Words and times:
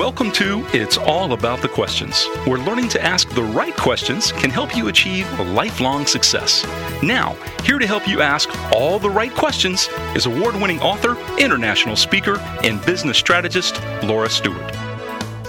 Welcome 0.00 0.32
to 0.32 0.66
It's 0.72 0.96
All 0.96 1.34
About 1.34 1.60
the 1.60 1.68
Questions, 1.68 2.24
where 2.46 2.58
learning 2.58 2.88
to 2.88 3.04
ask 3.04 3.28
the 3.28 3.42
right 3.42 3.76
questions 3.76 4.32
can 4.32 4.48
help 4.48 4.74
you 4.74 4.88
achieve 4.88 5.30
lifelong 5.40 6.06
success. 6.06 6.64
Now, 7.02 7.36
here 7.64 7.78
to 7.78 7.86
help 7.86 8.08
you 8.08 8.22
ask 8.22 8.48
all 8.72 8.98
the 8.98 9.10
right 9.10 9.30
questions 9.30 9.90
is 10.14 10.24
award 10.24 10.54
winning 10.54 10.80
author, 10.80 11.18
international 11.38 11.96
speaker, 11.96 12.38
and 12.64 12.82
business 12.86 13.18
strategist 13.18 13.78
Laura 14.02 14.30
Stewart. 14.30 14.72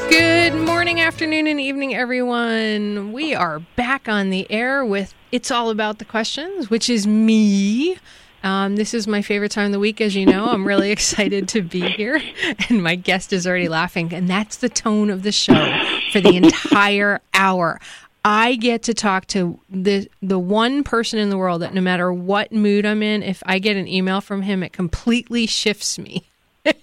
Good 0.09 0.53
morning, 0.53 0.99
afternoon, 0.99 1.47
and 1.47 1.61
evening, 1.61 1.95
everyone. 1.95 3.13
We 3.13 3.33
are 3.33 3.59
back 3.77 4.09
on 4.09 4.31
the 4.31 4.51
air 4.51 4.83
with 4.83 5.13
It's 5.31 5.49
All 5.49 5.69
About 5.69 5.97
the 5.97 6.05
Questions, 6.05 6.69
which 6.69 6.89
is 6.89 7.07
me. 7.07 7.97
Um, 8.43 8.75
this 8.75 8.93
is 8.93 9.07
my 9.07 9.21
favorite 9.21 9.51
time 9.51 9.67
of 9.67 9.71
the 9.71 9.79
week, 9.79 10.01
as 10.01 10.15
you 10.15 10.25
know. 10.25 10.47
I'm 10.47 10.67
really 10.67 10.91
excited 10.97 11.47
to 11.49 11.61
be 11.61 11.81
here, 11.81 12.21
and 12.69 12.81
my 12.81 12.95
guest 12.95 13.33
is 13.33 13.45
already 13.45 13.67
laughing. 13.67 14.13
And 14.13 14.27
that's 14.27 14.57
the 14.57 14.69
tone 14.69 15.09
of 15.09 15.23
the 15.23 15.31
show 15.31 15.79
for 16.11 16.21
the 16.21 16.35
entire 16.35 17.21
hour. 17.33 17.79
I 18.23 18.55
get 18.55 18.83
to 18.83 18.93
talk 18.93 19.25
to 19.27 19.59
the 19.69 20.07
the 20.21 20.39
one 20.39 20.83
person 20.83 21.17
in 21.17 21.29
the 21.29 21.37
world 21.37 21.61
that 21.61 21.73
no 21.73 21.81
matter 21.81 22.13
what 22.13 22.51
mood 22.51 22.85
I'm 22.85 23.01
in, 23.01 23.23
if 23.23 23.41
I 23.45 23.59
get 23.59 23.77
an 23.77 23.87
email 23.87 24.21
from 24.21 24.43
him, 24.43 24.61
it 24.63 24.73
completely 24.73 25.47
shifts 25.47 25.97
me. 25.97 26.23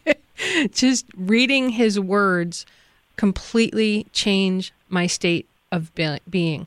Just 0.73 1.07
reading 1.17 1.71
his 1.71 1.99
words 1.99 2.67
completely 3.17 4.07
change 4.13 4.73
my 4.89 5.07
state 5.07 5.49
of 5.71 5.93
being. 6.29 6.67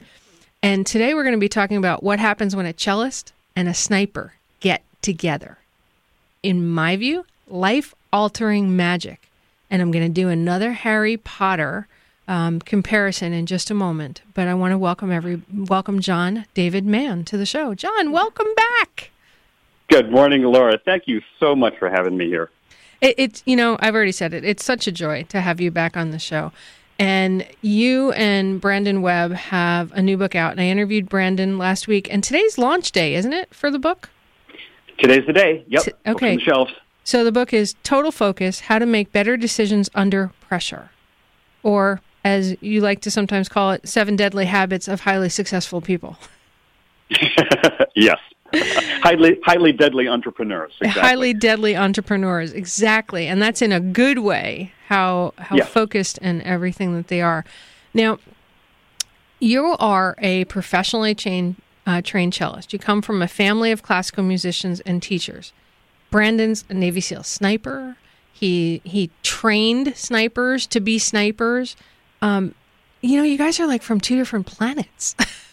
And 0.64 0.86
today 0.86 1.14
we're 1.14 1.24
going 1.24 1.36
to 1.36 1.40
be 1.40 1.50
talking 1.50 1.78
about 1.78 2.04
what 2.04 2.20
happens 2.20 2.56
when 2.56 2.66
a 2.66 2.74
cellist 2.74 3.34
and 3.56 3.68
a 3.68 3.74
sniper 3.74 4.34
get 4.62 4.84
together. 5.02 5.58
In 6.42 6.68
my 6.68 6.96
view, 6.96 7.26
life 7.48 7.94
altering 8.14 8.76
magic. 8.78 9.30
And 9.70 9.82
I'm 9.82 9.92
going 9.92 10.06
to 10.06 10.14
do 10.14 10.30
another 10.30 10.72
Harry 10.72 11.18
Potter 11.18 11.88
um, 12.28 12.60
comparison 12.60 13.34
in 13.34 13.46
just 13.46 13.70
a 13.70 13.74
moment. 13.74 14.22
But 14.34 14.48
I 14.48 14.54
want 14.54 14.72
to 14.72 14.78
welcome 14.78 15.12
every 15.12 15.42
welcome 15.54 16.00
John 16.00 16.46
David 16.54 16.86
Mann 16.86 17.26
to 17.26 17.38
the 17.38 17.46
show. 17.46 17.74
John, 17.74 18.12
welcome 18.12 18.48
back. 18.56 19.12
Good 19.90 20.12
morning, 20.12 20.44
Laura. 20.44 20.80
Thank 20.84 21.08
you 21.08 21.22
so 21.40 21.56
much 21.56 21.78
for 21.78 21.90
having 21.90 22.16
me 22.16 22.28
here. 22.28 22.50
It, 23.02 23.16
it's 23.18 23.44
you 23.46 23.56
know 23.56 23.78
I've 23.82 23.96
already 23.96 24.14
said 24.14 24.34
it. 24.34 24.46
It's 24.46 24.64
such 24.64 24.88
a 24.88 24.92
joy 24.92 25.24
to 25.24 25.42
have 25.42 25.60
you 25.60 25.72
back 25.72 25.98
on 25.98 26.12
the 26.12 26.20
show. 26.20 26.52
And 27.00 27.48
you 27.62 28.12
and 28.12 28.62
Brandon 28.62 29.02
Webb 29.02 29.32
have 29.32 29.92
a 29.94 30.02
new 30.02 30.18
book 30.18 30.36
out, 30.36 30.52
and 30.52 30.62
I 30.62 30.66
interviewed 30.66 31.10
Brandon 31.10 31.58
last 31.58 31.88
week. 31.88 32.08
And 32.12 32.24
today's 32.24 32.60
launch 32.60 32.92
day, 32.92 33.16
isn't 33.16 33.34
it, 33.34 33.54
for 33.56 33.72
the 33.72 33.80
book? 33.80 34.10
Today's 35.02 35.26
the 35.26 35.34
day. 35.34 35.66
Yep. 35.68 35.84
T- 35.84 35.92
okay. 36.06 36.36
The 36.36 36.42
shelves. 36.42 36.72
So 37.04 37.24
the 37.24 37.32
book 37.32 37.54
is 37.54 37.76
Total 37.84 38.12
Focus: 38.12 38.62
How 38.62 38.80
to 38.80 38.86
Make 38.86 39.12
Better 39.12 39.36
Decisions 39.36 39.90
Under 39.96 40.32
Pressure, 40.42 40.92
or 41.64 42.02
as 42.24 42.56
you 42.62 42.82
like 42.82 43.02
to 43.02 43.12
sometimes 43.12 43.50
call 43.50 43.72
it, 43.72 43.88
Seven 43.88 44.16
Deadly 44.16 44.46
Habits 44.46 44.88
of 44.88 45.02
Highly 45.02 45.30
Successful 45.30 45.82
People. 45.82 46.18
yes. 47.96 48.20
highly 48.54 49.40
highly 49.44 49.72
deadly 49.72 50.08
entrepreneurs. 50.08 50.74
Exactly. 50.82 51.02
Highly 51.02 51.34
deadly 51.34 51.76
entrepreneurs, 51.76 52.52
exactly, 52.52 53.28
and 53.28 53.42
that's 53.42 53.62
in 53.62 53.72
a 53.72 53.80
good 53.80 54.20
way. 54.20 54.74
How 54.88 55.34
how 55.38 55.56
yes. 55.56 55.70
focused 55.70 56.20
and 56.22 56.42
everything 56.42 56.94
that 56.96 57.08
they 57.08 57.22
are. 57.22 57.46
Now, 57.94 58.20
you 59.40 59.76
are 59.80 60.16
a 60.20 60.46
professionally 60.46 61.16
trained 61.16 61.56
uh, 61.86 62.02
trained 62.02 62.34
cellist. 62.34 62.74
You 62.74 62.80
come 62.80 63.02
from 63.02 63.22
a 63.22 63.28
family 63.28 63.72
of 63.72 63.84
classical 63.84 64.24
musicians 64.24 64.80
and 64.82 65.02
teachers. 65.02 65.54
Brandon's 66.10 66.66
a 66.70 66.74
Navy 66.74 67.02
SEAL 67.02 67.24
sniper. 67.24 67.98
He 68.32 68.82
he 68.84 69.12
trained 69.24 69.96
snipers 69.96 70.68
to 70.68 70.80
be 70.80 71.00
snipers. 71.00 71.76
Um, 72.22 72.56
you 73.02 73.18
know, 73.18 73.24
you 73.24 73.38
guys 73.38 73.60
are 73.60 73.68
like 73.68 73.82
from 73.82 74.00
two 74.00 74.16
different 74.16 74.46
planets. 74.46 75.16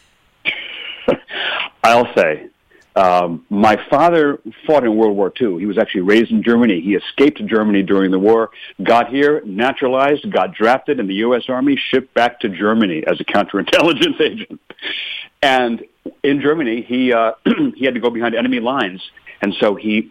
I'll 1.84 2.12
say. 2.14 2.48
Um, 2.96 3.46
my 3.48 3.78
father 3.88 4.40
fought 4.66 4.82
in 4.82 4.96
World 4.96 5.16
War 5.16 5.32
II. 5.40 5.58
He 5.60 5.66
was 5.66 5.78
actually 5.78 6.00
raised 6.00 6.32
in 6.32 6.42
Germany. 6.42 6.80
He 6.80 6.96
escaped 6.96 7.44
Germany 7.46 7.82
during 7.84 8.10
the 8.10 8.18
war, 8.18 8.50
got 8.82 9.08
here, 9.08 9.40
naturalized, 9.44 10.28
got 10.32 10.52
drafted 10.52 10.98
in 10.98 11.06
the 11.06 11.14
U.S. 11.16 11.44
Army, 11.48 11.76
shipped 11.90 12.12
back 12.14 12.40
to 12.40 12.48
Germany 12.48 13.04
as 13.06 13.20
a 13.20 13.24
counterintelligence 13.24 14.20
agent. 14.20 14.60
And 15.42 15.84
in 16.22 16.40
Germany, 16.40 16.82
he 16.82 17.12
uh, 17.12 17.32
he 17.76 17.84
had 17.84 17.94
to 17.94 18.00
go 18.00 18.10
behind 18.10 18.34
enemy 18.34 18.60
lines, 18.60 19.02
and 19.40 19.54
so 19.58 19.74
he 19.74 20.10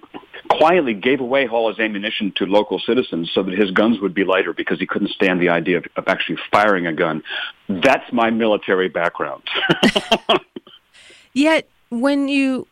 quietly 0.49 0.93
gave 0.93 1.19
away 1.19 1.47
all 1.47 1.67
his 1.69 1.79
ammunition 1.79 2.31
to 2.37 2.45
local 2.45 2.79
citizens 2.79 3.29
so 3.33 3.43
that 3.43 3.53
his 3.53 3.71
guns 3.71 3.99
would 3.99 4.13
be 4.13 4.23
lighter 4.23 4.53
because 4.53 4.79
he 4.79 4.85
couldn't 4.85 5.11
stand 5.11 5.41
the 5.41 5.49
idea 5.49 5.77
of, 5.77 5.85
of 5.95 6.07
actually 6.07 6.37
firing 6.51 6.87
a 6.87 6.93
gun. 6.93 7.21
That's 7.67 8.11
my 8.13 8.29
military 8.29 8.87
background. 8.87 9.43
Yet, 11.33 11.67
when 11.89 12.27
you 12.27 12.67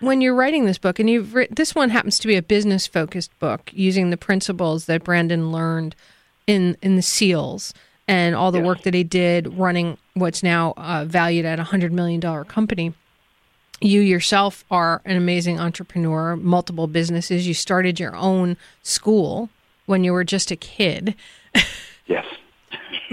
when 0.00 0.20
you're 0.20 0.34
writing 0.34 0.64
this 0.64 0.78
book, 0.78 0.98
and 0.98 1.08
you've 1.08 1.36
this 1.50 1.74
one 1.74 1.90
happens 1.90 2.18
to 2.20 2.26
be 2.26 2.36
a 2.36 2.42
business 2.42 2.86
focused 2.86 3.38
book 3.38 3.70
using 3.72 4.10
the 4.10 4.16
principles 4.16 4.86
that 4.86 5.04
Brandon 5.04 5.52
learned 5.52 5.94
in 6.46 6.76
in 6.82 6.96
the 6.96 7.02
SEALs 7.02 7.72
and 8.08 8.34
all 8.34 8.52
the 8.52 8.58
yeah. 8.58 8.66
work 8.66 8.82
that 8.82 8.94
he 8.94 9.04
did 9.04 9.56
running 9.56 9.96
what's 10.14 10.42
now 10.42 10.74
uh, 10.76 11.04
valued 11.06 11.44
at 11.44 11.58
a 11.58 11.64
$100 11.64 11.90
million 11.92 12.20
company. 12.44 12.94
You 13.80 14.00
yourself 14.00 14.64
are 14.70 15.02
an 15.04 15.16
amazing 15.16 15.58
entrepreneur, 15.58 16.36
multiple 16.36 16.86
businesses. 16.86 17.48
You 17.48 17.54
started 17.54 17.98
your 17.98 18.14
own 18.14 18.56
school 18.82 19.50
when 19.86 20.04
you 20.04 20.12
were 20.12 20.24
just 20.24 20.50
a 20.50 20.56
kid. 20.56 21.14
Yes. 22.06 22.26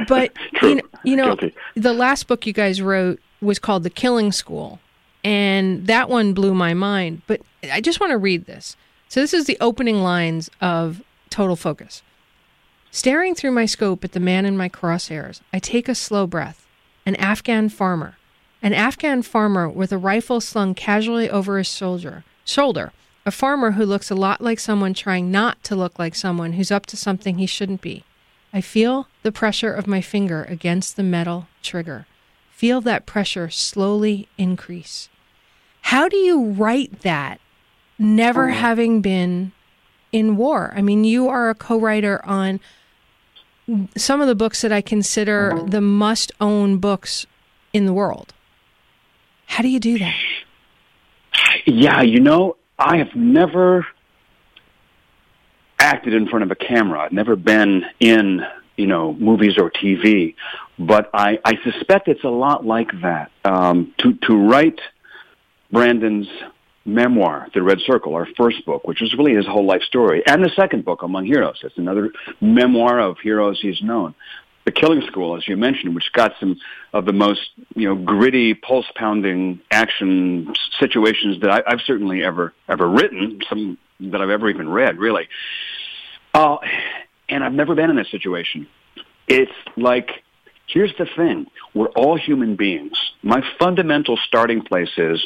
but 0.07 0.31
you 0.61 0.75
know, 0.75 0.81
you 1.03 1.15
know 1.15 1.37
the 1.75 1.93
last 1.93 2.27
book 2.27 2.45
you 2.45 2.53
guys 2.53 2.81
wrote 2.81 3.19
was 3.41 3.59
called 3.59 3.83
The 3.83 3.89
Killing 3.89 4.31
School, 4.31 4.79
and 5.23 5.87
that 5.87 6.09
one 6.09 6.33
blew 6.33 6.53
my 6.53 6.73
mind. 6.73 7.21
But 7.27 7.41
I 7.71 7.81
just 7.81 7.99
want 7.99 8.11
to 8.11 8.17
read 8.17 8.45
this. 8.45 8.75
So 9.07 9.21
this 9.21 9.33
is 9.33 9.45
the 9.45 9.57
opening 9.59 10.03
lines 10.03 10.49
of 10.61 11.01
Total 11.29 11.55
Focus. 11.55 12.01
Staring 12.91 13.35
through 13.35 13.51
my 13.51 13.65
scope 13.65 14.03
at 14.03 14.13
the 14.13 14.19
man 14.19 14.45
in 14.45 14.57
my 14.57 14.67
crosshairs, 14.67 15.41
I 15.53 15.59
take 15.59 15.87
a 15.87 15.95
slow 15.95 16.25
breath. 16.25 16.65
An 17.05 17.15
Afghan 17.15 17.69
farmer. 17.69 18.17
An 18.61 18.73
Afghan 18.73 19.21
farmer 19.21 19.69
with 19.69 19.91
a 19.91 19.97
rifle 19.97 20.41
slung 20.41 20.73
casually 20.73 21.29
over 21.29 21.57
his 21.57 21.73
shoulder. 21.73 22.23
Shoulder. 22.45 22.91
A 23.25 23.31
farmer 23.31 23.71
who 23.71 23.85
looks 23.85 24.09
a 24.09 24.15
lot 24.15 24.41
like 24.41 24.59
someone 24.59 24.93
trying 24.93 25.29
not 25.29 25.63
to 25.65 25.75
look 25.75 25.99
like 25.99 26.15
someone 26.15 26.53
who's 26.53 26.71
up 26.71 26.87
to 26.87 26.97
something 26.97 27.37
he 27.37 27.45
shouldn't 27.45 27.81
be. 27.81 28.03
I 28.51 28.61
feel 28.61 29.07
the 29.21 29.31
pressure 29.31 29.71
of 29.71 29.85
my 29.85 30.01
finger 30.01 30.43
against 30.45 30.95
the 30.95 31.03
metal 31.03 31.47
trigger. 31.61 32.07
Feel 32.49 32.81
that 32.81 33.05
pressure 33.05 33.49
slowly 33.49 34.27
increase. 34.37 35.09
How 35.83 36.09
do 36.09 36.17
you 36.17 36.51
write 36.51 37.01
that, 37.01 37.39
never 37.97 38.49
oh. 38.49 38.53
having 38.53 39.01
been 39.01 39.51
in 40.11 40.35
war? 40.35 40.73
I 40.75 40.81
mean, 40.81 41.03
you 41.03 41.29
are 41.29 41.49
a 41.49 41.55
co 41.55 41.79
writer 41.79 42.25
on 42.25 42.59
some 43.95 44.21
of 44.21 44.27
the 44.27 44.35
books 44.35 44.61
that 44.61 44.71
I 44.71 44.81
consider 44.81 45.61
the 45.67 45.81
must 45.81 46.31
own 46.39 46.77
books 46.77 47.25
in 47.73 47.85
the 47.85 47.93
world. 47.93 48.33
How 49.45 49.61
do 49.61 49.69
you 49.69 49.79
do 49.79 49.97
that? 49.99 50.15
Yeah, 51.65 52.01
you 52.01 52.19
know, 52.19 52.57
I 52.77 52.97
have 52.97 53.15
never 53.15 53.85
acted 55.79 56.13
in 56.13 56.27
front 56.27 56.43
of 56.43 56.51
a 56.51 56.55
camera. 56.55 56.99
I've 56.99 57.11
never 57.11 57.35
been 57.35 57.85
in, 57.99 58.41
you 58.75 58.87
know, 58.87 59.13
movies 59.13 59.57
or 59.57 59.71
TV, 59.71 60.35
but 60.77 61.09
I, 61.13 61.39
I 61.43 61.57
suspect 61.63 62.07
it's 62.07 62.23
a 62.23 62.29
lot 62.29 62.65
like 62.65 62.89
that. 63.01 63.31
Um, 63.43 63.93
to 63.99 64.13
to 64.27 64.35
write 64.35 64.79
Brandon's 65.71 66.27
memoir, 66.93 67.47
The 67.53 67.61
Red 67.61 67.79
Circle, 67.85 68.15
our 68.15 68.27
first 68.37 68.65
book, 68.65 68.87
which 68.87 69.01
is 69.01 69.13
really 69.13 69.35
his 69.35 69.45
whole 69.45 69.65
life 69.65 69.83
story, 69.83 70.23
and 70.25 70.43
the 70.43 70.49
second 70.55 70.85
book, 70.85 71.03
Among 71.03 71.25
Heroes. 71.25 71.59
It's 71.63 71.77
another 71.77 72.11
memoir 72.41 72.99
of 72.99 73.17
heroes 73.19 73.59
he's 73.61 73.81
known. 73.81 74.15
The 74.65 74.71
Killing 74.71 75.01
School, 75.07 75.35
as 75.35 75.47
you 75.47 75.57
mentioned, 75.57 75.95
which 75.95 76.11
got 76.11 76.33
some 76.39 76.57
of 76.93 77.05
the 77.05 77.13
most 77.13 77.41
you 77.75 77.87
know 77.87 77.95
gritty, 77.95 78.53
pulse-pounding 78.53 79.61
action 79.71 80.53
situations 80.79 81.41
that 81.41 81.49
I, 81.49 81.63
I've 81.65 81.81
certainly 81.85 82.23
ever 82.23 82.53
ever 82.67 82.87
written, 82.87 83.39
some 83.49 83.77
that 83.99 84.21
I've 84.21 84.29
ever 84.29 84.49
even 84.49 84.69
read, 84.69 84.97
really. 84.97 85.27
Uh, 86.33 86.57
and 87.29 87.43
I've 87.43 87.53
never 87.53 87.73
been 87.73 87.89
in 87.89 87.95
this 87.95 88.11
situation. 88.11 88.67
It's 89.27 89.51
like 89.75 90.23
here's 90.67 90.95
the 90.97 91.07
thing: 91.15 91.47
we're 91.73 91.89
all 91.89 92.17
human 92.17 92.55
beings. 92.55 92.97
My 93.23 93.41
fundamental 93.57 94.17
starting 94.17 94.61
place 94.61 94.91
is 94.97 95.25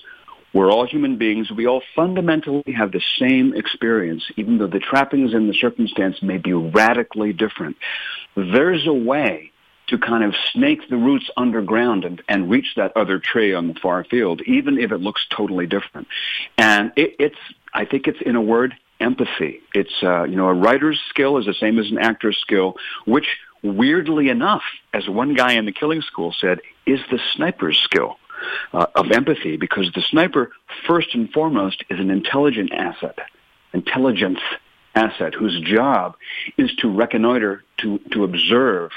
we're 0.53 0.71
all 0.71 0.85
human 0.85 1.17
beings. 1.17 1.51
We 1.51 1.67
all 1.67 1.81
fundamentally 1.95 2.73
have 2.73 2.91
the 2.91 3.01
same 3.19 3.55
experience, 3.55 4.23
even 4.37 4.59
though 4.59 4.67
the 4.67 4.79
trappings 4.79 5.33
and 5.33 5.49
the 5.49 5.53
circumstance 5.53 6.21
may 6.21 6.37
be 6.37 6.53
radically 6.53 7.33
different. 7.33 7.77
There's 8.35 8.85
a 8.85 8.93
way 8.93 9.51
to 9.87 9.97
kind 9.97 10.23
of 10.23 10.33
snake 10.53 10.89
the 10.89 10.95
roots 10.95 11.29
underground 11.35 12.05
and, 12.05 12.21
and 12.29 12.49
reach 12.49 12.75
that 12.77 12.95
other 12.95 13.19
tree 13.19 13.53
on 13.53 13.67
the 13.67 13.73
far 13.73 14.03
field, 14.03 14.41
even 14.45 14.79
if 14.79 14.91
it 14.91 14.99
looks 14.99 15.25
totally 15.29 15.65
different. 15.65 16.07
And 16.57 16.93
it, 16.95 17.15
it's, 17.19 17.37
I 17.73 17.85
think 17.85 18.07
it's 18.07 18.21
in 18.21 18.35
a 18.35 18.41
word, 18.41 18.75
empathy. 18.99 19.59
It's, 19.73 19.93
uh, 20.01 20.23
you 20.23 20.35
know, 20.35 20.47
a 20.47 20.53
writer's 20.53 21.01
skill 21.09 21.37
is 21.37 21.45
the 21.45 21.53
same 21.53 21.79
as 21.79 21.91
an 21.91 21.97
actor's 21.97 22.37
skill, 22.37 22.75
which 23.05 23.27
weirdly 23.61 24.29
enough, 24.29 24.63
as 24.93 25.09
one 25.09 25.33
guy 25.33 25.53
in 25.53 25.65
the 25.65 25.71
killing 25.71 26.01
school 26.01 26.33
said, 26.39 26.59
is 26.85 26.99
the 27.11 27.19
sniper's 27.33 27.77
skill 27.79 28.17
uh, 28.73 28.87
of 28.95 29.11
empathy 29.11 29.57
because 29.57 29.91
the 29.93 30.01
sniper, 30.01 30.51
first 30.87 31.13
and 31.13 31.31
foremost, 31.31 31.83
is 31.89 31.99
an 31.99 32.09
intelligent 32.09 32.71
asset, 32.73 33.19
intelligence 33.73 34.39
asset 34.95 35.33
whose 35.33 35.59
job 35.61 36.15
is 36.57 36.73
to 36.75 36.89
reconnoiter, 36.89 37.63
to, 37.77 37.99
to 38.11 38.23
observe, 38.23 38.91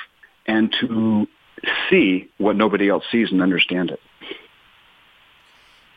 and 0.47 0.75
to 0.81 1.27
see 1.89 2.31
what 2.39 2.57
nobody 2.57 2.89
else 2.89 3.05
sees 3.11 3.31
and 3.33 3.43
understand 3.43 3.91
it. 3.91 4.01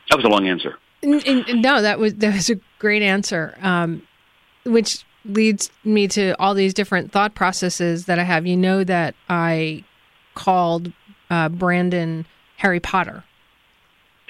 That 0.09 0.17
was 0.17 0.25
a 0.25 0.29
long 0.29 0.47
answer. 0.47 0.77
No, 1.03 1.81
that 1.81 1.99
was 1.99 2.15
that 2.15 2.33
was 2.33 2.49
a 2.49 2.59
great 2.77 3.01
answer, 3.01 3.57
um, 3.61 4.01
which 4.65 5.05
leads 5.23 5.71
me 5.83 6.07
to 6.09 6.33
all 6.39 6.53
these 6.53 6.73
different 6.73 7.11
thought 7.11 7.35
processes 7.35 8.05
that 8.05 8.19
I 8.19 8.23
have. 8.23 8.45
You 8.45 8.57
know 8.57 8.83
that 8.83 9.15
I 9.29 9.83
called 10.35 10.91
uh, 11.29 11.49
Brandon 11.49 12.25
Harry 12.57 12.79
Potter 12.79 13.23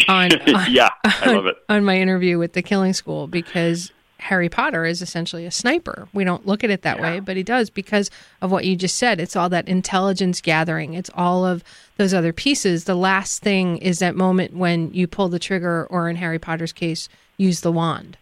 on, 0.07 0.31
on 0.55 0.71
yeah, 0.71 0.89
I 1.03 1.33
love 1.33 1.45
it 1.45 1.57
on 1.67 1.83
my 1.83 1.97
interview 1.97 2.37
with 2.37 2.53
the 2.53 2.61
Killing 2.61 2.93
School 2.93 3.27
because 3.27 3.91
Harry 4.19 4.49
Potter 4.49 4.85
is 4.85 5.01
essentially 5.01 5.45
a 5.45 5.51
sniper. 5.51 6.07
We 6.13 6.23
don't 6.23 6.45
look 6.45 6.63
at 6.63 6.69
it 6.69 6.81
that 6.81 6.97
yeah. 6.97 7.03
way, 7.03 7.19
but 7.19 7.37
he 7.37 7.43
does 7.43 7.69
because 7.69 8.11
of 8.41 8.51
what 8.51 8.65
you 8.65 8.75
just 8.75 8.97
said. 8.97 9.19
It's 9.19 9.35
all 9.35 9.49
that 9.49 9.67
intelligence 9.67 10.41
gathering. 10.41 10.93
It's 10.93 11.09
all 11.13 11.45
of 11.45 11.63
those 11.97 12.13
other 12.13 12.33
pieces. 12.33 12.83
The 12.83 12.95
last 12.95 13.41
thing 13.41 13.77
is 13.77 13.99
that 13.99 14.15
moment 14.15 14.53
when 14.53 14.93
you 14.93 15.07
pull 15.07 15.29
the 15.29 15.39
trigger, 15.39 15.87
or 15.89 16.09
in 16.09 16.17
Harry 16.17 16.39
Potter's 16.39 16.73
case, 16.73 17.07
use 17.37 17.61
the 17.61 17.71
wand 17.71 18.17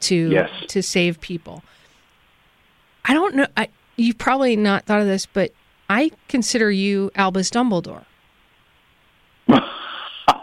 to 0.00 0.30
yes. 0.30 0.50
to 0.68 0.82
save 0.82 1.20
people. 1.20 1.62
I 3.04 3.14
don't 3.14 3.36
know. 3.36 3.46
I, 3.56 3.68
you've 3.96 4.18
probably 4.18 4.56
not 4.56 4.84
thought 4.84 5.00
of 5.00 5.06
this, 5.06 5.26
but 5.26 5.52
I 5.88 6.10
consider 6.28 6.70
you 6.70 7.10
Albus 7.14 7.50
Dumbledore. 7.50 8.04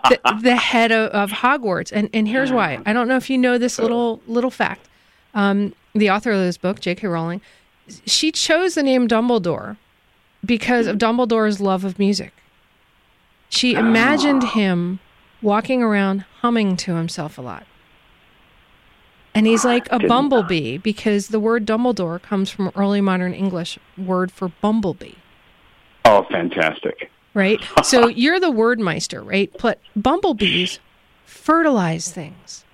The, 0.09 0.39
the, 0.41 0.55
head 0.55 0.91
of, 0.91 1.09
of, 1.11 1.31
Hogwarts. 1.31 1.91
And 1.91 2.09
and 2.13 2.27
here's 2.27 2.51
why. 2.51 2.79
I 2.85 2.93
don't 2.93 3.07
know 3.07 3.17
if 3.17 3.29
you 3.29 3.37
know 3.37 3.57
this 3.57 3.79
little 3.79 4.21
little 4.27 4.51
fact. 4.51 4.87
Um, 5.33 5.73
the 5.93 6.09
author 6.09 6.31
of 6.31 6.39
this 6.39 6.57
book, 6.57 6.79
J.K. 6.79 7.07
Rowling, 7.07 7.41
she 8.05 8.31
chose 8.31 8.75
the 8.75 8.83
name 8.83 9.07
Dumbledore 9.07 9.77
because 10.43 10.87
of 10.87 10.97
Dumbledore's 10.97 11.59
love 11.59 11.83
of 11.83 11.99
music. 11.99 12.33
She 13.49 13.73
imagined 13.73 14.43
him 14.43 14.99
walking 15.41 15.81
around 15.81 16.25
humming 16.39 16.77
to 16.77 16.95
himself 16.95 17.37
a 17.37 17.41
lot. 17.41 17.65
And 19.33 19.45
he's 19.45 19.65
like 19.65 19.87
a 19.91 19.99
bumblebee 19.99 20.77
because 20.77 21.27
the 21.27 21.39
word 21.39 21.65
Dumbledore 21.65 22.21
comes 22.21 22.49
from 22.49 22.71
early 22.75 23.01
modern 23.01 23.33
English 23.33 23.77
word 23.97 24.31
for 24.31 24.49
bumblebee. 24.61 25.15
Oh, 26.05 26.25
fantastic 26.31 27.11
right? 27.35 27.59
so 27.83 28.07
you're 28.07 28.39
the 28.39 28.49
word 28.49 28.79
meister, 28.79 29.21
right? 29.21 29.51
But 29.61 29.79
bumblebees 29.95 30.79
fertilize 31.25 32.11
things. 32.11 32.65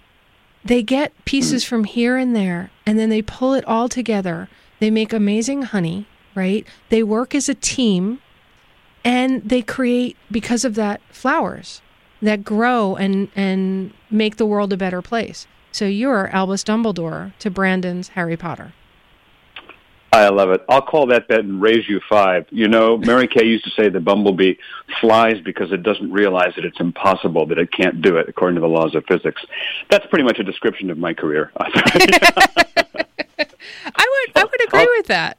They 0.63 0.83
get 0.83 1.13
pieces 1.25 1.65
from 1.65 1.83
here 1.83 2.15
and 2.15 2.35
there, 2.35 2.71
and 2.85 2.97
then 2.97 3.09
they 3.09 3.21
pull 3.21 3.53
it 3.53 3.65
all 3.65 3.89
together. 3.89 4.47
They 4.79 4.91
make 4.91 5.11
amazing 5.11 5.63
honey, 5.63 6.07
right? 6.35 6.65
They 6.89 7.03
work 7.03 7.33
as 7.33 7.49
a 7.49 7.55
team, 7.55 8.21
and 9.03 9.41
they 9.43 9.61
create, 9.61 10.15
because 10.29 10.63
of 10.63 10.75
that, 10.75 11.01
flowers 11.09 11.81
that 12.21 12.43
grow 12.43 12.95
and, 12.95 13.29
and 13.35 13.93
make 14.11 14.37
the 14.37 14.45
world 14.45 14.71
a 14.71 14.77
better 14.77 15.01
place. 15.01 15.47
So 15.71 15.85
you're 15.85 16.27
Albus 16.27 16.63
Dumbledore 16.63 17.33
to 17.39 17.49
Brandon's 17.49 18.09
Harry 18.09 18.37
Potter. 18.37 18.73
I 20.13 20.27
love 20.27 20.49
it. 20.49 20.61
I'll 20.67 20.81
call 20.81 21.07
that 21.07 21.29
bet 21.29 21.39
and 21.39 21.61
raise 21.61 21.87
you 21.87 22.01
five. 22.09 22.45
You 22.49 22.67
know, 22.67 22.97
Mary 22.97 23.27
Kay 23.27 23.45
used 23.45 23.63
to 23.63 23.69
say 23.71 23.87
the 23.87 24.01
bumblebee 24.01 24.55
flies 24.99 25.39
because 25.43 25.71
it 25.71 25.83
doesn't 25.83 26.11
realize 26.11 26.53
that 26.55 26.65
it's 26.65 26.81
impossible, 26.81 27.45
that 27.47 27.57
it 27.57 27.71
can't 27.71 28.01
do 28.01 28.17
it 28.17 28.27
according 28.27 28.55
to 28.55 28.61
the 28.61 28.67
laws 28.67 28.93
of 28.93 29.05
physics. 29.05 29.41
That's 29.89 30.05
pretty 30.07 30.25
much 30.25 30.37
a 30.39 30.43
description 30.43 30.89
of 30.89 30.97
my 30.97 31.13
career. 31.13 31.51
I 31.57 31.65
would, 33.95 34.35
I 34.35 34.43
would 34.43 34.63
agree 34.67 34.81
I'll, 34.81 34.87
with 34.97 35.07
that. 35.07 35.37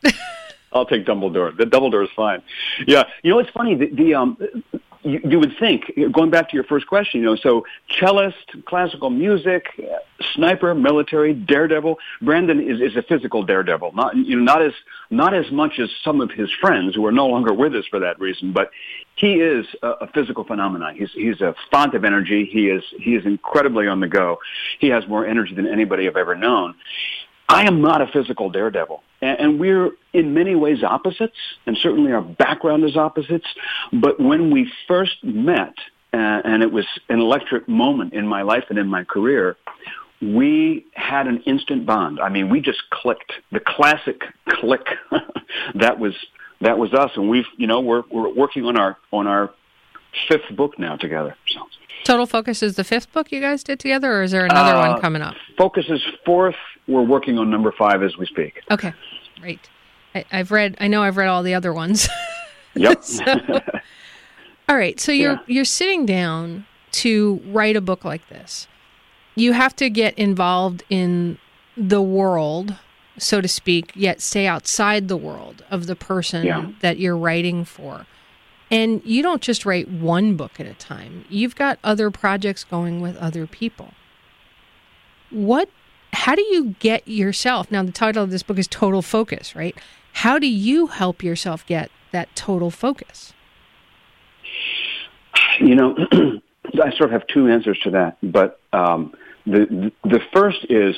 I'll 0.73 0.87
take 0.87 1.05
Dumbledore. 1.05 1.55
The 1.55 1.65
Dumbledore 1.65 2.05
is 2.05 2.11
fine. 2.17 2.43
Yeah, 2.87 3.05
you 3.23 3.31
know, 3.31 3.41
it's 3.41 3.51
funny. 3.51 3.75
The, 3.75 3.91
the 3.91 4.15
um, 4.15 4.39
you, 5.03 5.21
you 5.25 5.39
would 5.41 5.55
think, 5.59 5.91
going 6.13 6.31
back 6.31 6.51
to 6.51 6.57
your 6.57 6.65
first 6.65 6.87
question, 6.87 7.21
you 7.21 7.27
know, 7.27 7.37
so 7.37 7.65
cellist, 7.99 8.37
classical 8.67 9.11
music, 9.11 9.67
sniper, 10.35 10.75
military, 10.75 11.35
daredevil. 11.35 11.99
Brandon 12.21 12.61
is, 12.61 12.81
is 12.81 12.97
a 12.97 13.03
physical 13.03 13.43
daredevil, 13.43 13.93
not 13.95 14.17
you 14.17 14.37
know, 14.37 14.45
not 14.45 14.63
as 14.63 14.73
not 15.11 15.35
as 15.35 15.51
much 15.51 15.79
as 15.79 15.91
some 16.05 16.21
of 16.21 16.31
his 16.31 16.51
friends 16.61 16.95
who 16.95 17.05
are 17.07 17.13
no 17.13 17.27
longer 17.27 17.53
with 17.53 17.75
us 17.75 17.85
for 17.91 17.99
that 18.01 18.19
reason, 18.21 18.53
but 18.53 18.71
he 19.17 19.35
is 19.35 19.67
a, 19.83 19.89
a 19.89 20.07
physical 20.09 20.45
phenomenon. 20.45 20.95
He's 20.97 21.11
he's 21.13 21.41
a 21.41 21.55
font 21.71 21.95
of 21.95 22.05
energy. 22.05 22.49
He 22.51 22.69
is 22.69 22.83
he 22.99 23.15
is 23.15 23.25
incredibly 23.27 23.89
on 23.89 24.01
the 24.01 24.09
go. 24.09 24.39
He 24.79 24.89
has 24.89 25.07
more 25.09 25.27
energy 25.27 25.55
than 25.55 25.67
anybody 25.67 26.07
I've 26.07 26.17
ever 26.17 26.35
known. 26.35 26.75
I 27.53 27.67
am 27.67 27.83
not 27.83 28.01
a 28.01 28.07
physical 28.07 28.49
daredevil. 28.49 29.03
And 29.21 29.61
we're 29.61 29.91
in 30.15 30.33
many 30.33 30.55
ways 30.55 30.83
opposites, 30.83 31.37
and 31.67 31.77
certainly 31.77 32.11
our 32.11 32.23
background 32.23 32.85
is 32.85 32.97
opposites. 32.97 33.47
But 33.93 34.19
when 34.19 34.51
we 34.51 34.73
first 34.89 35.23
met, 35.23 35.75
uh, 36.15 36.17
and 36.45 36.63
it 36.63 36.73
was 36.73 36.87
an 37.09 37.21
electric 37.21 37.69
moment 37.69 38.15
in 38.15 38.27
my 38.27 38.43
life 38.43 38.65
and 38.71 38.79
in 38.79 38.89
my 38.89 39.05
career, 39.05 39.57
we 40.23 40.87
had 40.95 41.27
an 41.27 41.43
instant 41.43 41.85
bond. 41.85 42.21
I 42.21 42.31
mean, 42.31 42.49
we 42.49 42.61
just 42.61 42.81
clicked. 42.91 43.33
The 43.53 43.61
classic 43.61 44.23
click. 44.49 44.87
that 45.75 45.99
was 45.99 46.15
that 46.63 46.79
was 46.79 46.95
us, 46.95 47.11
and 47.17 47.29
we've 47.29 47.47
you 47.59 47.67
know 47.67 47.81
we're 47.81 48.05
we're 48.11 48.33
working 48.33 48.65
on 48.65 48.79
our 48.79 48.97
on 49.13 49.27
our 49.27 49.53
fifth 50.29 50.55
book 50.57 50.79
now 50.79 50.97
together. 50.97 51.37
So. 51.49 51.67
Total 52.05 52.27
Focus 52.27 52.63
is 52.63 52.77
the 52.77 52.85
fifth 52.85 53.13
book 53.13 53.31
you 53.31 53.41
guys 53.41 53.63
did 53.63 53.79
together, 53.79 54.13
or 54.13 54.23
is 54.23 54.33
there 54.33 54.45
another 54.45 54.75
uh, 54.75 54.91
one 54.91 55.01
coming 55.01 55.23
up? 55.23 55.35
Focus 55.57 55.87
is 55.89 56.03
fourth. 56.25 56.57
We're 56.89 57.03
working 57.03 57.39
on 57.39 57.51
number 57.51 57.73
five 57.73 58.03
as 58.03 58.17
we 58.17 58.27
speak. 58.27 58.61
Okay, 58.71 58.93
great. 59.41 59.69
I, 60.15 60.25
have 60.31 60.51
read. 60.51 60.77
I 60.81 60.89
know 60.89 61.03
I've 61.03 61.17
read 61.17 61.29
all 61.29 61.43
the 61.43 61.55
other 61.55 61.73
ones. 61.73 62.09
Yep. 62.75 63.05
so, 63.05 63.25
all 64.67 64.77
right. 64.77 64.99
So 64.99 65.13
you're 65.13 65.33
yeah. 65.33 65.39
you're 65.47 65.65
sitting 65.67 66.07
down 66.07 66.65
to 66.93 67.43
write 67.45 67.77
a 67.77 67.83
book 67.83 68.03
like 68.03 68.27
this. 68.31 68.67
You 69.35 69.53
have 69.53 69.77
to 69.77 69.91
get 69.91 70.19
involved 70.19 70.83
in 70.89 71.37
the 71.77 72.01
world, 72.01 72.77
so 73.19 73.43
to 73.43 73.49
speak, 73.49 73.93
yet 73.95 74.23
stay 74.23 74.47
outside 74.47 75.09
the 75.09 75.19
world 75.19 75.63
of 75.71 75.87
the 75.87 75.95
person 75.95 76.47
yeah. 76.47 76.71
that 76.81 76.99
you're 76.99 77.15
writing 77.15 77.67
for. 77.67 78.07
And 78.73 79.03
you 79.05 79.23
don't 79.23 79.43
just 79.43 79.67
write 79.67 79.91
one 79.91 80.35
book 80.35 80.59
at 80.59 80.65
a 80.65 80.73
time. 80.73 81.27
You've 81.29 81.55
got 81.55 81.79
other 81.85 82.11
projects 82.11 82.65
going 82.65 83.03
with 83.03 83.19
other 83.19 83.47
people. 83.47 83.93
What 85.31 85.69
how 86.15 86.35
do 86.35 86.43
you 86.43 86.75
get 86.79 87.07
yourself? 87.07 87.71
Now 87.71 87.83
the 87.83 87.93
title 87.93 88.25
of 88.25 88.31
this 88.31 88.43
book 88.43 88.59
is 88.59 88.67
Total 88.67 89.03
Focus, 89.03 89.55
right? 89.55 89.77
How 90.15 90.39
do 90.39 90.47
you 90.47 90.87
help 90.87 91.23
yourself 91.23 91.67
get 91.67 91.91
that 92.13 92.35
total 92.35 92.71
focus? 92.71 93.35
You 95.61 95.75
know, 95.75 95.95
I 96.13 96.91
sort 96.97 97.03
of 97.03 97.11
have 97.11 97.27
two 97.27 97.49
answers 97.49 97.79
to 97.81 97.91
that, 97.91 98.17
but 98.23 98.59
um, 98.73 99.13
the 99.45 99.93
the 100.05 100.21
first 100.33 100.65
is, 100.71 100.97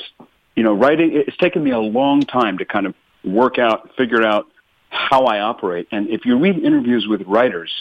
you 0.55 0.63
know, 0.63 0.73
writing. 0.73 1.11
It's 1.13 1.37
taken 1.37 1.61
me 1.61 1.71
a 1.71 1.79
long 1.79 2.21
time 2.21 2.57
to 2.59 2.65
kind 2.65 2.85
of 2.85 2.95
work 3.25 3.59
out, 3.59 3.89
figure 3.97 4.25
out 4.25 4.47
how 4.95 5.25
I 5.25 5.39
operate. 5.39 5.87
And 5.91 6.09
if 6.09 6.25
you 6.25 6.37
read 6.37 6.57
interviews 6.57 7.07
with 7.07 7.21
writers, 7.27 7.71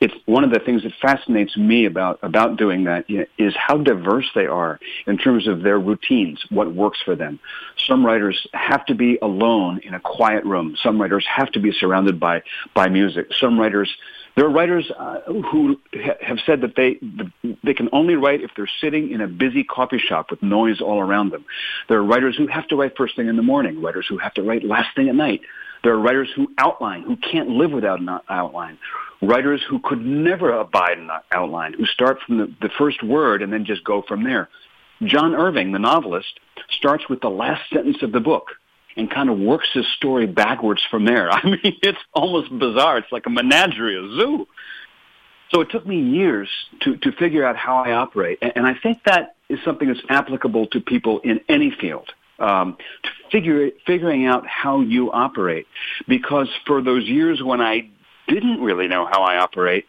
it's 0.00 0.14
one 0.26 0.44
of 0.44 0.50
the 0.50 0.58
things 0.58 0.82
that 0.82 0.92
fascinates 1.00 1.56
me 1.56 1.86
about 1.86 2.18
about 2.22 2.58
doing 2.58 2.84
that 2.84 3.06
is 3.38 3.54
how 3.56 3.78
diverse 3.78 4.30
they 4.34 4.46
are 4.46 4.78
in 5.06 5.16
terms 5.16 5.48
of 5.48 5.62
their 5.62 5.78
routines, 5.78 6.44
what 6.50 6.74
works 6.74 6.98
for 7.02 7.16
them. 7.16 7.38
Some 7.86 8.04
writers 8.04 8.46
have 8.52 8.84
to 8.86 8.94
be 8.94 9.18
alone 9.22 9.80
in 9.82 9.94
a 9.94 10.00
quiet 10.00 10.44
room. 10.44 10.76
Some 10.82 11.00
writers 11.00 11.24
have 11.26 11.50
to 11.52 11.60
be 11.60 11.72
surrounded 11.72 12.20
by 12.20 12.42
by 12.74 12.88
music. 12.88 13.32
Some 13.32 13.58
writers 13.58 13.94
there 14.36 14.44
are 14.44 14.50
writers 14.50 14.90
uh, 14.98 15.20
who 15.20 15.80
ha- 15.94 16.18
have 16.20 16.38
said 16.44 16.60
that 16.60 16.76
they 16.76 16.98
they 17.64 17.72
can 17.72 17.88
only 17.92 18.16
write 18.16 18.42
if 18.42 18.50
they're 18.54 18.70
sitting 18.80 19.10
in 19.10 19.22
a 19.22 19.26
busy 19.26 19.64
coffee 19.64 19.98
shop 19.98 20.30
with 20.30 20.42
noise 20.42 20.82
all 20.82 21.00
around 21.00 21.30
them. 21.30 21.46
There 21.88 21.96
are 21.98 22.04
writers 22.04 22.36
who 22.36 22.46
have 22.48 22.68
to 22.68 22.76
write 22.76 22.98
first 22.98 23.16
thing 23.16 23.28
in 23.28 23.36
the 23.36 23.42
morning. 23.42 23.80
Writers 23.80 24.06
who 24.06 24.18
have 24.18 24.34
to 24.34 24.42
write 24.42 24.62
last 24.62 24.94
thing 24.94 25.08
at 25.08 25.14
night. 25.14 25.40
There 25.86 25.94
are 25.94 26.00
writers 26.00 26.28
who 26.34 26.52
outline, 26.58 27.02
who 27.02 27.14
can't 27.14 27.48
live 27.48 27.70
without 27.70 28.00
an 28.00 28.08
outline. 28.28 28.76
Writers 29.22 29.62
who 29.62 29.78
could 29.78 30.04
never 30.04 30.50
abide 30.50 30.98
an 30.98 31.10
outline, 31.30 31.74
who 31.74 31.86
start 31.86 32.18
from 32.26 32.38
the, 32.38 32.52
the 32.60 32.70
first 32.76 33.04
word 33.04 33.40
and 33.40 33.52
then 33.52 33.64
just 33.64 33.84
go 33.84 34.02
from 34.02 34.24
there. 34.24 34.48
John 35.04 35.36
Irving, 35.36 35.70
the 35.70 35.78
novelist, 35.78 36.40
starts 36.70 37.08
with 37.08 37.20
the 37.20 37.30
last 37.30 37.70
sentence 37.70 38.02
of 38.02 38.10
the 38.10 38.18
book 38.18 38.48
and 38.96 39.08
kind 39.08 39.30
of 39.30 39.38
works 39.38 39.68
his 39.72 39.86
story 39.96 40.26
backwards 40.26 40.82
from 40.90 41.04
there. 41.04 41.30
I 41.30 41.44
mean, 41.44 41.60
it's 41.62 42.02
almost 42.12 42.50
bizarre. 42.58 42.98
It's 42.98 43.12
like 43.12 43.26
a 43.26 43.30
menagerie, 43.30 43.96
a 43.96 44.08
zoo. 44.16 44.48
So 45.52 45.60
it 45.60 45.70
took 45.70 45.86
me 45.86 46.00
years 46.00 46.48
to, 46.80 46.96
to 46.96 47.12
figure 47.12 47.46
out 47.46 47.54
how 47.56 47.76
I 47.76 47.92
operate. 47.92 48.40
And, 48.42 48.54
and 48.56 48.66
I 48.66 48.74
think 48.74 49.04
that 49.04 49.36
is 49.48 49.60
something 49.64 49.86
that's 49.86 50.02
applicable 50.08 50.66
to 50.66 50.80
people 50.80 51.20
in 51.20 51.42
any 51.48 51.70
field 51.70 52.12
um, 52.38 52.76
to 53.02 53.10
figure 53.30 53.70
figuring 53.86 54.26
out 54.26 54.46
how 54.46 54.80
you 54.80 55.12
operate. 55.12 55.66
Because 56.08 56.48
for 56.66 56.82
those 56.82 57.04
years 57.04 57.42
when 57.42 57.60
I 57.60 57.90
didn't 58.28 58.60
really 58.60 58.88
know 58.88 59.06
how 59.06 59.22
I 59.22 59.36
operate, 59.38 59.86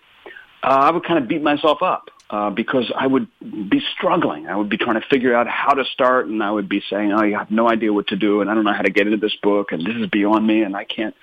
uh, 0.63 0.67
I 0.67 0.91
would 0.91 1.05
kind 1.05 1.21
of 1.21 1.27
beat 1.27 1.41
myself 1.41 1.81
up. 1.81 2.09
Uh, 2.29 2.49
because 2.49 2.91
I 2.93 3.07
would 3.07 3.29
be 3.39 3.81
struggling. 3.95 4.47
I 4.47 4.55
would 4.57 4.67
be 4.67 4.75
trying 4.75 4.99
to 4.99 5.07
figure 5.07 5.33
out 5.33 5.47
how 5.47 5.73
to 5.73 5.85
start, 5.85 6.27
and 6.27 6.43
I 6.43 6.51
would 6.51 6.67
be 6.67 6.83
saying, 6.89 7.13
"Oh, 7.13 7.19
I 7.19 7.29
have 7.29 7.49
no 7.49 7.69
idea 7.69 7.93
what 7.93 8.07
to 8.07 8.17
do, 8.17 8.41
and 8.41 8.51
I 8.51 8.53
don't 8.53 8.65
know 8.65 8.73
how 8.73 8.81
to 8.81 8.91
get 8.91 9.07
into 9.07 9.15
this 9.15 9.37
book, 9.41 9.71
and 9.71 9.81
this 9.81 9.95
is 9.95 10.07
beyond 10.07 10.45
me, 10.45 10.63
and 10.63 10.75
I 10.75 10.83
can't." 10.83 11.15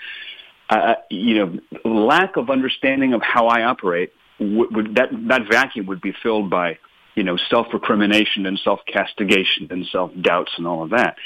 Uh, 0.71 0.95
you 1.11 1.35
know, 1.35 1.81
lack 1.85 2.39
of 2.39 2.49
understanding 2.49 3.13
of 3.13 3.21
how 3.21 3.49
I 3.49 3.65
operate 3.65 4.15
would, 4.41 4.75
would 4.75 4.95
that 4.95 5.11
that 5.29 5.43
vacuum 5.47 5.85
would 5.87 6.01
be 6.01 6.15
filled 6.23 6.49
by 6.49 6.79
you 7.15 7.23
know 7.23 7.37
self 7.37 7.69
recrimination 7.73 8.47
and 8.47 8.59
self 8.59 8.81
castigation 8.87 9.69
and 9.71 9.87
self 9.87 10.11
doubts 10.21 10.53
and 10.57 10.67
all 10.67 10.83
of 10.83 10.91
that. 10.91 11.17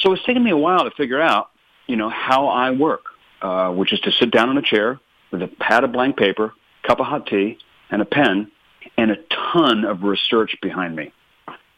So 0.00 0.12
it's 0.12 0.24
taken 0.24 0.42
me 0.42 0.50
a 0.50 0.56
while 0.56 0.84
to 0.84 0.90
figure 0.90 1.20
out 1.20 1.50
you 1.86 1.96
know 1.96 2.08
how 2.08 2.48
I 2.48 2.70
work, 2.70 3.04
uh, 3.40 3.70
which 3.72 3.92
is 3.92 4.00
to 4.00 4.12
sit 4.12 4.30
down 4.30 4.50
in 4.50 4.58
a 4.58 4.62
chair 4.62 5.00
with 5.30 5.42
a 5.42 5.48
pad 5.48 5.84
of 5.84 5.92
blank 5.92 6.16
paper, 6.16 6.52
cup 6.82 7.00
of 7.00 7.06
hot 7.06 7.26
tea, 7.26 7.58
and 7.90 8.02
a 8.02 8.06
pen 8.06 8.50
and 8.96 9.10
a 9.10 9.16
ton 9.52 9.84
of 9.84 10.02
research 10.02 10.56
behind 10.60 10.94
me. 10.96 11.12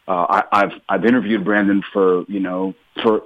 Uh, 0.07 0.27
I, 0.29 0.45
I've 0.53 0.73
I've 0.89 1.05
interviewed 1.05 1.45
Brandon 1.45 1.83
for 1.93 2.25
you 2.29 2.41
know 2.41 2.75
for 3.03 3.23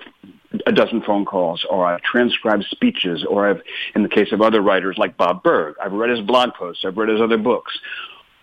a 0.66 0.72
dozen 0.72 1.02
phone 1.02 1.24
calls, 1.24 1.64
or 1.68 1.84
I've 1.86 2.00
transcribed 2.02 2.64
speeches, 2.70 3.24
or 3.24 3.50
I've, 3.50 3.62
in 3.94 4.02
the 4.02 4.08
case 4.08 4.32
of 4.32 4.40
other 4.40 4.62
writers 4.62 4.96
like 4.96 5.16
Bob 5.16 5.42
Burg, 5.42 5.76
I've 5.82 5.92
read 5.92 6.10
his 6.10 6.20
blog 6.20 6.54
posts, 6.54 6.84
I've 6.86 6.96
read 6.96 7.10
his 7.10 7.20
other 7.20 7.36
books. 7.36 7.78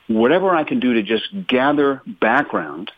Whatever 0.08 0.56
I 0.56 0.64
can 0.64 0.80
do 0.80 0.94
to 0.94 1.04
just 1.04 1.28
gather 1.48 2.02
background, 2.06 2.92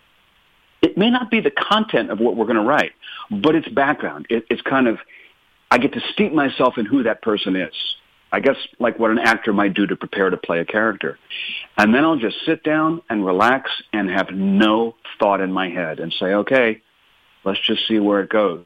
it 0.82 0.98
may 0.98 1.10
not 1.10 1.32
be 1.32 1.40
the 1.40 1.52
content 1.52 2.12
of 2.12 2.20
what 2.20 2.36
we're 2.36 2.46
going 2.46 2.58
to 2.58 2.64
write, 2.64 2.92
but 3.32 3.56
it's 3.56 3.68
background. 3.70 4.28
It, 4.30 4.46
it's 4.50 4.62
kind 4.62 4.88
of, 4.88 5.00
I 5.72 5.78
get 5.78 5.94
to 5.94 6.02
steep 6.14 6.34
myself 6.34 6.78
in 6.78 6.86
who 6.86 7.04
that 7.04 7.22
person 7.22 7.56
is. 7.56 7.74
I 8.32 8.42
guess 8.42 8.58
like 8.78 9.00
what 9.00 9.12
an 9.12 9.20
actor 9.20 9.54
might 9.54 9.74
do 9.74 9.88
to 9.88 9.96
prepare 9.96 10.30
to 10.30 10.38
play 10.38 10.60
a 10.60 10.66
character. 10.66 11.18
And 11.78 11.94
then 11.94 12.04
I'll 12.04 12.18
just 12.18 12.38
sit 12.46 12.62
down 12.64 13.02
and 13.10 13.26
relax 13.26 13.72
and 13.94 14.10
have 14.10 14.32
no 14.32 14.96
thought 15.18 15.40
in 15.40 15.52
my 15.52 15.70
head 15.70 16.00
and 16.00 16.14
say, 16.14 16.34
okay, 16.34 16.82
let's 17.46 17.60
just 17.60 17.88
see 17.88 18.00
where 18.00 18.22
it 18.22 18.30
goes. 18.30 18.66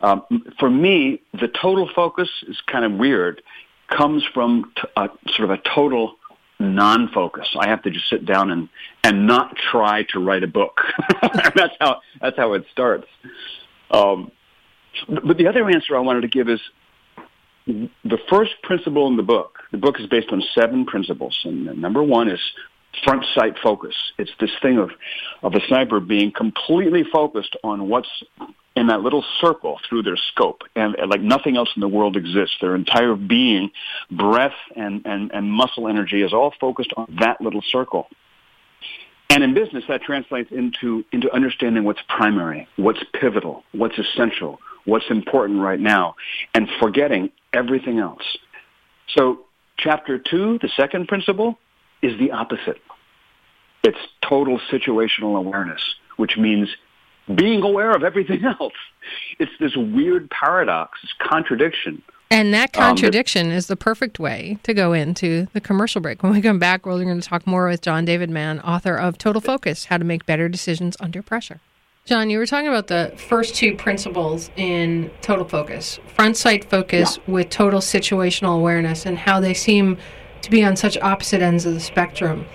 Um, 0.00 0.24
for 0.58 0.68
me, 0.68 1.22
the 1.32 1.48
total 1.48 1.88
focus 1.94 2.28
is 2.48 2.60
kind 2.66 2.84
of 2.84 2.92
weird, 2.92 3.42
comes 3.88 4.24
from 4.24 4.72
t- 4.74 4.88
a, 4.96 5.10
sort 5.28 5.50
of 5.50 5.50
a 5.50 5.58
total 5.58 6.16
non-focus. 6.62 7.48
I 7.58 7.68
have 7.68 7.82
to 7.82 7.90
just 7.90 8.08
sit 8.08 8.24
down 8.24 8.50
and, 8.50 8.68
and 9.04 9.26
not 9.26 9.56
try 9.56 10.04
to 10.10 10.20
write 10.20 10.42
a 10.42 10.46
book. 10.46 10.80
that's 11.54 11.74
how, 11.80 12.00
that's 12.20 12.36
how 12.36 12.54
it 12.54 12.64
starts. 12.72 13.06
Um, 13.90 14.32
but 15.08 15.36
the 15.36 15.46
other 15.48 15.68
answer 15.68 15.96
I 15.96 16.00
wanted 16.00 16.22
to 16.22 16.28
give 16.28 16.48
is 16.48 16.60
the 17.66 18.18
first 18.28 18.52
principle 18.62 19.06
in 19.08 19.16
the 19.16 19.22
book, 19.22 19.58
the 19.70 19.78
book 19.78 20.00
is 20.00 20.06
based 20.06 20.30
on 20.32 20.42
seven 20.54 20.84
principles. 20.84 21.38
And 21.44 21.80
number 21.80 22.02
one 22.02 22.28
is 22.28 22.40
front 23.04 23.24
sight 23.34 23.54
focus. 23.62 23.94
It's 24.18 24.30
this 24.38 24.50
thing 24.60 24.78
of, 24.78 24.90
of 25.42 25.54
a 25.54 25.60
sniper 25.66 26.00
being 26.00 26.32
completely 26.32 27.04
focused 27.10 27.56
on 27.64 27.88
what's 27.88 28.08
in 28.74 28.86
that 28.86 29.00
little 29.00 29.24
circle 29.40 29.78
through 29.88 30.02
their 30.02 30.16
scope 30.16 30.62
and, 30.74 30.94
and, 30.94 31.10
like 31.10 31.20
nothing 31.20 31.56
else 31.56 31.68
in 31.76 31.80
the 31.80 31.88
world 31.88 32.16
exists. 32.16 32.56
Their 32.60 32.74
entire 32.74 33.14
being, 33.14 33.70
breath 34.10 34.54
and, 34.74 35.02
and, 35.04 35.30
and 35.32 35.50
muscle 35.50 35.88
energy 35.88 36.22
is 36.22 36.32
all 36.32 36.54
focused 36.58 36.92
on 36.96 37.16
that 37.20 37.40
little 37.40 37.62
circle. 37.70 38.08
And 39.28 39.42
in 39.42 39.54
business, 39.54 39.84
that 39.88 40.02
translates 40.02 40.50
into, 40.52 41.04
into 41.12 41.32
understanding 41.32 41.84
what's 41.84 42.00
primary, 42.08 42.68
what's 42.76 43.00
pivotal, 43.18 43.64
what's 43.72 43.98
essential, 43.98 44.58
what's 44.84 45.06
important 45.10 45.60
right 45.60 45.80
now, 45.80 46.16
and 46.54 46.68
forgetting 46.80 47.30
everything 47.52 47.98
else. 47.98 48.22
So 49.16 49.40
chapter 49.78 50.18
two, 50.18 50.58
the 50.60 50.68
second 50.76 51.08
principle, 51.08 51.58
is 52.02 52.18
the 52.18 52.32
opposite. 52.32 52.80
It's 53.84 53.98
total 54.22 54.60
situational 54.70 55.36
awareness, 55.36 55.80
which 56.16 56.36
means 56.36 56.68
being 57.34 57.62
aware 57.62 57.92
of 57.92 58.02
everything 58.02 58.44
else. 58.60 58.74
It's 59.38 59.52
this 59.58 59.76
weird 59.76 60.30
paradox, 60.30 61.00
this 61.02 61.12
contradiction. 61.18 62.02
And 62.30 62.54
that 62.54 62.72
contradiction 62.72 63.48
um, 63.48 63.52
is 63.52 63.66
the 63.66 63.76
perfect 63.76 64.18
way 64.18 64.58
to 64.62 64.72
go 64.72 64.94
into 64.94 65.48
the 65.52 65.60
commercial 65.60 66.00
break. 66.00 66.22
When 66.22 66.32
we 66.32 66.40
come 66.40 66.58
back, 66.58 66.86
we're 66.86 67.02
going 67.04 67.20
to 67.20 67.28
talk 67.28 67.46
more 67.46 67.68
with 67.68 67.82
John 67.82 68.06
David 68.06 68.30
Mann, 68.30 68.58
author 68.60 68.96
of 68.96 69.18
Total 69.18 69.40
Focus 69.40 69.86
How 69.86 69.98
to 69.98 70.04
Make 70.04 70.24
Better 70.24 70.48
Decisions 70.48 70.96
Under 70.98 71.22
Pressure. 71.22 71.60
John, 72.06 72.30
you 72.30 72.38
were 72.38 72.46
talking 72.46 72.68
about 72.68 72.88
the 72.88 73.12
first 73.16 73.54
two 73.54 73.76
principles 73.76 74.50
in 74.56 75.10
total 75.20 75.44
focus 75.44 76.00
front 76.14 76.36
sight 76.36 76.68
focus 76.68 77.18
yeah. 77.18 77.34
with 77.34 77.50
total 77.50 77.80
situational 77.80 78.56
awareness, 78.56 79.06
and 79.06 79.18
how 79.18 79.38
they 79.38 79.54
seem 79.54 79.98
to 80.42 80.50
be 80.50 80.64
on 80.64 80.76
such 80.76 80.98
opposite 80.98 81.40
ends 81.40 81.66
of 81.66 81.74
the 81.74 81.80
spectrum. 81.80 82.46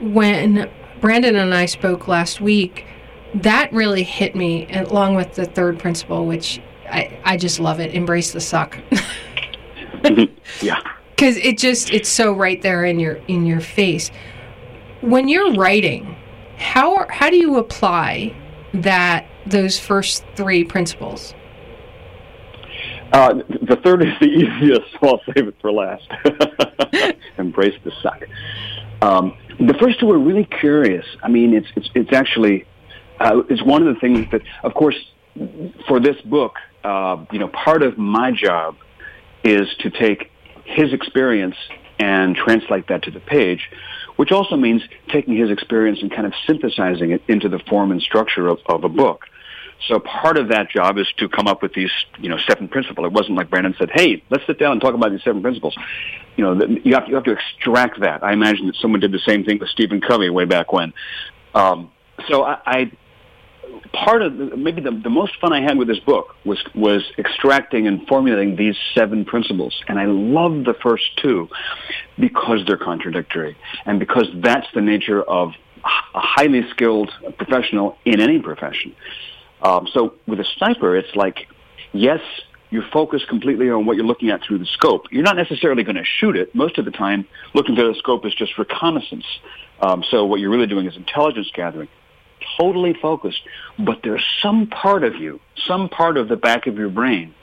When 0.00 0.70
Brandon 1.00 1.36
and 1.36 1.52
I 1.54 1.66
spoke 1.66 2.08
last 2.08 2.40
week, 2.40 2.86
that 3.34 3.72
really 3.72 4.02
hit 4.02 4.34
me, 4.34 4.70
along 4.72 5.14
with 5.14 5.34
the 5.34 5.46
third 5.46 5.78
principle, 5.78 6.26
which 6.26 6.60
I, 6.88 7.18
I 7.24 7.36
just 7.36 7.60
love 7.60 7.80
it 7.80 7.94
embrace 7.94 8.32
the 8.32 8.40
suck. 8.40 8.78
Mm-hmm. 10.02 10.34
yeah. 10.64 10.80
Because 11.12 11.36
it 11.36 11.56
just, 11.56 11.92
it's 11.92 12.08
so 12.08 12.32
right 12.32 12.60
there 12.62 12.84
in 12.84 12.98
your, 12.98 13.14
in 13.28 13.46
your 13.46 13.60
face. 13.60 14.10
When 15.02 15.28
you're 15.28 15.54
writing, 15.54 16.16
how, 16.56 17.06
how 17.10 17.30
do 17.30 17.36
you 17.36 17.58
apply 17.58 18.34
that 18.74 19.28
those 19.46 19.78
first 19.78 20.24
three 20.34 20.64
principles? 20.64 21.32
Uh, 23.12 23.34
the 23.34 23.78
third 23.84 24.02
is 24.02 24.14
the 24.20 24.26
easiest, 24.26 24.92
so 24.92 25.08
I'll 25.08 25.20
save 25.34 25.48
it 25.48 25.56
for 25.60 25.70
last. 25.72 26.08
Embrace 27.38 27.78
the 27.84 27.92
suck. 28.02 28.22
Um, 29.02 29.36
the 29.58 29.74
first 29.74 30.00
two 30.00 30.10
are 30.10 30.18
really 30.18 30.44
curious. 30.44 31.04
I 31.22 31.28
mean, 31.28 31.54
it's 31.54 31.66
it's 31.76 31.90
it's 31.94 32.12
actually 32.12 32.66
uh, 33.20 33.42
it's 33.50 33.62
one 33.62 33.86
of 33.86 33.94
the 33.94 34.00
things 34.00 34.26
that, 34.32 34.42
of 34.62 34.74
course, 34.74 34.96
for 35.88 36.00
this 36.00 36.20
book, 36.22 36.54
uh, 36.84 37.24
you 37.32 37.38
know, 37.38 37.48
part 37.48 37.82
of 37.82 37.98
my 37.98 38.32
job 38.32 38.76
is 39.44 39.68
to 39.80 39.90
take 39.90 40.30
his 40.64 40.92
experience 40.92 41.56
and 41.98 42.34
translate 42.36 42.88
that 42.88 43.02
to 43.02 43.10
the 43.10 43.20
page 43.20 43.68
which 44.16 44.32
also 44.32 44.56
means 44.56 44.82
taking 45.08 45.36
his 45.36 45.50
experience 45.50 46.00
and 46.02 46.10
kind 46.10 46.26
of 46.26 46.32
synthesizing 46.46 47.10
it 47.12 47.22
into 47.28 47.48
the 47.48 47.58
form 47.68 47.90
and 47.90 48.00
structure 48.02 48.48
of, 48.48 48.58
of 48.66 48.84
a 48.84 48.88
book. 48.88 49.26
So 49.88 49.98
part 49.98 50.36
of 50.36 50.48
that 50.48 50.70
job 50.70 50.98
is 50.98 51.08
to 51.18 51.28
come 51.28 51.48
up 51.48 51.62
with 51.62 51.74
these, 51.74 51.90
you 52.18 52.28
know, 52.28 52.38
seven 52.48 52.68
principles. 52.68 53.06
It 53.06 53.12
wasn't 53.12 53.36
like 53.36 53.50
Brandon 53.50 53.74
said, 53.78 53.90
"Hey, 53.92 54.22
let's 54.30 54.46
sit 54.46 54.58
down 54.58 54.72
and 54.72 54.80
talk 54.80 54.94
about 54.94 55.10
these 55.10 55.22
seven 55.22 55.42
principles." 55.42 55.76
You 56.36 56.44
know, 56.44 56.66
you 56.84 56.94
have 56.94 57.04
to, 57.04 57.10
you 57.10 57.14
have 57.16 57.24
to 57.24 57.32
extract 57.32 58.00
that. 58.00 58.22
I 58.22 58.32
imagine 58.32 58.66
that 58.66 58.76
someone 58.76 59.00
did 59.00 59.12
the 59.12 59.18
same 59.18 59.44
thing 59.44 59.58
with 59.58 59.68
Stephen 59.70 60.00
Covey 60.00 60.30
way 60.30 60.44
back 60.44 60.72
when. 60.72 60.92
Um, 61.54 61.90
so 62.28 62.44
I, 62.44 62.58
I 62.64 62.92
part 63.92 64.22
of 64.22 64.36
the, 64.36 64.56
maybe 64.56 64.80
the, 64.80 64.90
the 64.90 65.10
most 65.10 65.38
fun 65.40 65.52
I 65.52 65.60
had 65.60 65.76
with 65.76 65.88
this 65.88 65.98
book 66.00 66.34
was 66.44 66.62
was 66.74 67.02
extracting 67.18 67.86
and 67.86 68.06
formulating 68.06 68.56
these 68.56 68.76
seven 68.94 69.24
principles, 69.24 69.82
and 69.88 69.98
I 69.98 70.06
love 70.06 70.64
the 70.64 70.74
first 70.74 71.04
two 71.16 71.48
because 72.18 72.64
they're 72.66 72.76
contradictory, 72.76 73.56
and 73.84 73.98
because 73.98 74.28
that's 74.36 74.66
the 74.74 74.80
nature 74.80 75.22
of 75.22 75.52
a 75.84 76.20
highly 76.20 76.68
skilled 76.70 77.10
professional 77.38 77.98
in 78.04 78.20
any 78.20 78.38
profession. 78.38 78.94
Um, 79.62 79.88
so 79.92 80.14
with 80.26 80.40
a 80.40 80.44
sniper, 80.56 80.96
it's 80.96 81.14
like, 81.14 81.48
yes, 81.92 82.20
you're 82.70 82.88
focused 82.92 83.28
completely 83.28 83.70
on 83.70 83.86
what 83.86 83.96
you're 83.96 84.06
looking 84.06 84.30
at 84.30 84.42
through 84.42 84.58
the 84.58 84.66
scope. 84.66 85.06
You're 85.10 85.22
not 85.22 85.36
necessarily 85.36 85.84
going 85.84 85.96
to 85.96 86.04
shoot 86.04 86.36
it. 86.36 86.54
Most 86.54 86.78
of 86.78 86.84
the 86.84 86.90
time, 86.90 87.26
looking 87.54 87.76
through 87.76 87.92
the 87.92 87.98
scope 87.98 88.26
is 88.26 88.34
just 88.34 88.58
reconnaissance. 88.58 89.26
Um, 89.80 90.04
so 90.10 90.24
what 90.24 90.40
you're 90.40 90.50
really 90.50 90.66
doing 90.66 90.86
is 90.86 90.96
intelligence 90.96 91.50
gathering 91.54 91.88
totally 92.58 92.94
focused, 92.94 93.40
but 93.78 94.00
there's 94.02 94.24
some 94.40 94.66
part 94.66 95.04
of 95.04 95.16
you, 95.16 95.40
some 95.66 95.88
part 95.88 96.16
of 96.16 96.28
the 96.28 96.36
back 96.36 96.66
of 96.66 96.76
your 96.76 96.88
brain 96.88 97.34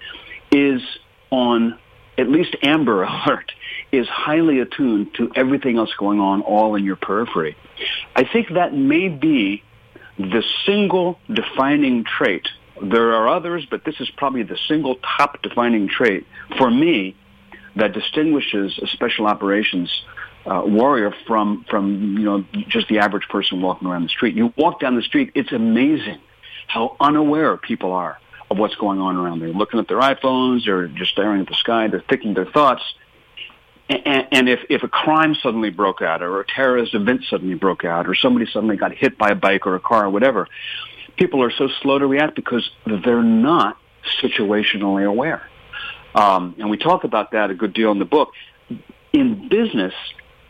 is 0.51 0.81
on 1.29 1.77
at 2.17 2.29
least 2.29 2.55
amber 2.63 3.03
alert, 3.03 3.51
is 3.91 4.07
highly 4.07 4.59
attuned 4.59 5.13
to 5.15 5.31
everything 5.35 5.77
else 5.77 5.93
going 5.97 6.19
on 6.19 6.41
all 6.41 6.75
in 6.75 6.83
your 6.83 6.95
periphery. 6.95 7.55
I 8.15 8.23
think 8.23 8.49
that 8.53 8.73
may 8.73 9.07
be 9.07 9.63
the 10.19 10.43
single 10.65 11.17
defining 11.33 12.03
trait. 12.03 12.47
There 12.81 13.13
are 13.13 13.27
others, 13.29 13.65
but 13.69 13.85
this 13.85 13.95
is 13.99 14.09
probably 14.09 14.43
the 14.43 14.57
single 14.67 14.95
top 14.95 15.41
defining 15.41 15.87
trait 15.87 16.27
for 16.57 16.69
me 16.69 17.15
that 17.77 17.93
distinguishes 17.93 18.77
a 18.79 18.87
special 18.87 19.27
operations 19.27 19.89
uh, 20.45 20.61
warrior 20.65 21.13
from 21.27 21.65
from 21.69 22.17
you 22.17 22.25
know 22.25 22.45
just 22.67 22.87
the 22.87 22.99
average 22.99 23.27
person 23.29 23.61
walking 23.61 23.87
around 23.87 24.03
the 24.03 24.09
street. 24.09 24.35
You 24.35 24.53
walk 24.57 24.79
down 24.79 24.95
the 24.95 25.01
street, 25.01 25.31
it's 25.35 25.51
amazing 25.51 26.19
how 26.67 26.95
unaware 26.99 27.57
people 27.57 27.93
are 27.93 28.19
of 28.51 28.57
what's 28.57 28.75
going 28.75 28.99
on 28.99 29.15
around 29.15 29.39
them. 29.39 29.49
They're 29.49 29.57
Looking 29.57 29.79
at 29.79 29.87
their 29.87 29.99
iPhones 29.99 30.67
or 30.67 30.87
just 30.87 31.11
staring 31.11 31.41
at 31.41 31.47
the 31.47 31.55
sky, 31.55 31.87
they're 31.87 32.03
thinking 32.07 32.33
their 32.33 32.45
thoughts. 32.45 32.81
And, 33.89 34.27
and 34.31 34.49
if, 34.49 34.59
if 34.69 34.83
a 34.83 34.87
crime 34.87 35.35
suddenly 35.35 35.71
broke 35.71 36.01
out 36.01 36.21
or 36.21 36.39
a 36.39 36.45
terrorist 36.45 36.93
event 36.93 37.23
suddenly 37.29 37.55
broke 37.55 37.83
out 37.83 38.07
or 38.07 38.13
somebody 38.13 38.45
suddenly 38.45 38.77
got 38.77 38.93
hit 38.93 39.17
by 39.17 39.29
a 39.29 39.35
bike 39.35 39.65
or 39.65 39.75
a 39.75 39.79
car 39.79 40.05
or 40.05 40.09
whatever, 40.11 40.47
people 41.17 41.41
are 41.41 41.51
so 41.51 41.67
slow 41.81 41.97
to 41.97 42.05
react 42.05 42.35
because 42.35 42.69
they're 42.85 43.23
not 43.23 43.77
situationally 44.21 45.07
aware. 45.07 45.41
Um, 46.13 46.55
and 46.59 46.69
we 46.69 46.77
talk 46.77 47.03
about 47.03 47.31
that 47.31 47.49
a 47.49 47.55
good 47.55 47.73
deal 47.73 47.91
in 47.91 47.99
the 47.99 48.05
book. 48.05 48.31
In 49.11 49.49
business, 49.49 49.93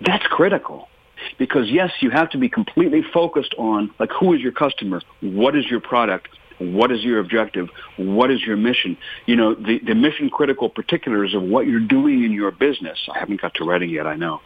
that's 0.01 0.25
critical 0.27 0.89
because 1.37 1.69
yes, 1.69 1.91
you 2.01 2.09
have 2.09 2.29
to 2.31 2.37
be 2.37 2.49
completely 2.49 3.03
focused 3.13 3.55
on 3.57 3.93
like 3.99 4.11
who 4.11 4.33
is 4.33 4.41
your 4.41 4.51
customer, 4.51 5.01
what 5.21 5.55
is 5.55 5.65
your 5.65 5.79
product, 5.79 6.29
what 6.59 6.91
is 6.91 7.03
your 7.03 7.19
objective, 7.19 7.69
what 7.97 8.31
is 8.31 8.41
your 8.43 8.57
mission. 8.57 8.97
You 9.25 9.35
know, 9.35 9.55
the, 9.55 9.79
the 9.79 9.95
mission 9.95 10.29
critical 10.29 10.69
particulars 10.69 11.33
of 11.33 11.41
what 11.41 11.67
you're 11.67 11.79
doing 11.79 12.23
in 12.23 12.31
your 12.31 12.51
business. 12.51 12.99
I 13.13 13.19
haven't 13.19 13.41
got 13.41 13.55
to 13.55 13.63
writing 13.63 13.89
yet, 13.89 14.05
I 14.05 14.15
know. 14.15 14.41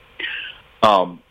Um, 0.82 1.22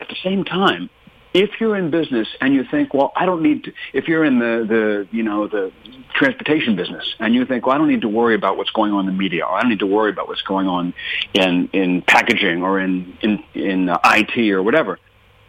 at 0.00 0.08
the 0.08 0.16
same 0.22 0.44
time, 0.44 0.90
if 1.32 1.60
you're 1.60 1.76
in 1.76 1.90
business 1.90 2.28
and 2.40 2.54
you 2.54 2.64
think, 2.64 2.94
well, 2.94 3.12
I 3.14 3.26
don't 3.26 3.42
need 3.42 3.64
to, 3.64 3.72
if 3.92 4.08
you're 4.08 4.24
in 4.24 4.38
the, 4.38 4.64
the, 4.66 5.08
you 5.14 5.22
know, 5.22 5.46
the 5.46 5.70
transportation 6.14 6.76
business 6.76 7.14
and 7.18 7.34
you 7.34 7.44
think, 7.44 7.66
well, 7.66 7.74
I 7.74 7.78
don't 7.78 7.88
need 7.88 8.00
to 8.02 8.08
worry 8.08 8.34
about 8.34 8.56
what's 8.56 8.70
going 8.70 8.92
on 8.92 9.00
in 9.00 9.06
the 9.06 9.18
media 9.18 9.44
or 9.44 9.52
I 9.52 9.60
don't 9.60 9.68
need 9.68 9.80
to 9.80 9.86
worry 9.86 10.10
about 10.10 10.28
what's 10.28 10.42
going 10.42 10.66
on 10.66 10.94
in, 11.34 11.68
in 11.74 12.00
packaging 12.00 12.62
or 12.62 12.80
in, 12.80 13.18
in, 13.20 13.44
in 13.52 13.88
uh, 13.90 13.98
IT 14.04 14.50
or 14.50 14.62
whatever, 14.62 14.98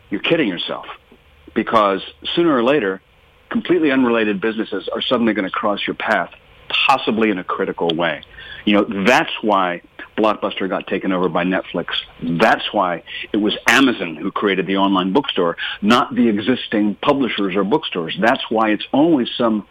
you're 0.09 0.21
kidding 0.21 0.49
yourself 0.49 0.87
because 1.53 2.01
sooner 2.35 2.53
or 2.53 2.63
later, 2.63 3.01
completely 3.49 3.91
unrelated 3.91 4.41
businesses 4.41 4.87
are 4.93 5.01
suddenly 5.01 5.33
going 5.33 5.45
to 5.45 5.51
cross 5.51 5.79
your 5.85 5.95
path, 5.95 6.31
possibly 6.69 7.29
in 7.29 7.37
a 7.37 7.43
critical 7.43 7.89
way. 7.95 8.23
You 8.65 8.73
know, 8.73 9.03
that's 9.05 9.31
why 9.41 9.81
Blockbuster 10.17 10.67
got 10.67 10.87
taken 10.87 11.11
over 11.11 11.29
by 11.29 11.45
Netflix. 11.45 11.87
That's 12.21 12.73
why 12.73 13.03
it 13.31 13.37
was 13.37 13.55
Amazon 13.67 14.15
who 14.15 14.31
created 14.31 14.67
the 14.67 14.77
online 14.77 15.13
bookstore, 15.13 15.57
not 15.81 16.13
the 16.13 16.27
existing 16.27 16.95
publishers 16.95 17.55
or 17.55 17.63
bookstores. 17.63 18.17
That's 18.19 18.43
why 18.49 18.71
it's 18.71 18.85
always 18.91 19.29
some 19.37 19.67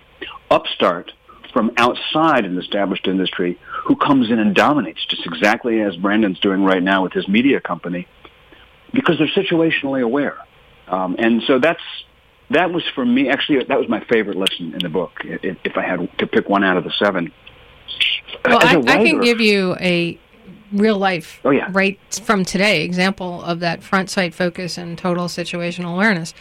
upstart 0.50 1.12
from 1.52 1.72
outside 1.76 2.44
an 2.44 2.58
established 2.58 3.06
industry 3.06 3.58
who 3.84 3.96
comes 3.96 4.30
in 4.30 4.38
and 4.38 4.54
dominates, 4.54 5.04
just 5.06 5.26
exactly 5.26 5.80
as 5.80 5.96
Brandon's 5.96 6.38
doing 6.40 6.62
right 6.62 6.82
now 6.82 7.02
with 7.02 7.12
his 7.12 7.26
media 7.28 7.60
company, 7.60 8.06
because 8.92 9.18
they're 9.18 9.44
situationally 9.44 10.02
aware. 10.02 10.38
Um, 10.88 11.16
and 11.18 11.42
so 11.46 11.58
that's 11.58 11.82
that 12.50 12.72
was 12.72 12.84
for 12.94 13.04
me. 13.04 13.28
Actually, 13.28 13.64
that 13.64 13.78
was 13.78 13.88
my 13.88 14.00
favorite 14.04 14.36
lesson 14.36 14.72
in 14.72 14.78
the 14.80 14.88
book. 14.88 15.20
If, 15.24 15.56
if 15.64 15.76
I 15.76 15.82
had 15.82 16.08
to 16.18 16.26
pick 16.26 16.48
one 16.48 16.64
out 16.64 16.76
of 16.76 16.84
the 16.84 16.92
seven. 16.92 17.32
Uh, 18.44 18.48
well, 18.50 18.58
I, 18.60 18.74
writer, 18.76 18.90
I, 18.90 19.04
can 19.04 19.20
give 19.20 19.40
you 19.40 19.76
a 19.80 20.18
real 20.72 20.98
life, 20.98 21.40
oh, 21.44 21.50
yeah. 21.50 21.68
right 21.72 21.98
from 22.24 22.44
today, 22.44 22.82
example 22.82 23.42
of 23.42 23.60
that 23.60 23.82
front 23.82 24.10
sight 24.10 24.34
focus 24.34 24.78
and 24.78 24.96
total 24.98 25.26
situational 25.26 25.94
awareness. 25.94 26.34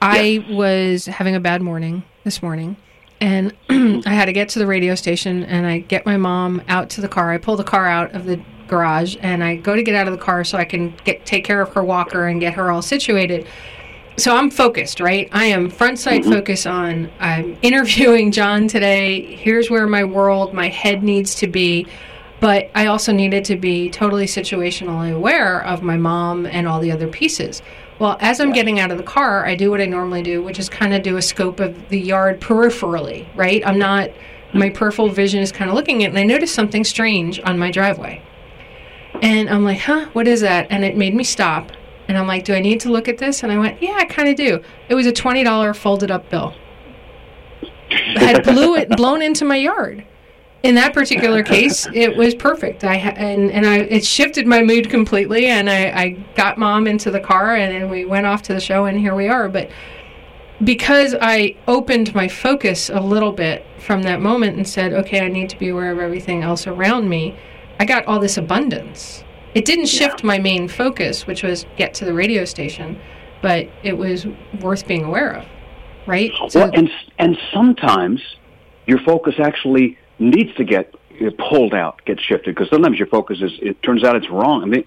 I 0.00 0.44
was 0.48 1.06
having 1.06 1.34
a 1.34 1.40
bad 1.40 1.60
morning 1.60 2.04
this 2.24 2.42
morning, 2.42 2.76
and 3.20 3.54
I 3.68 4.10
had 4.10 4.26
to 4.26 4.32
get 4.32 4.48
to 4.50 4.58
the 4.58 4.66
radio 4.66 4.94
station, 4.94 5.44
and 5.44 5.66
I 5.66 5.78
get 5.78 6.06
my 6.06 6.16
mom 6.16 6.62
out 6.68 6.90
to 6.90 7.00
the 7.00 7.08
car. 7.08 7.32
I 7.32 7.38
pull 7.38 7.56
the 7.56 7.64
car 7.64 7.86
out 7.86 8.14
of 8.14 8.24
the 8.24 8.40
garage, 8.68 9.16
and 9.20 9.42
I 9.42 9.56
go 9.56 9.74
to 9.74 9.82
get 9.82 9.94
out 9.94 10.06
of 10.06 10.12
the 10.12 10.22
car 10.22 10.44
so 10.44 10.58
I 10.58 10.64
can 10.64 10.94
get 11.04 11.26
take 11.26 11.44
care 11.44 11.60
of 11.60 11.72
her 11.74 11.82
walker 11.82 12.26
and 12.26 12.40
get 12.40 12.54
her 12.54 12.70
all 12.70 12.82
situated. 12.82 13.46
So 14.18 14.36
I'm 14.36 14.50
focused, 14.50 15.00
right? 15.00 15.28
I 15.32 15.46
am 15.46 15.70
front 15.70 15.98
sight 15.98 16.22
mm-hmm. 16.22 16.32
focus 16.32 16.66
on. 16.66 17.10
I'm 17.20 17.56
interviewing 17.62 18.32
John 18.32 18.68
today. 18.68 19.34
Here's 19.36 19.70
where 19.70 19.86
my 19.86 20.04
world, 20.04 20.52
my 20.52 20.68
head 20.68 21.02
needs 21.02 21.36
to 21.36 21.46
be 21.46 21.86
but 22.40 22.70
I 22.74 22.86
also 22.86 23.12
needed 23.12 23.44
to 23.46 23.56
be 23.56 23.90
totally 23.90 24.26
situationally 24.26 25.14
aware 25.14 25.64
of 25.64 25.82
my 25.82 25.96
mom 25.96 26.46
and 26.46 26.68
all 26.68 26.80
the 26.80 26.92
other 26.92 27.08
pieces. 27.08 27.62
Well, 27.98 28.16
as 28.20 28.40
I'm 28.40 28.52
getting 28.52 28.78
out 28.78 28.92
of 28.92 28.98
the 28.98 29.04
car, 29.04 29.44
I 29.44 29.56
do 29.56 29.70
what 29.70 29.80
I 29.80 29.86
normally 29.86 30.22
do, 30.22 30.42
which 30.42 30.58
is 30.58 30.68
kind 30.68 30.94
of 30.94 31.02
do 31.02 31.16
a 31.16 31.22
scope 31.22 31.58
of 31.58 31.88
the 31.88 31.98
yard 31.98 32.40
peripherally, 32.40 33.26
right? 33.34 33.66
I'm 33.66 33.78
not, 33.78 34.10
my 34.54 34.70
peripheral 34.70 35.08
vision 35.08 35.40
is 35.40 35.50
kind 35.50 35.68
of 35.68 35.74
looking 35.74 36.04
at 36.04 36.08
it, 36.08 36.10
and 36.10 36.18
I 36.18 36.22
noticed 36.22 36.54
something 36.54 36.84
strange 36.84 37.40
on 37.40 37.58
my 37.58 37.72
driveway. 37.72 38.22
And 39.20 39.50
I'm 39.50 39.64
like, 39.64 39.80
huh, 39.80 40.06
what 40.12 40.28
is 40.28 40.42
that? 40.42 40.68
And 40.70 40.84
it 40.84 40.96
made 40.96 41.14
me 41.14 41.24
stop. 41.24 41.72
And 42.08 42.16
I'm 42.16 42.26
like, 42.26 42.44
do 42.44 42.54
I 42.54 42.60
need 42.60 42.80
to 42.80 42.90
look 42.90 43.06
at 43.06 43.18
this? 43.18 43.42
And 43.42 43.52
I 43.52 43.58
went, 43.58 43.82
yeah, 43.82 43.96
I 43.96 44.06
kind 44.06 44.28
of 44.28 44.36
do. 44.36 44.62
It 44.88 44.94
was 44.94 45.06
a 45.06 45.12
$20 45.12 45.76
folded 45.76 46.10
up 46.10 46.28
bill. 46.30 46.54
I 47.90 48.24
had 48.24 48.44
blew 48.44 48.74
it 48.76 48.88
blown 48.96 49.22
into 49.22 49.44
my 49.44 49.56
yard 49.56 50.04
in 50.62 50.74
that 50.74 50.92
particular 50.92 51.42
case, 51.42 51.86
it 51.94 52.16
was 52.16 52.34
perfect. 52.34 52.82
I 52.84 52.96
and 52.96 53.50
and 53.50 53.64
I 53.66 53.78
it 53.78 54.04
shifted 54.04 54.46
my 54.46 54.62
mood 54.62 54.90
completely, 54.90 55.46
and 55.46 55.70
I, 55.70 55.90
I 55.90 56.08
got 56.34 56.58
mom 56.58 56.86
into 56.86 57.10
the 57.10 57.20
car, 57.20 57.54
and, 57.54 57.74
and 57.74 57.90
we 57.90 58.04
went 58.04 58.26
off 58.26 58.42
to 58.44 58.54
the 58.54 58.60
show, 58.60 58.86
and 58.86 58.98
here 58.98 59.14
we 59.14 59.28
are. 59.28 59.48
But 59.48 59.70
because 60.64 61.14
I 61.20 61.54
opened 61.68 62.14
my 62.14 62.26
focus 62.26 62.90
a 62.90 63.00
little 63.00 63.32
bit 63.32 63.64
from 63.78 64.02
that 64.02 64.20
moment 64.20 64.56
and 64.56 64.68
said, 64.68 64.92
okay, 64.92 65.20
I 65.20 65.28
need 65.28 65.48
to 65.50 65.58
be 65.58 65.68
aware 65.68 65.92
of 65.92 66.00
everything 66.00 66.42
else 66.42 66.66
around 66.66 67.08
me, 67.08 67.36
I 67.78 67.84
got 67.84 68.04
all 68.06 68.18
this 68.18 68.36
abundance. 68.36 69.22
It 69.54 69.64
didn't 69.64 69.86
shift 69.86 70.20
yeah. 70.20 70.26
my 70.26 70.38
main 70.38 70.68
focus, 70.68 71.26
which 71.26 71.42
was 71.42 71.66
get 71.76 71.94
to 71.94 72.04
the 72.04 72.12
radio 72.12 72.44
station, 72.44 73.00
but 73.42 73.68
it 73.82 73.96
was 73.96 74.26
worth 74.60 74.86
being 74.86 75.04
aware 75.04 75.32
of, 75.32 75.46
right? 76.06 76.32
So, 76.48 76.60
well, 76.60 76.70
and 76.74 76.90
and 77.18 77.38
sometimes 77.52 78.20
your 78.86 78.98
focus 78.98 79.34
actually 79.38 79.98
needs 80.18 80.54
to 80.56 80.64
get 80.64 80.94
uh, 81.20 81.30
pulled 81.50 81.74
out, 81.74 82.00
get 82.04 82.20
shifted, 82.20 82.54
because 82.54 82.68
sometimes 82.70 82.98
your 82.98 83.08
focus 83.08 83.40
is, 83.40 83.52
it 83.60 83.82
turns 83.82 84.04
out 84.04 84.16
it's 84.16 84.30
wrong. 84.30 84.62
I 84.62 84.66
mean, 84.66 84.84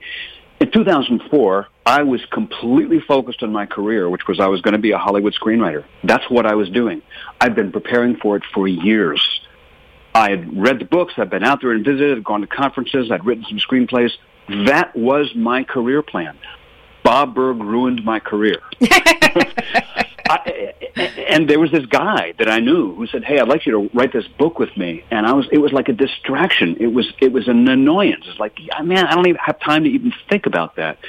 in 0.59 0.71
2004, 0.71 1.67
I 1.85 2.03
was 2.03 2.23
completely 2.31 2.99
focused 2.99 3.41
on 3.41 3.51
my 3.51 3.65
career, 3.65 4.09
which 4.09 4.27
was 4.27 4.39
I 4.39 4.47
was 4.47 4.61
going 4.61 4.73
to 4.73 4.79
be 4.79 4.91
a 4.91 4.97
Hollywood 4.97 5.33
screenwriter. 5.33 5.83
That's 6.03 6.29
what 6.29 6.45
I 6.45 6.55
was 6.55 6.69
doing. 6.69 7.01
I'd 7.39 7.55
been 7.55 7.71
preparing 7.71 8.17
for 8.17 8.35
it 8.35 8.43
for 8.53 8.67
years. 8.67 9.41
I 10.13 10.29
had 10.29 10.61
read 10.61 10.79
the 10.79 10.85
books, 10.85 11.13
I'd 11.17 11.29
been 11.29 11.43
out 11.43 11.61
there 11.61 11.71
and 11.71 11.85
visited, 11.85 12.17
I've 12.17 12.23
gone 12.23 12.41
to 12.41 12.47
conferences, 12.47 13.11
I'd 13.11 13.25
written 13.25 13.45
some 13.45 13.57
screenplays. 13.57 14.11
That 14.67 14.95
was 14.95 15.33
my 15.35 15.63
career 15.63 16.01
plan. 16.01 16.37
Bob 17.03 17.33
Burg 17.35 17.57
ruined 17.57 18.03
my 18.05 18.19
career. 18.19 18.59
I, 20.29 20.73
and 21.29 21.49
there 21.49 21.59
was 21.59 21.71
this 21.71 21.85
guy 21.87 22.33
that 22.39 22.49
I 22.49 22.59
knew 22.59 22.95
who 22.95 23.07
said, 23.07 23.23
"Hey, 23.23 23.39
I'd 23.39 23.47
like 23.47 23.65
you 23.65 23.71
to 23.73 23.97
write 23.97 24.13
this 24.13 24.27
book 24.27 24.59
with 24.59 24.75
me." 24.77 25.03
And 25.11 25.25
I 25.25 25.33
was, 25.33 25.47
it 25.51 25.57
was 25.57 25.73
like 25.73 25.89
a 25.89 25.93
distraction. 25.93 26.77
It 26.79 26.87
was, 26.87 27.11
it 27.19 27.31
was 27.33 27.47
an 27.47 27.67
annoyance. 27.67 28.25
It's 28.27 28.39
like, 28.39 28.57
man, 28.83 29.05
I 29.07 29.15
don't 29.15 29.27
even 29.27 29.41
have 29.43 29.59
time 29.59 29.83
to 29.83 29.89
even 29.89 30.13
think 30.29 30.45
about 30.45 30.75
that. 30.75 30.99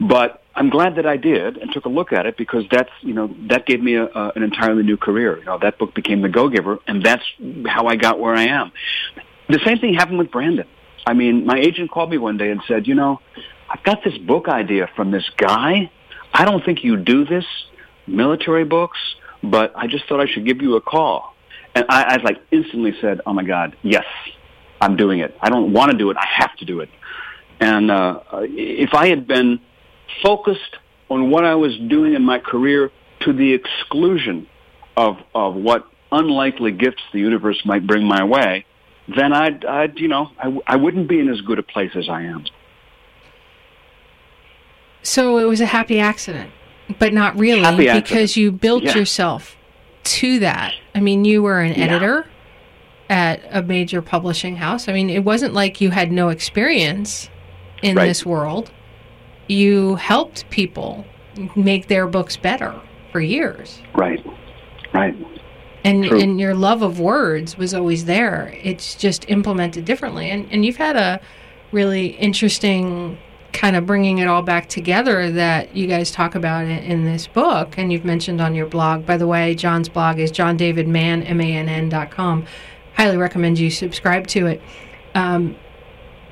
But 0.00 0.42
I'm 0.54 0.70
glad 0.70 0.96
that 0.96 1.06
I 1.06 1.16
did 1.16 1.58
and 1.58 1.72
took 1.72 1.84
a 1.84 1.88
look 1.88 2.12
at 2.12 2.26
it 2.26 2.36
because 2.36 2.64
that's, 2.70 2.90
you 3.02 3.14
know, 3.14 3.34
that 3.48 3.66
gave 3.66 3.82
me 3.82 3.94
a, 3.94 4.06
a, 4.06 4.32
an 4.34 4.42
entirely 4.42 4.82
new 4.82 4.96
career. 4.96 5.38
You 5.38 5.44
know, 5.44 5.58
that 5.58 5.78
book 5.78 5.94
became 5.94 6.22
The 6.22 6.28
Go 6.28 6.48
Giver, 6.48 6.78
and 6.86 7.04
that's 7.04 7.24
how 7.66 7.86
I 7.86 7.96
got 7.96 8.18
where 8.18 8.34
I 8.34 8.44
am. 8.44 8.72
The 9.48 9.60
same 9.64 9.78
thing 9.78 9.94
happened 9.94 10.18
with 10.18 10.30
Brandon. 10.30 10.66
I 11.10 11.12
mean, 11.12 11.44
my 11.44 11.58
agent 11.58 11.90
called 11.90 12.08
me 12.08 12.18
one 12.18 12.36
day 12.36 12.52
and 12.52 12.62
said, 12.68 12.86
you 12.86 12.94
know, 12.94 13.20
I've 13.68 13.82
got 13.82 14.04
this 14.04 14.16
book 14.16 14.46
idea 14.46 14.88
from 14.94 15.10
this 15.10 15.28
guy. 15.36 15.90
I 16.32 16.44
don't 16.44 16.64
think 16.64 16.84
you 16.84 16.96
do 16.96 17.24
this 17.24 17.44
military 18.06 18.62
books, 18.62 18.98
but 19.42 19.72
I 19.74 19.88
just 19.88 20.06
thought 20.06 20.20
I 20.20 20.26
should 20.26 20.46
give 20.46 20.62
you 20.62 20.76
a 20.76 20.80
call. 20.80 21.34
And 21.74 21.84
I, 21.88 22.14
I 22.14 22.22
like 22.22 22.40
instantly 22.52 22.94
said, 23.00 23.22
oh 23.26 23.32
my 23.32 23.42
God, 23.42 23.76
yes, 23.82 24.04
I'm 24.80 24.96
doing 24.96 25.18
it. 25.18 25.36
I 25.40 25.50
don't 25.50 25.72
want 25.72 25.90
to 25.90 25.98
do 25.98 26.10
it. 26.10 26.16
I 26.16 26.26
have 26.26 26.56
to 26.58 26.64
do 26.64 26.78
it. 26.78 26.90
And 27.58 27.90
uh, 27.90 28.20
if 28.32 28.94
I 28.94 29.08
had 29.08 29.26
been 29.26 29.58
focused 30.22 30.76
on 31.08 31.28
what 31.32 31.44
I 31.44 31.56
was 31.56 31.76
doing 31.76 32.14
in 32.14 32.22
my 32.22 32.38
career 32.38 32.92
to 33.22 33.32
the 33.32 33.52
exclusion 33.52 34.46
of, 34.96 35.16
of 35.34 35.56
what 35.56 35.88
unlikely 36.12 36.70
gifts 36.70 37.02
the 37.12 37.18
universe 37.18 37.60
might 37.64 37.84
bring 37.84 38.04
my 38.04 38.22
way, 38.22 38.64
then 39.16 39.32
I'd, 39.32 39.64
I'd 39.64 39.98
you 39.98 40.08
know, 40.08 40.30
I, 40.38 40.58
I 40.66 40.76
wouldn't 40.76 41.08
be 41.08 41.20
in 41.20 41.28
as 41.28 41.40
good 41.40 41.58
a 41.58 41.62
place 41.62 41.92
as 41.94 42.08
I 42.08 42.22
am. 42.22 42.44
So 45.02 45.38
it 45.38 45.44
was 45.44 45.60
a 45.60 45.66
happy 45.66 45.98
accident. 46.00 46.50
But 46.98 47.12
not 47.12 47.38
really, 47.38 47.60
Happy 47.60 48.00
because 48.00 48.36
you 48.36 48.50
built 48.50 48.82
yeah. 48.82 48.96
yourself 48.96 49.56
to 50.02 50.40
that. 50.40 50.74
I 50.94 51.00
mean, 51.00 51.24
you 51.24 51.42
were 51.42 51.60
an 51.60 51.72
editor 51.74 52.26
yeah. 53.08 53.16
at 53.16 53.42
a 53.50 53.62
major 53.62 54.02
publishing 54.02 54.56
house. 54.56 54.88
I 54.88 54.92
mean, 54.92 55.08
it 55.08 55.24
wasn't 55.24 55.54
like 55.54 55.80
you 55.80 55.90
had 55.90 56.10
no 56.10 56.30
experience 56.30 57.30
in 57.82 57.96
right. 57.96 58.06
this 58.06 58.26
world. 58.26 58.72
You 59.46 59.94
helped 59.96 60.50
people 60.50 61.04
make 61.54 61.86
their 61.86 62.08
books 62.08 62.36
better 62.36 62.74
for 63.12 63.20
years. 63.20 63.80
Right. 63.94 64.24
Right. 64.92 65.16
And 65.82 66.04
and 66.04 66.38
your 66.38 66.54
love 66.54 66.82
of 66.82 67.00
words 67.00 67.56
was 67.56 67.72
always 67.72 68.04
there. 68.04 68.54
It's 68.62 68.94
just 68.94 69.28
implemented 69.28 69.84
differently. 69.84 70.30
And 70.30 70.46
and 70.50 70.64
you've 70.64 70.76
had 70.76 70.96
a 70.96 71.20
really 71.72 72.08
interesting 72.08 73.18
kind 73.52 73.76
of 73.76 73.86
bringing 73.86 74.18
it 74.18 74.28
all 74.28 74.42
back 74.42 74.68
together 74.68 75.30
that 75.32 75.74
you 75.74 75.86
guys 75.86 76.10
talk 76.10 76.34
about 76.34 76.64
in, 76.64 76.70
in, 76.78 77.04
this 77.04 77.26
book 77.26 77.76
and 77.76 77.92
you've 77.92 78.04
mentioned 78.04 78.40
on 78.40 78.54
your 78.54 78.66
blog. 78.66 79.04
By 79.04 79.16
the 79.16 79.26
way, 79.26 79.56
John's 79.56 79.88
blog 79.88 80.20
is 80.20 80.30
johndavidmann, 80.30 81.28
M-A-N-N 81.28 81.88
dot 81.88 82.10
com. 82.10 82.46
Highly 82.94 83.16
recommend 83.16 83.58
you 83.58 83.70
subscribe 83.70 84.26
to 84.28 84.46
it. 84.46 84.62
Um, 85.14 85.56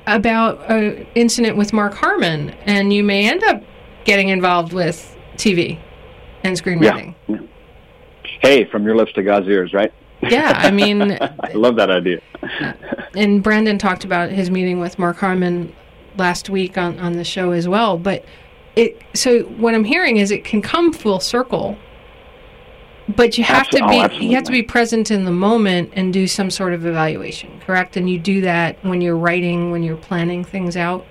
about 0.07 0.69
an 0.71 1.05
incident 1.15 1.57
with 1.57 1.73
Mark 1.73 1.93
Harmon, 1.93 2.51
and 2.65 2.91
you 2.93 3.03
may 3.03 3.29
end 3.29 3.43
up 3.43 3.61
getting 4.05 4.29
involved 4.29 4.73
with 4.73 5.15
TV 5.35 5.79
and 6.43 6.57
screenwriting. 6.57 7.15
Yeah. 7.27 7.37
Hey, 8.39 8.65
from 8.65 8.85
your 8.85 8.95
lips 8.95 9.13
to 9.13 9.23
God's 9.23 9.47
ears, 9.47 9.73
right? 9.73 9.93
Yeah, 10.21 10.53
I 10.55 10.71
mean, 10.71 11.01
I 11.21 11.51
love 11.53 11.75
that 11.75 11.89
idea. 11.89 12.21
and 13.15 13.43
Brandon 13.43 13.77
talked 13.77 14.03
about 14.03 14.29
his 14.29 14.49
meeting 14.49 14.79
with 14.79 14.99
Mark 14.99 15.17
Harmon 15.17 15.73
last 16.17 16.49
week 16.49 16.77
on, 16.77 16.99
on 16.99 17.13
the 17.13 17.23
show 17.23 17.51
as 17.51 17.67
well. 17.67 17.97
But 17.97 18.25
it 18.75 19.01
so 19.13 19.41
what 19.43 19.73
I'm 19.73 19.83
hearing 19.83 20.17
is 20.17 20.31
it 20.31 20.43
can 20.43 20.61
come 20.61 20.93
full 20.93 21.19
circle, 21.19 21.77
but 23.15 23.37
you 23.37 23.43
have 23.43 23.67
to 23.69 23.77
be 23.87 23.99
oh, 23.99 24.11
you 24.11 24.35
have 24.35 24.43
to 24.45 24.51
be 24.51 24.63
present 24.63 25.11
in 25.11 25.25
the 25.25 25.31
moment 25.31 25.91
and 25.93 26.13
do 26.13 26.27
some 26.27 26.49
sort 26.49 26.73
of 26.73 26.85
evaluation, 26.85 27.59
correct? 27.61 27.97
And 27.97 28.09
you 28.09 28.19
do 28.19 28.41
that 28.41 28.83
when 28.83 29.01
you're 29.01 29.17
writing, 29.17 29.71
when 29.71 29.83
you're 29.83 29.97
planning 29.97 30.43
things 30.43 30.77
out. 30.77 31.05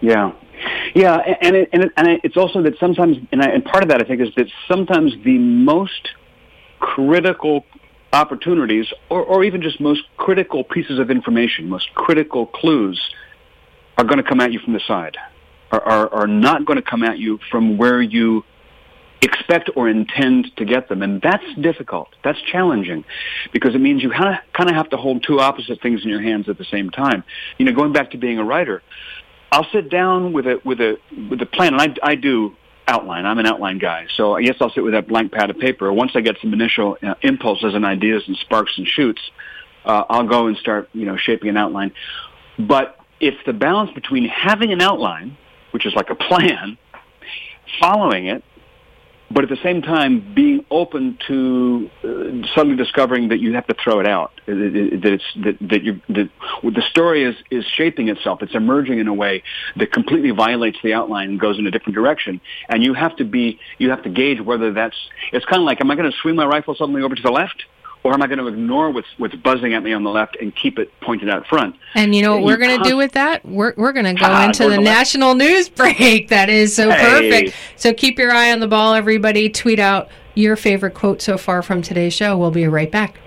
Yeah, 0.00 0.32
yeah, 0.94 1.16
and 1.40 1.56
it, 1.56 1.68
and, 1.72 1.84
it, 1.84 1.92
and 1.96 2.20
it's 2.24 2.36
also 2.36 2.62
that 2.62 2.78
sometimes, 2.78 3.16
and, 3.32 3.42
I, 3.42 3.48
and 3.50 3.64
part 3.64 3.82
of 3.82 3.90
that 3.90 4.00
I 4.00 4.04
think 4.04 4.20
is 4.20 4.34
that 4.36 4.48
sometimes 4.68 5.12
the 5.24 5.38
most 5.38 6.10
critical 6.78 7.64
opportunities, 8.12 8.86
or, 9.08 9.22
or 9.22 9.44
even 9.44 9.62
just 9.62 9.80
most 9.80 10.02
critical 10.16 10.64
pieces 10.64 10.98
of 10.98 11.10
information, 11.10 11.68
most 11.68 11.94
critical 11.94 12.46
clues, 12.46 13.00
are 13.96 14.04
going 14.04 14.18
to 14.18 14.24
come 14.24 14.40
at 14.40 14.52
you 14.52 14.58
from 14.58 14.72
the 14.72 14.80
side, 14.80 15.16
are, 15.70 15.82
are, 15.82 16.08
are 16.12 16.26
not 16.26 16.64
going 16.64 16.76
to 16.76 16.82
come 16.82 17.02
at 17.02 17.18
you 17.18 17.38
from 17.50 17.76
where 17.76 18.00
you 18.02 18.44
expect 19.22 19.70
or 19.76 19.88
intend 19.88 20.50
to 20.56 20.64
get 20.64 20.88
them. 20.88 21.02
And 21.02 21.20
that's 21.20 21.44
difficult. 21.60 22.08
That's 22.24 22.40
challenging 22.40 23.04
because 23.52 23.74
it 23.74 23.78
means 23.78 24.02
you 24.02 24.10
kind 24.10 24.34
of 24.34 24.52
kind 24.52 24.70
of 24.70 24.76
have 24.76 24.90
to 24.90 24.96
hold 24.96 25.22
two 25.22 25.40
opposite 25.40 25.82
things 25.82 26.02
in 26.02 26.08
your 26.08 26.22
hands 26.22 26.48
at 26.48 26.58
the 26.58 26.64
same 26.64 26.90
time. 26.90 27.24
You 27.58 27.66
know, 27.66 27.72
going 27.72 27.92
back 27.92 28.12
to 28.12 28.18
being 28.18 28.38
a 28.38 28.44
writer, 28.44 28.82
I'll 29.52 29.66
sit 29.72 29.90
down 29.90 30.32
with 30.32 30.46
a 30.46 30.60
with 30.64 30.80
a 30.80 30.98
with 31.28 31.40
a 31.42 31.46
plan, 31.46 31.74
and 31.74 31.82
I 31.82 32.10
I 32.10 32.14
do 32.14 32.56
outline. 32.86 33.26
I'm 33.26 33.38
an 33.38 33.46
outline 33.46 33.78
guy, 33.78 34.06
so 34.16 34.34
I 34.34 34.42
guess 34.42 34.56
I'll 34.60 34.70
sit 34.70 34.82
with 34.82 34.94
that 34.94 35.08
blank 35.08 35.32
pad 35.32 35.50
of 35.50 35.58
paper. 35.58 35.92
Once 35.92 36.12
I 36.14 36.20
get 36.20 36.36
some 36.40 36.52
initial 36.52 36.98
uh, 37.02 37.14
impulses 37.22 37.74
and 37.74 37.84
ideas 37.84 38.24
and 38.26 38.36
sparks 38.36 38.76
and 38.78 38.86
shoots, 38.86 39.20
uh, 39.84 40.04
I'll 40.08 40.26
go 40.26 40.46
and 40.46 40.56
start 40.56 40.88
you 40.92 41.06
know 41.06 41.16
shaping 41.16 41.48
an 41.48 41.56
outline. 41.56 41.92
But 42.58 42.98
it's 43.20 43.38
the 43.46 43.52
balance 43.52 43.90
between 43.92 44.28
having 44.28 44.72
an 44.72 44.80
outline, 44.80 45.36
which 45.72 45.86
is 45.86 45.94
like 45.94 46.10
a 46.10 46.14
plan, 46.14 46.78
following 47.80 48.26
it, 48.26 48.44
but 49.30 49.44
at 49.44 49.50
the 49.50 49.62
same 49.62 49.80
time 49.80 50.34
being 50.34 50.64
open 50.70 51.16
to 51.28 51.88
uh, 52.02 52.46
suddenly 52.54 52.76
discovering 52.76 53.28
that 53.28 53.38
you 53.38 53.54
have 53.54 53.66
to 53.68 53.74
throw 53.74 54.00
it 54.00 54.06
out. 54.06 54.32
That 54.46 54.56
it's 54.56 55.24
that 55.36 55.56
that 55.68 55.84
you 55.84 56.00
that 56.08 56.30
the 56.64 56.82
story 56.90 57.22
is 57.24 57.36
is 57.50 57.64
shaping 57.64 58.08
itself. 58.08 58.42
It's 58.42 58.54
emerging 58.54 58.98
in 58.98 59.06
a 59.06 59.14
way 59.14 59.42
that 59.76 59.92
completely 59.92 60.32
violates 60.32 60.78
the 60.82 60.94
outline 60.94 61.30
and 61.30 61.40
goes 61.40 61.58
in 61.58 61.66
a 61.66 61.70
different 61.70 61.94
direction. 61.94 62.40
And 62.68 62.82
you 62.82 62.94
have 62.94 63.16
to 63.16 63.24
be 63.24 63.60
you 63.78 63.90
have 63.90 64.02
to 64.02 64.10
gauge 64.10 64.40
whether 64.40 64.72
that's. 64.72 64.96
It's 65.32 65.44
kind 65.44 65.62
of 65.62 65.66
like, 65.66 65.80
am 65.80 65.90
I 65.90 65.96
going 65.96 66.10
to 66.10 66.16
swing 66.18 66.34
my 66.34 66.46
rifle 66.46 66.74
suddenly 66.74 67.02
over 67.02 67.14
to 67.14 67.22
the 67.22 67.30
left? 67.30 67.64
Or 68.02 68.14
am 68.14 68.22
I 68.22 68.26
going 68.26 68.38
to 68.38 68.46
ignore 68.46 68.90
what's 68.90 69.08
what's 69.18 69.34
buzzing 69.34 69.74
at 69.74 69.82
me 69.82 69.92
on 69.92 70.04
the 70.04 70.10
left 70.10 70.36
and 70.40 70.54
keep 70.54 70.78
it 70.78 70.90
pointed 71.00 71.28
out 71.28 71.46
front? 71.46 71.76
And 71.94 72.14
you 72.14 72.22
know 72.22 72.36
what 72.36 72.44
we're 72.44 72.56
going 72.56 72.82
to 72.82 72.88
do 72.88 72.96
with 72.96 73.12
that? 73.12 73.44
We're 73.44 73.74
we're 73.76 73.92
going 73.92 74.06
to 74.06 74.14
go 74.14 74.26
ah, 74.26 74.46
into 74.46 74.68
the, 74.68 74.78
national 74.78 75.34
news 75.34 75.68
break. 75.68 76.28
That 76.28 76.48
is 76.48 76.74
so 76.74 76.90
hey. 76.90 77.30
perfect. 77.30 77.56
So 77.76 77.92
keep 77.92 78.18
your 78.18 78.32
eye 78.32 78.52
on 78.52 78.60
the 78.60 78.68
ball, 78.68 78.94
everybody. 78.94 79.50
Tweet 79.50 79.78
out 79.78 80.08
your 80.34 80.56
favorite 80.56 80.94
quote 80.94 81.20
so 81.20 81.36
far 81.36 81.62
from 81.62 81.82
today's 81.82 82.14
show. 82.14 82.36
We'll 82.38 82.50
be 82.50 82.66
right 82.66 82.90
back. 82.90 83.18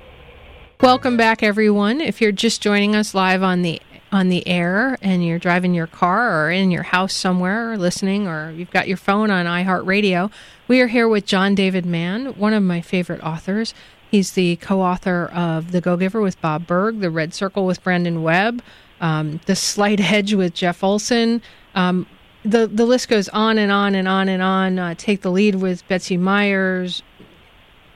Welcome 0.82 1.18
back, 1.18 1.44
everyone. 1.44 2.02
If 2.02 2.20
you're 2.20 2.32
just 2.32 2.62
joining 2.62 2.96
us 2.96 3.14
live 3.14 3.44
on 3.44 3.62
the 3.62 3.82
on 4.12 4.30
the 4.30 4.48
air 4.48 4.98
and 5.02 5.26
you're 5.26 5.40
driving 5.40 5.74
your 5.74 5.88
car 5.88 6.46
or 6.46 6.52
in 6.52 6.70
your 6.70 6.84
house 6.84 7.14
somewhere 7.14 7.72
or 7.72 7.78
listening 7.78 8.28
or 8.28 8.52
you've 8.52 8.70
got 8.70 8.88
your 8.88 8.98
phone 8.98 9.32
on 9.32 9.46
iHeartRadio, 9.48 10.32
we 10.68 10.82
are 10.82 10.88
here 10.88 11.08
with 11.08 11.26
John 11.26 11.56
David 11.56 11.86
Mann, 11.86 12.28
one 12.38 12.54
of 12.54 12.62
my 12.62 12.80
favorite 12.80 13.22
authors. 13.22 13.74
He's 14.14 14.34
the 14.34 14.58
co-author 14.58 15.26
of 15.34 15.72
The 15.72 15.82
Go-Giver 15.82 16.22
with 16.22 16.40
Bob 16.40 16.68
Burg, 16.68 17.00
The 17.00 17.10
Red 17.10 17.34
Circle 17.34 17.66
with 17.66 17.84
Brandon 17.84 18.22
Webb, 18.22 18.62
um, 19.02 19.40
The 19.48 19.56
Slight 19.56 20.00
Edge 20.00 20.36
with 20.36 20.54
Jeff 20.54 20.84
Olson. 20.84 21.42
Um, 21.74 22.06
the 22.46 22.68
the 22.68 22.86
list 22.86 23.10
goes 23.10 23.28
on 23.30 23.58
and 23.58 23.72
on 23.72 23.96
and 23.96 24.08
on 24.08 24.30
and 24.30 24.44
on. 24.44 24.78
Uh, 24.78 24.94
Take 24.96 25.22
the 25.22 25.32
Lead 25.32 25.56
with 25.56 25.88
Betsy 25.88 26.16
Myers, 26.16 27.02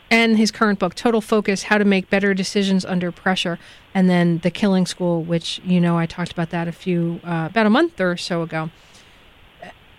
and 0.09 0.39
his 0.39 0.49
current 0.49 0.79
book, 0.79 0.95
Total 0.95 1.21
Focus: 1.21 1.61
How 1.61 1.77
to 1.77 1.85
Make 1.85 2.09
Better 2.09 2.33
Decisions 2.33 2.83
Under 2.83 3.11
Pressure, 3.11 3.59
and 3.93 4.09
then 4.09 4.39
The 4.39 4.49
Killing 4.49 4.87
School, 4.87 5.21
which 5.21 5.61
you 5.63 5.79
know 5.79 5.99
I 5.99 6.07
talked 6.07 6.31
about 6.31 6.49
that 6.49 6.67
a 6.67 6.71
few 6.71 7.21
uh, 7.23 7.49
about 7.51 7.67
a 7.67 7.69
month 7.69 8.01
or 8.01 8.17
so 8.17 8.41
ago. 8.41 8.71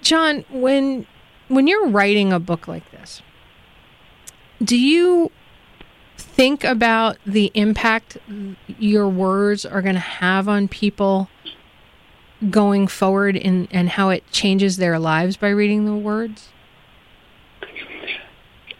John, 0.02 0.44
when 0.50 1.07
when 1.46 1.68
you're 1.68 1.87
writing 1.87 2.33
a 2.33 2.40
book 2.40 2.66
like 2.66 2.90
this, 2.90 3.22
do 4.61 4.76
you 4.76 5.31
think 6.38 6.62
about 6.62 7.18
the 7.27 7.51
impact 7.55 8.16
your 8.79 9.09
words 9.09 9.66
are 9.66 9.83
going 9.83 9.96
to 9.96 10.01
have 10.01 10.48
on 10.48 10.68
people 10.68 11.29
going 12.48 12.87
forward 12.87 13.35
in, 13.35 13.66
and 13.72 13.88
how 13.90 14.11
it 14.11 14.22
changes 14.31 14.77
their 14.77 15.01
lives 15.01 15.37
by 15.37 15.48
reading 15.48 15.85
the 15.85 15.96
words? 15.96 16.51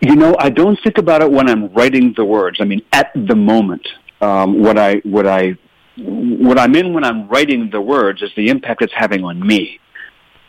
You 0.01 0.15
know, 0.15 0.37
I 0.39 0.51
don't 0.51 0.79
think 0.85 0.99
about 0.99 1.21
it 1.21 1.33
when 1.33 1.51
I'm 1.51 1.75
writing 1.75 2.15
the 2.17 2.25
words. 2.25 2.59
I 2.61 2.65
mean, 2.65 2.81
at 2.93 3.11
the 3.17 3.35
moment, 3.35 3.87
um, 4.21 4.61
what 4.63 4.79
I 4.79 4.99
what 4.99 5.27
I 5.27 5.59
what 5.97 6.61
I'm 6.61 6.77
in 6.77 6.93
when 6.93 7.03
I'm 7.03 7.27
writing 7.27 7.71
the 7.71 7.81
words 7.81 8.23
is 8.23 8.31
the 8.37 8.51
impact 8.51 8.83
it's 8.83 8.93
having 8.95 9.25
on 9.25 9.45
me. 9.45 9.81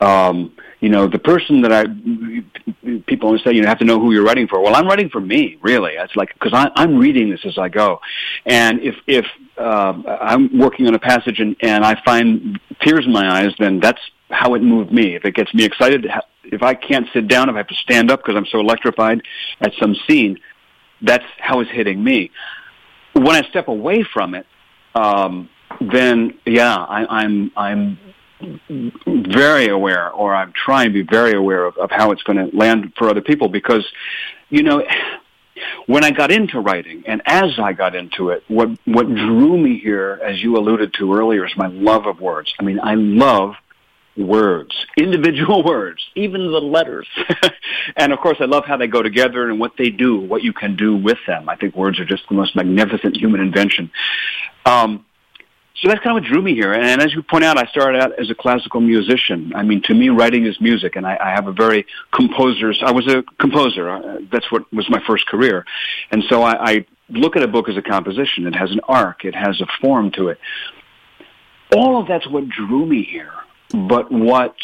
Um, 0.02 0.56
you 0.80 0.90
know, 0.90 1.08
the 1.08 1.20
person 1.20 1.62
that 1.62 1.74
I, 1.74 1.84
people 3.08 3.28
always 3.28 3.44
say, 3.44 3.52
you 3.52 3.66
have 3.66 3.80
to 3.80 3.86
know 3.86 4.00
who 4.00 4.14
you're 4.14 4.24
writing 4.24 4.48
for. 4.48 4.62
Well, 4.62 4.76
I'm 4.76 4.88
writing 4.88 5.10
for 5.10 5.20
me, 5.20 5.58
really. 5.62 5.94
It's 5.94 6.16
like, 6.16 6.34
because 6.34 6.54
I'm 6.54 6.98
reading 6.98 7.30
this 7.30 7.42
as 7.46 7.58
I 7.58 7.68
go. 7.68 8.00
And 8.46 8.80
if, 8.82 8.96
if, 9.06 9.26
uh, 9.58 10.02
I'm 10.22 10.58
working 10.58 10.88
on 10.88 10.96
a 10.96 11.00
passage 11.00 11.40
and, 11.40 11.58
and 11.62 11.84
I 11.84 12.02
find 12.06 12.60
tears 12.82 13.06
in 13.06 13.12
my 13.12 13.42
eyes, 13.42 13.54
then 13.60 13.82
that's 13.82 14.00
how 14.30 14.54
it 14.54 14.62
moved 14.62 14.92
me. 14.92 15.16
If 15.16 15.26
it 15.26 15.36
gets 15.36 15.54
me 15.54 15.66
excited, 15.66 16.08
if 16.46 16.64
I 16.64 16.76
can't 16.76 17.08
sit 17.14 17.28
down, 17.28 17.50
if 17.50 17.56
I 17.56 17.58
have 17.60 17.68
to 17.68 17.76
stand 17.76 18.10
up 18.10 18.22
because 18.22 18.38
I'm 18.38 18.46
so 18.46 18.60
electrified 18.60 19.22
at 19.60 19.74
some 19.80 19.96
scene, 20.08 20.40
that's 21.02 21.26
how 21.40 21.60
it's 21.60 21.72
hitting 21.72 22.02
me. 22.02 22.32
When 23.14 23.36
I 23.36 23.42
step 23.50 23.68
away 23.68 24.04
from 24.04 24.36
it, 24.36 24.46
um, 24.96 25.50
then 25.82 26.38
yeah, 26.46 26.76
I, 26.76 27.06
I'm 27.06 27.52
I'm 27.56 28.00
very 29.08 29.67
aware, 29.67 30.10
or 30.12 30.34
I'm 30.34 30.54
trying 30.54 30.88
to 30.88 30.93
be 30.93 31.02
very 31.02 31.34
aware 31.34 31.65
of, 31.65 31.78
of 31.78 31.91
how 31.91 32.12
it's 32.12 32.23
going 32.23 32.38
to 32.38 32.56
land 32.56 32.93
for 32.97 33.10
other 33.10 33.21
people 33.21 33.49
because, 33.49 33.86
you 34.49 34.63
know, 34.63 34.84
when 35.88 36.04
I 36.04 36.12
got 36.12 36.32
into 36.32 36.60
writing 36.60 37.04
and 37.06 37.21
as 37.25 37.60
I 37.60 37.73
got 37.73 37.95
into 37.95 38.30
it, 38.30 38.43
what, 38.47 38.69
what 38.86 39.08
drew 39.08 39.58
me 39.58 39.80
here, 39.80 40.19
as 40.23 40.41
you 40.41 40.58
alluded 40.58 40.93
to 40.95 41.13
earlier, 41.13 41.45
is 41.45 41.56
my 41.58 41.67
love 41.67 42.06
of 42.06 42.21
words. 42.21 42.54
I 42.60 42.63
mean, 42.63 42.80
I 42.80 42.95
love 42.95 43.56
words, 44.15 44.86
individual 44.97 45.63
words, 45.65 46.06
even 46.15 46.52
the 46.52 46.62
letters. 46.62 47.08
and 47.97 48.13
of 48.13 48.19
course, 48.19 48.38
I 48.39 48.45
love 48.45 48.65
how 48.65 48.78
they 48.78 48.88
go 48.88 49.02
together 49.02 49.49
and 49.49 49.60
what 49.60 49.73
they 49.78 49.89
do, 49.89 50.19
what 50.19 50.43
you 50.43 50.54
can 50.54 50.75
do 50.75 50.95
with 50.95 51.19
them. 51.28 51.49
I 51.49 51.56
think 51.56 51.75
words 51.75 51.99
are 51.99 52.06
just 52.06 52.28
the 52.30 52.36
most 52.36 52.56
magnificent 52.56 53.17
human 53.17 53.41
invention. 53.41 53.91
Um, 54.65 55.06
so 55.82 55.88
that's 55.88 56.02
kind 56.02 56.18
of 56.18 56.24
what 56.24 56.30
drew 56.30 56.42
me 56.42 56.54
here. 56.56 56.74
And 56.74 57.02
as 57.02 57.13
you 57.13 57.24
point 57.24 57.44
out, 57.44 57.58
I 57.58 57.65
started 57.68 58.02
out 58.02 58.20
as 58.20 58.30
a 58.30 58.36
classical 58.36 58.82
musician. 58.82 59.54
I 59.56 59.63
mean, 59.63 59.82
to 59.84 59.94
me, 59.94 60.10
writing 60.10 60.46
is 60.46 60.60
music, 60.60 60.96
and 60.96 61.06
I, 61.08 61.18
I 61.22 61.30
have 61.30 61.48
a 61.48 61.54
very 61.54 61.86
composer's. 62.12 62.82
I 62.86 62.92
was 62.92 63.08
a 63.08 63.24
composer. 63.39 63.89
Uh, 63.89 64.20
that's 64.32 64.52
what 64.52 64.72
was 64.74 64.89
my 64.89 65.02
first 65.08 65.26
career, 65.28 65.65
and 66.12 66.24
so 66.28 66.44
I, 66.44 66.72
I 66.72 66.86
look 67.10 67.36
at 67.36 67.44
a 67.44 67.48
book 67.48 67.70
as 67.70 67.78
a 67.78 67.82
composition. 67.82 68.46
It 68.46 68.56
has 68.56 68.72
an 68.72 68.82
arc. 68.88 69.26
It 69.26 69.36
has 69.36 69.62
a 69.62 69.68
form 69.82 70.12
to 70.12 70.30
it. 70.30 70.39
All 71.76 72.02
of 72.02 72.08
that's 72.08 72.28
what 72.28 72.50
drew 72.50 72.86
me 72.86 73.04
here. 73.04 73.34
But 73.72 74.12
what 74.12 74.56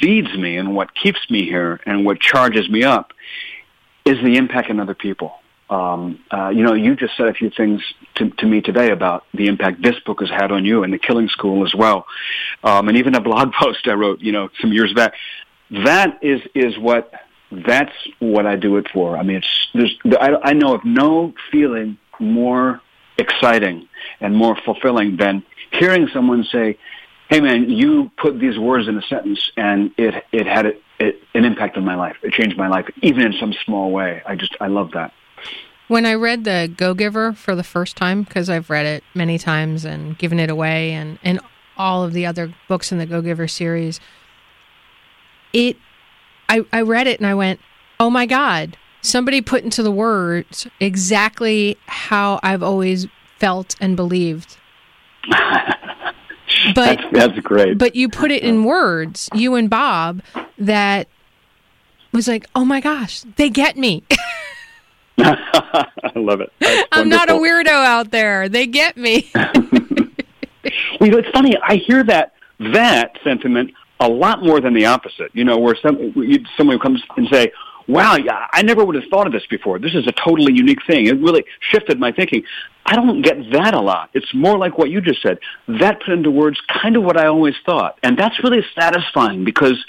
feeds 0.00 0.32
me 0.36 0.56
and 0.56 0.74
what 0.74 0.94
keeps 0.94 1.30
me 1.30 1.44
here 1.44 1.80
and 1.86 2.04
what 2.04 2.20
charges 2.20 2.68
me 2.68 2.82
up 2.84 3.12
is 4.04 4.18
the 4.24 4.36
impact 4.36 4.70
on 4.70 4.80
other 4.80 4.94
people. 4.94 5.34
Um, 5.70 6.20
uh, 6.32 6.48
you 6.48 6.62
know, 6.62 6.72
you 6.72 6.96
just 6.96 7.16
said 7.16 7.28
a 7.28 7.34
few 7.34 7.50
things 7.50 7.82
to, 8.14 8.30
to, 8.30 8.46
me 8.46 8.62
today 8.62 8.90
about 8.90 9.24
the 9.34 9.48
impact 9.48 9.82
this 9.82 9.98
book 10.06 10.20
has 10.20 10.30
had 10.30 10.50
on 10.50 10.64
you 10.64 10.82
and 10.82 10.90
the 10.92 10.98
Killing 10.98 11.28
School 11.28 11.62
as 11.66 11.74
well, 11.74 12.06
um, 12.64 12.88
and 12.88 12.96
even 12.96 13.14
a 13.14 13.20
blog 13.20 13.52
post 13.60 13.86
I 13.86 13.92
wrote, 13.92 14.20
you 14.20 14.32
know, 14.32 14.48
some 14.60 14.72
years 14.72 14.94
back. 14.94 15.12
That 15.70 16.20
is 16.22 16.40
is 16.54 16.78
what 16.78 17.12
that's 17.50 17.92
what 18.18 18.46
I 18.46 18.56
do 18.56 18.78
it 18.78 18.88
for. 18.92 19.18
I 19.18 19.22
mean, 19.22 19.36
it's 19.36 19.68
there's 19.74 19.98
I, 20.18 20.36
I 20.42 20.52
know 20.54 20.74
of 20.74 20.84
no 20.84 21.34
feeling 21.50 21.98
more 22.18 22.80
exciting 23.18 23.88
and 24.20 24.34
more 24.34 24.56
fulfilling 24.64 25.16
than 25.16 25.44
hearing 25.72 26.08
someone 26.12 26.44
say, 26.44 26.78
"Hey, 27.28 27.40
man, 27.40 27.68
you 27.68 28.10
put 28.16 28.38
these 28.40 28.58
words 28.58 28.88
in 28.88 28.96
a 28.96 29.02
sentence, 29.02 29.50
and 29.56 29.90
it 29.98 30.24
it 30.32 30.46
had 30.46 30.66
a, 30.66 30.72
it, 30.98 31.22
an 31.34 31.44
impact 31.44 31.76
on 31.76 31.84
my 31.84 31.94
life. 31.94 32.16
It 32.22 32.32
changed 32.32 32.56
my 32.56 32.68
life, 32.68 32.86
even 33.02 33.22
in 33.22 33.34
some 33.34 33.52
small 33.64 33.90
way." 33.90 34.22
I 34.24 34.34
just 34.34 34.56
I 34.60 34.68
love 34.68 34.92
that. 34.92 35.12
When 35.88 36.06
I 36.06 36.14
read 36.14 36.44
the 36.44 36.72
Go 36.74 36.94
Giver 36.94 37.32
for 37.32 37.54
the 37.54 37.64
first 37.64 37.96
time, 37.96 38.22
because 38.22 38.48
I've 38.50 38.70
read 38.70 38.86
it 38.86 39.04
many 39.14 39.38
times 39.38 39.84
and 39.84 40.16
given 40.18 40.38
it 40.38 40.50
away, 40.50 40.92
and 40.92 41.18
and 41.22 41.40
all 41.76 42.04
of 42.04 42.12
the 42.12 42.26
other 42.26 42.54
books 42.68 42.92
in 42.92 42.98
the 42.98 43.06
Go 43.06 43.22
Giver 43.22 43.48
series, 43.48 44.00
it, 45.52 45.76
I 46.48 46.64
I 46.72 46.82
read 46.82 47.06
it 47.06 47.18
and 47.18 47.26
I 47.26 47.34
went, 47.34 47.60
oh 47.98 48.10
my 48.10 48.26
god, 48.26 48.76
somebody 49.00 49.40
put 49.40 49.64
into 49.64 49.82
the 49.82 49.90
words 49.90 50.66
exactly 50.78 51.76
how 51.86 52.38
I've 52.42 52.62
always 52.62 53.06
felt 53.38 53.74
and 53.80 53.96
believed. 53.96 54.56
But 56.74 56.98
that's, 56.98 57.12
that's 57.12 57.40
great. 57.40 57.78
But 57.78 57.94
you 57.94 58.08
put 58.08 58.30
it 58.30 58.42
in 58.42 58.64
words, 58.64 59.28
you 59.34 59.54
and 59.54 59.68
Bob, 59.68 60.22
that 60.58 61.08
was 62.12 62.26
like, 62.26 62.46
oh 62.54 62.64
my 62.64 62.80
gosh, 62.80 63.22
they 63.36 63.50
get 63.50 63.76
me. 63.76 64.02
I 65.20 66.12
love 66.14 66.40
it. 66.40 66.52
I'm 66.92 67.08
not 67.08 67.28
a 67.28 67.34
weirdo 67.34 67.68
out 67.68 68.10
there. 68.10 68.48
They 68.48 68.66
get 68.66 68.96
me. 68.96 69.28
well, 69.34 69.44
you 71.00 71.10
know, 71.10 71.18
it's 71.18 71.30
funny. 71.30 71.56
I 71.60 71.76
hear 71.76 72.04
that 72.04 72.34
that 72.60 73.18
sentiment 73.24 73.72
a 74.00 74.08
lot 74.08 74.44
more 74.44 74.60
than 74.60 74.74
the 74.74 74.86
opposite. 74.86 75.30
You 75.34 75.44
know, 75.44 75.58
where 75.58 75.76
some 75.82 76.14
somebody 76.56 76.78
comes 76.78 77.02
and 77.16 77.28
say, 77.32 77.50
"Wow, 77.88 78.16
yeah, 78.16 78.46
I 78.52 78.62
never 78.62 78.84
would 78.84 78.94
have 78.94 79.04
thought 79.10 79.26
of 79.26 79.32
this 79.32 79.46
before. 79.46 79.80
This 79.80 79.94
is 79.94 80.06
a 80.06 80.12
totally 80.12 80.52
unique 80.52 80.86
thing. 80.86 81.06
It 81.06 81.18
really 81.20 81.44
shifted 81.60 81.98
my 81.98 82.12
thinking." 82.12 82.44
I 82.86 82.96
don't 82.96 83.20
get 83.20 83.50
that 83.52 83.74
a 83.74 83.80
lot. 83.80 84.08
It's 84.14 84.32
more 84.32 84.56
like 84.56 84.78
what 84.78 84.88
you 84.88 85.02
just 85.02 85.20
said. 85.20 85.40
That 85.66 86.00
put 86.00 86.14
into 86.14 86.30
words 86.30 86.58
kind 86.68 86.96
of 86.96 87.02
what 87.02 87.18
I 87.18 87.26
always 87.26 87.54
thought, 87.66 87.98
and 88.02 88.16
that's 88.16 88.42
really 88.42 88.64
satisfying 88.74 89.44
because 89.44 89.84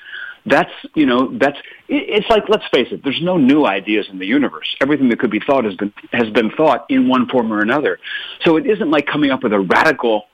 that's 0.50 0.72
you 0.96 1.06
know 1.06 1.38
that's 1.38 1.58
it's 1.88 2.30
like 2.30 2.44
let's 2.50 2.66
face 2.74 2.88
it 2.92 3.04
there's 3.04 3.22
no 3.22 3.38
new 3.38 3.66
ideas 3.66 4.08
in 4.12 4.20
the 4.20 4.26
universe. 4.26 4.76
Everything 4.82 5.10
that 5.10 5.20
could 5.20 5.32
be 5.32 5.40
thought 5.40 5.66
has 5.66 5.76
been 5.76 5.94
has 6.12 6.30
been 6.30 6.52
thought 6.52 6.86
in 6.90 7.08
one 7.08 7.28
form 7.28 7.52
or 7.54 7.62
another. 7.62 8.00
So 8.44 8.58
it 8.58 8.66
isn't 8.66 8.90
like 8.90 9.06
coming 9.06 9.32
up 9.32 9.44
with 9.44 9.54
a 9.54 9.60
radical 9.60 10.26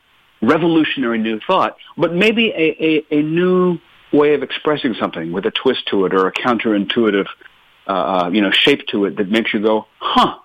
revolutionary 0.42 1.18
new 1.18 1.40
thought 1.40 1.78
but 1.98 2.14
maybe 2.14 2.50
a, 2.50 2.84
a, 2.84 3.20
a 3.20 3.22
new 3.22 3.78
way 4.12 4.34
of 4.34 4.44
expressing 4.44 4.94
something 5.00 5.32
with 5.32 5.46
a 5.46 5.52
twist 5.52 5.88
to 5.88 6.06
it 6.06 6.14
or 6.14 6.28
a 6.28 6.32
counterintuitive 6.32 7.26
uh, 7.88 7.92
uh, 7.92 8.30
you 8.32 8.42
know 8.42 8.52
shape 8.52 8.86
to 8.88 9.06
it 9.06 9.18
that 9.18 9.30
makes 9.30 9.54
you 9.54 9.62
go 9.62 9.86
huh 10.00 10.38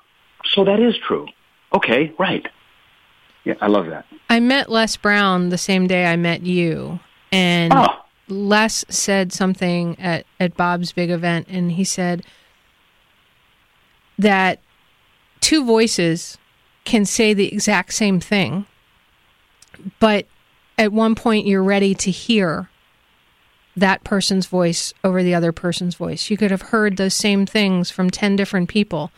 so 0.46 0.64
that 0.64 0.80
is 0.80 0.96
true. 1.06 1.26
Okay 1.72 2.12
right. 2.18 2.46
Yeah 3.44 3.54
i 3.60 3.66
love 3.66 3.86
that. 3.86 4.06
I 4.28 4.40
met 4.40 4.70
les 4.70 4.96
brown 4.96 5.48
the 5.50 5.58
same 5.58 5.86
day 5.86 6.06
i 6.06 6.16
met 6.16 6.42
you 6.42 7.00
and 7.32 7.72
oh 7.74 7.88
Les 8.30 8.84
said 8.88 9.32
something 9.32 9.98
at, 9.98 10.26
at 10.38 10.56
Bob's 10.56 10.92
big 10.92 11.10
event, 11.10 11.46
and 11.48 11.72
he 11.72 11.84
said 11.84 12.24
that 14.18 14.60
two 15.40 15.64
voices 15.64 16.38
can 16.84 17.04
say 17.04 17.34
the 17.34 17.52
exact 17.52 17.92
same 17.94 18.20
thing, 18.20 18.66
but 19.98 20.26
at 20.78 20.92
one 20.92 21.14
point 21.14 21.46
you're 21.46 21.62
ready 21.62 21.94
to 21.94 22.10
hear 22.10 22.70
that 23.76 24.04
person's 24.04 24.46
voice 24.46 24.92
over 25.04 25.22
the 25.22 25.34
other 25.34 25.52
person's 25.52 25.94
voice. 25.94 26.30
You 26.30 26.36
could 26.36 26.50
have 26.50 26.62
heard 26.62 26.96
those 26.96 27.14
same 27.14 27.46
things 27.46 27.90
from 27.90 28.10
10 28.10 28.36
different 28.36 28.68
people, 28.68 29.10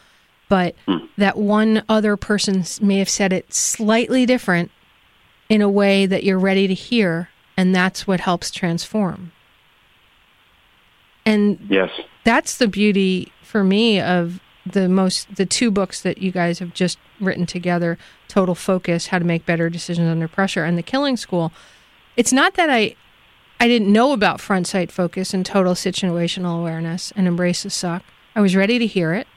but 0.48 0.74
mm. 0.86 1.08
that 1.16 1.36
one 1.36 1.82
other 1.88 2.16
person 2.16 2.64
may 2.80 2.98
have 2.98 3.08
said 3.08 3.32
it 3.32 3.52
slightly 3.52 4.26
different 4.26 4.70
in 5.48 5.62
a 5.62 5.68
way 5.68 6.06
that 6.06 6.24
you're 6.24 6.38
ready 6.38 6.66
to 6.66 6.74
hear 6.74 7.28
and 7.56 7.74
that's 7.74 8.06
what 8.06 8.20
helps 8.20 8.50
transform. 8.50 9.32
And 11.24 11.58
yes, 11.68 11.90
that's 12.24 12.58
the 12.58 12.68
beauty 12.68 13.32
for 13.42 13.62
me 13.62 14.00
of 14.00 14.40
the 14.66 14.88
most 14.88 15.34
the 15.34 15.46
two 15.46 15.70
books 15.70 16.02
that 16.02 16.18
you 16.18 16.32
guys 16.32 16.58
have 16.58 16.74
just 16.74 16.98
written 17.20 17.46
together, 17.46 17.98
Total 18.28 18.54
Focus, 18.54 19.08
How 19.08 19.18
to 19.18 19.24
Make 19.24 19.46
Better 19.46 19.70
Decisions 19.70 20.08
Under 20.08 20.28
Pressure, 20.28 20.64
and 20.64 20.76
The 20.76 20.82
Killing 20.82 21.16
School. 21.16 21.52
It's 22.16 22.32
not 22.32 22.54
that 22.54 22.70
I 22.70 22.96
I 23.60 23.68
didn't 23.68 23.92
know 23.92 24.12
about 24.12 24.40
front 24.40 24.66
sight 24.66 24.90
focus 24.90 25.32
and 25.32 25.46
total 25.46 25.74
situational 25.74 26.58
awareness 26.58 27.12
and 27.14 27.28
embrace 27.28 27.62
the 27.62 27.70
suck. 27.70 28.02
I 28.34 28.40
was 28.40 28.56
ready 28.56 28.78
to 28.78 28.86
hear 28.86 29.14
it, 29.14 29.28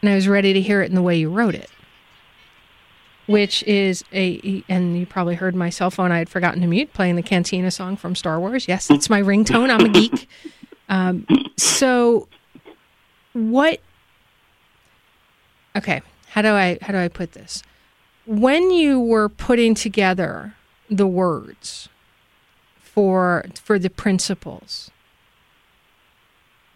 and 0.00 0.10
I 0.10 0.14
was 0.14 0.28
ready 0.28 0.52
to 0.52 0.60
hear 0.60 0.82
it 0.82 0.90
in 0.90 0.94
the 0.94 1.02
way 1.02 1.16
you 1.16 1.30
wrote 1.30 1.54
it 1.54 1.70
which 3.26 3.62
is 3.64 4.04
a 4.12 4.64
and 4.68 4.98
you 4.98 5.06
probably 5.06 5.34
heard 5.34 5.54
my 5.54 5.70
cell 5.70 5.90
phone. 5.90 6.12
I 6.12 6.18
had 6.18 6.28
forgotten 6.28 6.60
to 6.62 6.66
mute 6.66 6.92
playing 6.92 7.16
the 7.16 7.22
cantina 7.22 7.70
song 7.70 7.96
from 7.96 8.14
star 8.14 8.38
wars. 8.40 8.66
Yes 8.68 8.90
it's 8.90 9.08
my 9.08 9.22
ringtone. 9.22 9.70
I'm 9.70 9.86
a 9.86 9.88
geek. 9.88 10.28
Um, 10.88 11.26
so 11.56 12.28
what 13.32 13.80
okay 15.76 16.02
how 16.28 16.42
do 16.42 16.48
i 16.48 16.78
how 16.82 16.92
do 16.92 16.98
i 16.98 17.08
put 17.08 17.32
this? 17.32 17.62
When 18.26 18.70
you 18.70 19.00
were 19.00 19.28
putting 19.28 19.74
together 19.74 20.54
the 20.90 21.06
words 21.06 21.88
for 22.78 23.46
for 23.54 23.78
the 23.78 23.88
principles 23.88 24.90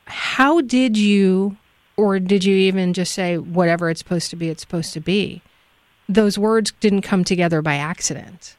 how 0.06 0.60
did 0.62 0.96
you 0.96 1.56
or 1.96 2.18
did 2.18 2.44
you 2.44 2.56
even 2.56 2.92
just 2.94 3.12
say 3.12 3.36
whatever 3.36 3.90
it's 3.90 4.00
supposed 4.00 4.30
to 4.30 4.36
be 4.36 4.48
it's 4.48 4.62
supposed 4.62 4.92
to 4.94 5.00
be 5.00 5.42
those 6.08 6.38
words 6.38 6.72
didn't 6.80 7.02
come 7.02 7.24
together 7.24 7.62
by 7.62 7.76
accident. 7.76 8.56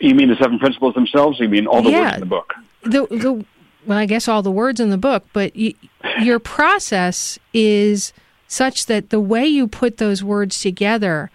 You 0.00 0.14
mean 0.14 0.28
the 0.28 0.36
seven 0.36 0.58
principles 0.58 0.94
themselves? 0.94 1.38
You 1.40 1.48
mean 1.48 1.66
all 1.66 1.82
the 1.82 1.90
yeah, 1.90 2.00
words 2.00 2.14
in 2.14 2.20
the 2.20 2.26
book? 2.26 2.54
The, 2.82 3.06
the, 3.06 3.44
well, 3.86 3.98
I 3.98 4.06
guess 4.06 4.28
all 4.28 4.42
the 4.42 4.50
words 4.50 4.80
in 4.80 4.90
the 4.90 4.98
book, 4.98 5.26
but 5.32 5.52
your 6.20 6.38
process 6.38 7.38
is 7.52 8.12
such 8.48 8.86
that 8.86 9.10
the 9.10 9.20
way 9.20 9.46
you 9.46 9.66
put 9.66 9.98
those 9.98 10.22
words 10.22 10.60
together 10.60 11.30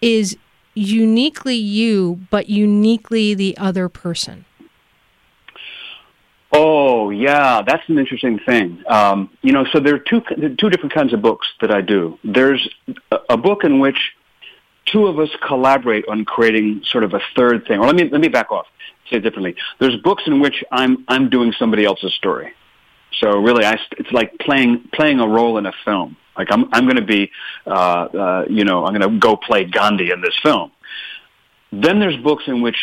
is 0.00 0.36
uniquely 0.74 1.54
you, 1.54 2.20
but 2.30 2.48
uniquely 2.48 3.34
the 3.34 3.56
other 3.56 3.88
person. 3.88 4.45
Oh 6.58 7.10
yeah, 7.10 7.60
that's 7.66 7.86
an 7.90 7.98
interesting 7.98 8.38
thing. 8.38 8.82
Um, 8.88 9.28
you 9.42 9.52
know, 9.52 9.66
so 9.72 9.78
there 9.78 9.94
are 9.94 9.98
two 9.98 10.22
two 10.58 10.70
different 10.70 10.94
kinds 10.94 11.12
of 11.12 11.20
books 11.20 11.46
that 11.60 11.70
I 11.70 11.82
do. 11.82 12.18
There's 12.24 12.66
a, 13.28 13.36
book 13.36 13.62
in 13.62 13.78
which 13.78 14.14
two 14.86 15.06
of 15.06 15.18
us 15.18 15.28
collaborate 15.46 16.08
on 16.08 16.24
creating 16.24 16.80
sort 16.84 17.04
of 17.04 17.12
a 17.12 17.20
third 17.36 17.66
thing. 17.66 17.78
Or 17.78 17.84
let 17.84 17.94
me 17.94 18.08
let 18.10 18.22
me 18.22 18.28
back 18.28 18.50
off. 18.50 18.66
Say 19.10 19.18
it 19.18 19.20
differently. 19.20 19.54
There's 19.80 19.96
books 19.96 20.22
in 20.26 20.40
which 20.40 20.64
I'm 20.72 21.04
I'm 21.08 21.28
doing 21.28 21.52
somebody 21.58 21.84
else's 21.84 22.14
story. 22.14 22.54
So 23.20 23.38
really, 23.38 23.66
I, 23.66 23.78
it's 23.98 24.12
like 24.12 24.38
playing 24.38 24.88
playing 24.94 25.20
a 25.20 25.28
role 25.28 25.58
in 25.58 25.66
a 25.66 25.72
film. 25.84 26.16
Like 26.38 26.48
I'm 26.50 26.72
I'm 26.72 26.84
going 26.84 26.96
to 26.96 27.04
be, 27.04 27.30
uh, 27.66 27.70
uh, 27.70 28.44
you 28.48 28.64
know, 28.64 28.86
I'm 28.86 28.94
going 28.94 29.12
to 29.12 29.18
go 29.18 29.36
play 29.36 29.64
Gandhi 29.64 30.10
in 30.10 30.22
this 30.22 30.38
film. 30.42 30.72
Then 31.70 32.00
there's 32.00 32.16
books 32.16 32.44
in 32.46 32.62
which 32.62 32.78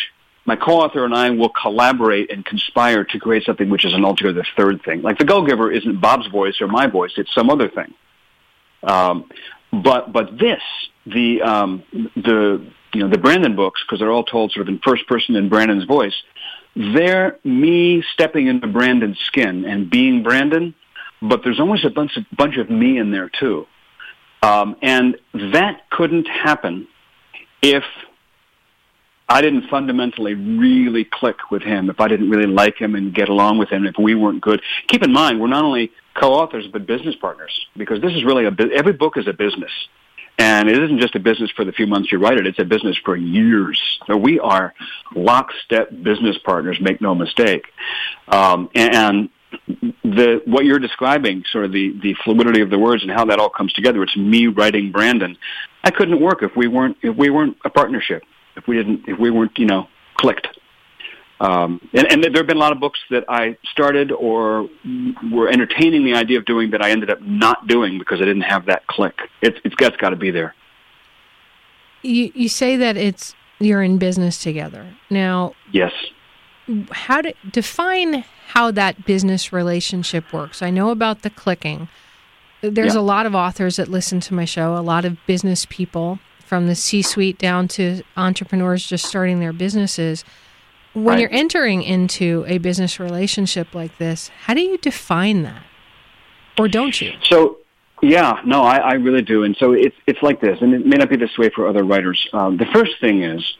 my 0.46 0.56
co-author 0.56 1.04
and 1.04 1.14
I 1.14 1.30
will 1.30 1.48
collaborate 1.48 2.30
and 2.30 2.44
conspire 2.44 3.04
to 3.04 3.18
create 3.18 3.44
something 3.44 3.70
which 3.70 3.84
is 3.84 3.94
an 3.94 4.04
altogether 4.04 4.44
third 4.56 4.82
thing. 4.84 5.02
Like 5.02 5.18
the 5.18 5.24
Go-Giver 5.24 5.72
isn't 5.72 6.00
Bob's 6.00 6.26
voice 6.28 6.60
or 6.60 6.68
my 6.68 6.86
voice; 6.86 7.12
it's 7.16 7.32
some 7.34 7.50
other 7.50 7.68
thing. 7.68 7.94
Um, 8.82 9.30
but 9.72 10.12
but 10.12 10.38
this 10.38 10.62
the 11.06 11.42
um, 11.42 11.82
the 11.92 12.64
you 12.92 13.00
know 13.00 13.08
the 13.08 13.18
Brandon 13.18 13.56
books 13.56 13.82
because 13.84 14.00
they're 14.00 14.12
all 14.12 14.24
told 14.24 14.52
sort 14.52 14.68
of 14.68 14.74
in 14.74 14.80
first 14.84 15.06
person 15.06 15.36
in 15.36 15.48
Brandon's 15.48 15.84
voice. 15.84 16.14
They're 16.76 17.38
me 17.44 18.02
stepping 18.12 18.48
into 18.48 18.66
Brandon's 18.66 19.18
skin 19.20 19.64
and 19.64 19.88
being 19.88 20.22
Brandon, 20.22 20.74
but 21.22 21.42
there's 21.44 21.60
always 21.60 21.84
a 21.84 21.90
bunch 21.90 22.16
of 22.16 22.24
bunch 22.36 22.56
of 22.56 22.68
me 22.68 22.98
in 22.98 23.10
there 23.10 23.30
too, 23.30 23.66
um, 24.42 24.76
and 24.82 25.16
that 25.32 25.88
couldn't 25.90 26.26
happen 26.26 26.86
if 27.62 27.84
I 29.28 29.40
didn't 29.40 29.68
fundamentally 29.68 30.34
really 30.34 31.04
click 31.04 31.50
with 31.50 31.62
him, 31.62 31.88
if 31.88 31.98
I 31.98 32.08
didn't 32.08 32.28
really 32.28 32.46
like 32.46 32.76
him 32.76 32.94
and 32.94 33.14
get 33.14 33.28
along 33.28 33.58
with 33.58 33.70
him, 33.70 33.86
if 33.86 33.94
we 33.98 34.14
weren't 34.14 34.42
good. 34.42 34.60
Keep 34.88 35.02
in 35.02 35.12
mind, 35.12 35.40
we're 35.40 35.48
not 35.48 35.64
only 35.64 35.90
co-authors 36.14 36.66
but 36.72 36.86
business 36.86 37.16
partners 37.16 37.66
because 37.76 38.00
this 38.00 38.12
is 38.12 38.24
really 38.24 38.44
a 38.44 38.52
every 38.74 38.92
book 38.92 39.16
is 39.16 39.26
a 39.26 39.32
business, 39.32 39.70
and 40.38 40.68
it 40.68 40.80
isn't 40.82 41.00
just 41.00 41.14
a 41.14 41.20
business 41.20 41.50
for 41.52 41.64
the 41.64 41.72
few 41.72 41.86
months 41.86 42.12
you 42.12 42.18
write 42.18 42.36
it; 42.36 42.46
it's 42.46 42.58
a 42.58 42.64
business 42.64 42.96
for 43.04 43.16
years. 43.16 43.80
So 44.06 44.16
we 44.16 44.38
are 44.40 44.74
lockstep 45.16 45.90
business 46.02 46.36
partners. 46.44 46.78
Make 46.80 47.00
no 47.00 47.14
mistake, 47.14 47.64
um, 48.28 48.68
and 48.74 49.30
the 50.04 50.42
what 50.44 50.66
you're 50.66 50.78
describing, 50.78 51.44
sort 51.50 51.64
of 51.64 51.72
the 51.72 51.98
the 52.02 52.14
fluidity 52.24 52.60
of 52.60 52.68
the 52.68 52.78
words 52.78 53.02
and 53.02 53.10
how 53.10 53.24
that 53.24 53.38
all 53.38 53.50
comes 53.50 53.72
together. 53.72 54.02
It's 54.02 54.16
me 54.18 54.48
writing 54.48 54.92
Brandon. 54.92 55.38
I 55.82 55.90
couldn't 55.90 56.20
work 56.20 56.42
if 56.42 56.54
we 56.54 56.68
weren't 56.68 56.98
if 57.02 57.16
we 57.16 57.30
weren't 57.30 57.56
a 57.64 57.70
partnership 57.70 58.22
if 58.56 58.66
we 58.66 58.76
didn't 58.76 59.08
if 59.08 59.18
we 59.18 59.30
weren't 59.30 59.58
you 59.58 59.66
know 59.66 59.88
clicked. 60.16 60.48
Um, 61.40 61.80
and, 61.92 62.10
and 62.10 62.22
there 62.22 62.32
have 62.36 62.46
been 62.46 62.56
a 62.56 62.60
lot 62.60 62.72
of 62.72 62.80
books 62.80 63.00
that 63.10 63.24
I 63.28 63.58
started 63.64 64.12
or 64.12 64.68
were 65.32 65.48
entertaining 65.48 66.04
the 66.04 66.14
idea 66.14 66.38
of 66.38 66.44
doing 66.44 66.70
that 66.70 66.80
I 66.80 66.90
ended 66.90 67.10
up 67.10 67.20
not 67.20 67.66
doing 67.66 67.98
because 67.98 68.20
I 68.20 68.24
didn't 68.24 68.42
have 68.42 68.66
that 68.66 68.86
click. 68.86 69.18
It's 69.42 69.58
it's 69.64 69.74
got, 69.74 69.92
it's 69.92 70.00
got 70.00 70.10
to 70.10 70.16
be 70.16 70.30
there. 70.30 70.54
You 72.02 72.30
you 72.34 72.48
say 72.48 72.76
that 72.76 72.96
it's 72.96 73.34
you're 73.58 73.82
in 73.82 73.98
business 73.98 74.42
together 74.42 74.94
now. 75.10 75.54
Yes. 75.72 75.92
How 76.92 77.20
to 77.20 77.34
define 77.50 78.24
how 78.48 78.70
that 78.70 79.04
business 79.04 79.52
relationship 79.52 80.32
works? 80.32 80.62
I 80.62 80.70
know 80.70 80.90
about 80.90 81.22
the 81.22 81.30
clicking. 81.30 81.88
There's 82.62 82.94
yeah. 82.94 83.00
a 83.00 83.02
lot 83.02 83.26
of 83.26 83.34
authors 83.34 83.76
that 83.76 83.88
listen 83.88 84.20
to 84.20 84.34
my 84.34 84.46
show, 84.46 84.76
a 84.76 84.80
lot 84.80 85.04
of 85.04 85.18
business 85.26 85.66
people 85.68 86.20
from 86.54 86.68
the 86.68 86.76
C 86.76 87.02
suite 87.02 87.36
down 87.36 87.66
to 87.66 88.02
entrepreneurs 88.16 88.86
just 88.86 89.06
starting 89.06 89.40
their 89.40 89.52
businesses. 89.52 90.24
When 90.92 91.06
right. 91.06 91.18
you're 91.18 91.32
entering 91.32 91.82
into 91.82 92.44
a 92.46 92.58
business 92.58 93.00
relationship 93.00 93.74
like 93.74 93.98
this, 93.98 94.28
how 94.44 94.54
do 94.54 94.60
you 94.60 94.78
define 94.78 95.42
that? 95.42 95.64
or 96.58 96.68
don't 96.68 97.00
you? 97.00 97.12
So 97.24 97.58
yeah, 98.02 98.40
no, 98.44 98.62
I, 98.62 98.76
I 98.76 98.92
really 98.94 99.22
do. 99.22 99.44
And 99.44 99.56
so 99.56 99.72
it's 99.72 99.96
it's 100.06 100.22
like 100.22 100.40
this, 100.40 100.58
and 100.60 100.74
it 100.74 100.86
may 100.86 100.96
not 100.96 101.08
be 101.08 101.16
this 101.16 101.36
way 101.38 101.50
for 101.50 101.66
other 101.66 101.84
writers. 101.84 102.28
Um, 102.32 102.56
the 102.56 102.66
first 102.66 102.92
thing 103.00 103.22
is, 103.22 103.56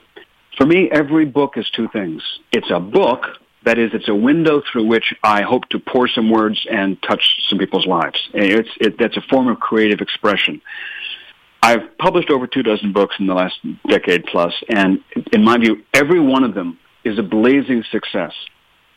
for 0.57 0.67
me, 0.67 0.91
every 0.91 1.25
book 1.25 1.57
is 1.57 1.69
two 1.71 1.89
things. 1.89 2.23
It's 2.53 2.71
a 2.71 2.81
book, 2.81 3.27
that 3.65 3.79
is, 3.79 3.93
it's 3.95 4.09
a 4.09 4.15
window 4.15 4.63
through 4.71 4.87
which 4.87 5.15
I 5.23 5.43
hope 5.43 5.69
to 5.71 5.79
pour 5.79 6.07
some 6.09 6.31
words 6.31 6.67
and 6.71 7.01
touch 7.03 7.49
some 7.49 7.59
people's 7.59 7.87
lives. 7.87 8.29
And 8.35 8.45
it's 8.45 8.69
it, 8.81 8.99
that's 8.99 9.17
a 9.17 9.23
form 9.23 9.49
of 9.49 9.59
creative 9.61 10.01
expression. 10.01 10.61
I've 11.65 11.97
published 11.97 12.29
over 12.29 12.47
two 12.47 12.63
dozen 12.63 12.93
books 12.93 13.15
in 13.19 13.27
the 13.27 13.33
last 13.33 13.55
decade 13.89 14.27
plus, 14.27 14.53
and 14.69 15.01
in 15.33 15.43
my 15.43 15.57
view, 15.57 15.83
every 15.95 16.21
one 16.21 16.45
of 16.45 16.53
them 16.55 16.79
is 17.05 17.19
a 17.19 17.23
blazing 17.23 17.83
success 17.91 18.35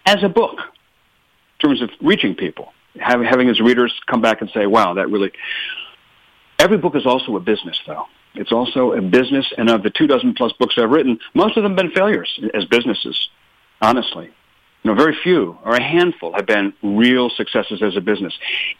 as 0.05 0.21
a 0.21 0.27
book 0.27 0.59
in 0.59 1.69
terms 1.69 1.81
of 1.81 1.89
reaching 2.01 2.35
people 2.35 2.73
having, 2.99 3.25
having 3.25 3.47
his 3.47 3.61
readers 3.61 3.93
come 4.07 4.21
back 4.21 4.41
and 4.41 4.49
say, 4.53 4.65
wow, 4.65 4.95
that 4.95 5.09
really... 5.09 5.31
Every 6.59 6.77
book 6.77 6.95
is 6.97 7.05
also 7.05 7.37
a 7.37 7.39
business, 7.39 7.79
though. 7.87 8.05
It's 8.35 8.51
also 8.51 8.91
a 8.91 9.01
business, 9.01 9.45
and 9.57 9.69
of 9.69 9.81
the 9.81 9.89
two 9.89 10.07
dozen 10.07 10.33
plus 10.33 10.51
books 10.59 10.75
I've 10.77 10.89
written, 10.89 11.19
most 11.33 11.55
of 11.55 11.63
them 11.63 11.71
have 11.71 11.77
been 11.77 11.91
failures 11.91 12.37
as 12.53 12.65
businesses, 12.65 13.29
honestly. 13.81 14.29
You 14.83 14.91
know, 14.91 14.95
very 14.95 15.17
few 15.21 15.57
or 15.65 15.75
a 15.75 15.83
handful 15.83 16.33
have 16.33 16.45
been 16.45 16.73
real 16.81 17.29
successes 17.29 17.81
as 17.81 17.97
a 17.97 18.01
business. 18.01 18.33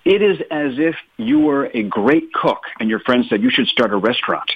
It 0.05 0.21
is 0.21 0.39
as 0.51 0.73
if 0.77 0.95
you 1.17 1.39
were 1.39 1.65
a 1.73 1.83
great 1.83 2.31
cook 2.33 2.61
and 2.79 2.89
your 2.89 2.99
friend 2.99 3.25
said 3.29 3.41
you 3.41 3.49
should 3.49 3.67
start 3.67 3.91
a 3.91 3.97
restaurant. 3.97 4.49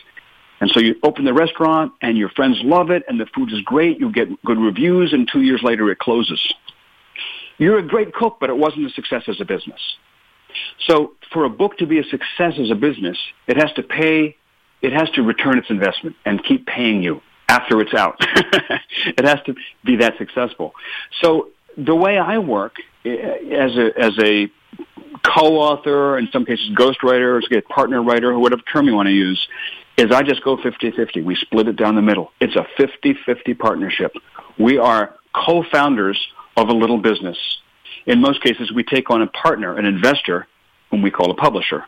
And 0.61 0.69
so 0.69 0.79
you 0.79 0.95
open 1.03 1.25
the 1.25 1.33
restaurant 1.33 1.93
and 2.01 2.17
your 2.17 2.29
friends 2.29 2.59
love 2.63 2.91
it 2.91 3.03
and 3.07 3.19
the 3.19 3.25
food 3.25 3.51
is 3.51 3.61
great. 3.61 3.99
You 3.99 4.11
get 4.11 4.29
good 4.43 4.59
reviews 4.59 5.11
and 5.11 5.27
two 5.27 5.41
years 5.41 5.61
later 5.63 5.89
it 5.89 5.97
closes. 5.97 6.53
You're 7.57 7.79
a 7.79 7.83
great 7.83 8.13
cook, 8.13 8.37
but 8.39 8.49
it 8.49 8.57
wasn't 8.57 8.85
a 8.85 8.89
success 8.91 9.23
as 9.27 9.41
a 9.41 9.45
business. 9.45 9.81
So 10.87 11.13
for 11.31 11.45
a 11.45 11.49
book 11.49 11.77
to 11.77 11.87
be 11.87 11.99
a 11.99 12.03
success 12.03 12.53
as 12.59 12.69
a 12.69 12.75
business, 12.75 13.17
it 13.47 13.57
has 13.57 13.73
to 13.73 13.83
pay, 13.83 14.37
it 14.81 14.93
has 14.93 15.09
to 15.11 15.23
return 15.23 15.57
its 15.57 15.69
investment 15.69 16.15
and 16.25 16.43
keep 16.43 16.67
paying 16.67 17.01
you 17.01 17.21
after 17.51 17.81
it's 17.81 17.93
out. 17.93 18.15
it 19.19 19.25
has 19.25 19.39
to 19.45 19.53
be 19.83 19.97
that 19.97 20.17
successful. 20.17 20.73
So 21.21 21.49
the 21.77 21.95
way 21.95 22.17
I 22.17 22.37
work 22.37 22.75
eh, 23.03 23.11
as 23.11 23.75
a, 23.75 23.91
as 23.99 24.13
a 24.19 24.49
co-author, 25.23 26.17
in 26.17 26.29
some 26.31 26.45
cases 26.45 26.69
ghostwriter, 26.75 27.43
or 27.43 27.61
partner 27.63 28.01
writer, 28.01 28.37
whatever 28.39 28.61
term 28.71 28.87
you 28.87 28.95
want 28.95 29.07
to 29.07 29.13
use, 29.13 29.47
is 29.97 30.11
I 30.11 30.23
just 30.23 30.43
go 30.43 30.55
50-50. 30.55 31.23
We 31.23 31.35
split 31.35 31.67
it 31.67 31.75
down 31.75 31.95
the 31.95 32.01
middle. 32.01 32.31
It's 32.39 32.55
a 32.55 32.65
50-50 32.81 33.59
partnership. 33.59 34.13
We 34.57 34.77
are 34.77 35.15
co-founders 35.35 36.19
of 36.55 36.69
a 36.69 36.73
little 36.73 36.97
business. 36.99 37.37
In 38.05 38.21
most 38.21 38.41
cases, 38.41 38.71
we 38.71 38.83
take 38.83 39.09
on 39.09 39.21
a 39.21 39.27
partner, 39.27 39.77
an 39.77 39.85
investor, 39.85 40.47
whom 40.89 41.01
we 41.01 41.11
call 41.11 41.29
a 41.31 41.35
publisher. 41.35 41.85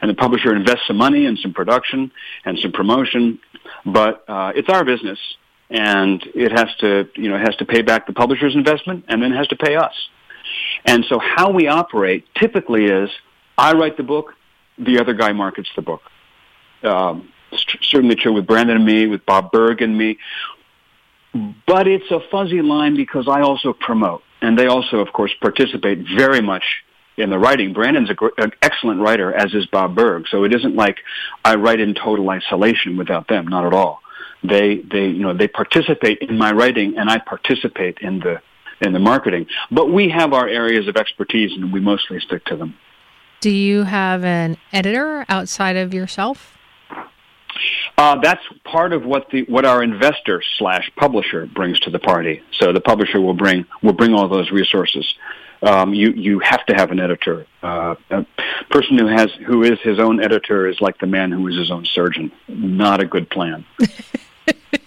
And 0.00 0.10
the 0.10 0.14
publisher 0.14 0.54
invests 0.54 0.86
some 0.86 0.96
money 0.96 1.26
and 1.26 1.38
some 1.38 1.52
production 1.52 2.12
and 2.44 2.58
some 2.58 2.72
promotion, 2.72 3.38
but 3.84 4.24
uh, 4.28 4.52
it's 4.54 4.68
our 4.68 4.84
business, 4.84 5.18
and 5.70 6.22
it 6.34 6.52
has 6.52 6.68
to, 6.80 7.08
you 7.16 7.28
know, 7.28 7.36
it 7.36 7.40
has 7.40 7.56
to 7.56 7.64
pay 7.64 7.82
back 7.82 8.06
the 8.06 8.12
publisher's 8.12 8.54
investment, 8.54 9.04
and 9.08 9.22
then 9.22 9.32
it 9.32 9.36
has 9.36 9.48
to 9.48 9.56
pay 9.56 9.76
us. 9.76 9.94
And 10.84 11.04
so, 11.08 11.18
how 11.18 11.50
we 11.50 11.66
operate 11.68 12.24
typically 12.36 12.86
is, 12.86 13.10
I 13.58 13.72
write 13.72 13.96
the 13.96 14.02
book, 14.02 14.34
the 14.78 15.00
other 15.00 15.14
guy 15.14 15.32
markets 15.32 15.68
the 15.74 15.82
book. 15.82 16.02
Um, 16.82 17.32
certainly 17.82 18.16
true 18.16 18.32
with 18.32 18.46
Brandon 18.46 18.76
and 18.76 18.86
me, 18.86 19.06
with 19.06 19.24
Bob 19.26 19.50
Burg 19.50 19.82
and 19.82 19.96
me. 19.96 20.18
But 21.66 21.86
it's 21.86 22.10
a 22.10 22.20
fuzzy 22.30 22.62
line 22.62 22.96
because 22.96 23.28
I 23.28 23.40
also 23.40 23.72
promote. 23.72 24.22
And 24.40 24.58
they 24.58 24.66
also, 24.66 24.98
of 24.98 25.12
course, 25.12 25.32
participate 25.40 26.06
very 26.16 26.40
much 26.40 26.62
in 27.16 27.30
the 27.30 27.38
writing. 27.38 27.72
Brandon's 27.72 28.10
gr- 28.10 28.28
an 28.38 28.52
excellent 28.62 29.00
writer, 29.00 29.32
as 29.32 29.54
is 29.54 29.66
Bob 29.66 29.94
Burg. 29.94 30.26
So 30.28 30.44
it 30.44 30.54
isn't 30.54 30.76
like 30.76 30.98
I 31.44 31.54
write 31.56 31.80
in 31.80 31.94
total 31.94 32.28
isolation 32.30 32.96
without 32.96 33.28
them. 33.28 33.48
Not 33.48 33.66
at 33.66 33.72
all. 33.72 34.00
They, 34.42 34.76
they, 34.76 35.06
you 35.06 35.22
know, 35.22 35.34
they 35.34 35.48
participate 35.48 36.18
in 36.18 36.38
my 36.38 36.52
writing, 36.52 36.98
and 36.98 37.10
I 37.10 37.18
participate 37.18 37.98
in 37.98 38.20
the 38.20 38.40
in 38.80 38.92
the 38.92 38.98
marketing. 38.98 39.46
But 39.70 39.90
we 39.90 40.10
have 40.10 40.34
our 40.34 40.46
areas 40.46 40.86
of 40.86 40.96
expertise, 40.96 41.52
and 41.52 41.72
we 41.72 41.80
mostly 41.80 42.20
stick 42.20 42.44
to 42.46 42.56
them. 42.56 42.76
Do 43.40 43.50
you 43.50 43.84
have 43.84 44.24
an 44.24 44.58
editor 44.72 45.24
outside 45.28 45.76
of 45.76 45.94
yourself? 45.94 46.58
Uh, 47.96 48.20
that's 48.20 48.42
part 48.64 48.92
of 48.92 49.04
what 49.04 49.30
the 49.30 49.44
what 49.44 49.64
our 49.64 49.82
investor 49.82 50.42
slash 50.58 50.90
publisher 50.96 51.46
brings 51.46 51.80
to 51.80 51.90
the 51.90 51.98
party. 51.98 52.42
So 52.52 52.72
the 52.72 52.80
publisher 52.80 53.20
will 53.20 53.34
bring 53.34 53.64
will 53.82 53.94
bring 53.94 54.12
all 54.12 54.28
those 54.28 54.50
resources. 54.50 55.14
Um, 55.62 55.94
you 55.94 56.10
you 56.10 56.38
have 56.40 56.64
to 56.66 56.74
have 56.74 56.90
an 56.90 57.00
editor. 57.00 57.46
Uh, 57.62 57.94
a 58.10 58.26
person 58.70 58.98
who 58.98 59.06
has 59.06 59.30
who 59.46 59.62
is 59.62 59.78
his 59.80 59.98
own 59.98 60.22
editor 60.22 60.68
is 60.68 60.80
like 60.80 60.98
the 60.98 61.06
man 61.06 61.32
who 61.32 61.46
is 61.48 61.56
his 61.56 61.70
own 61.70 61.84
surgeon. 61.84 62.30
Not 62.48 63.02
a 63.02 63.06
good 63.06 63.30
plan. 63.30 63.64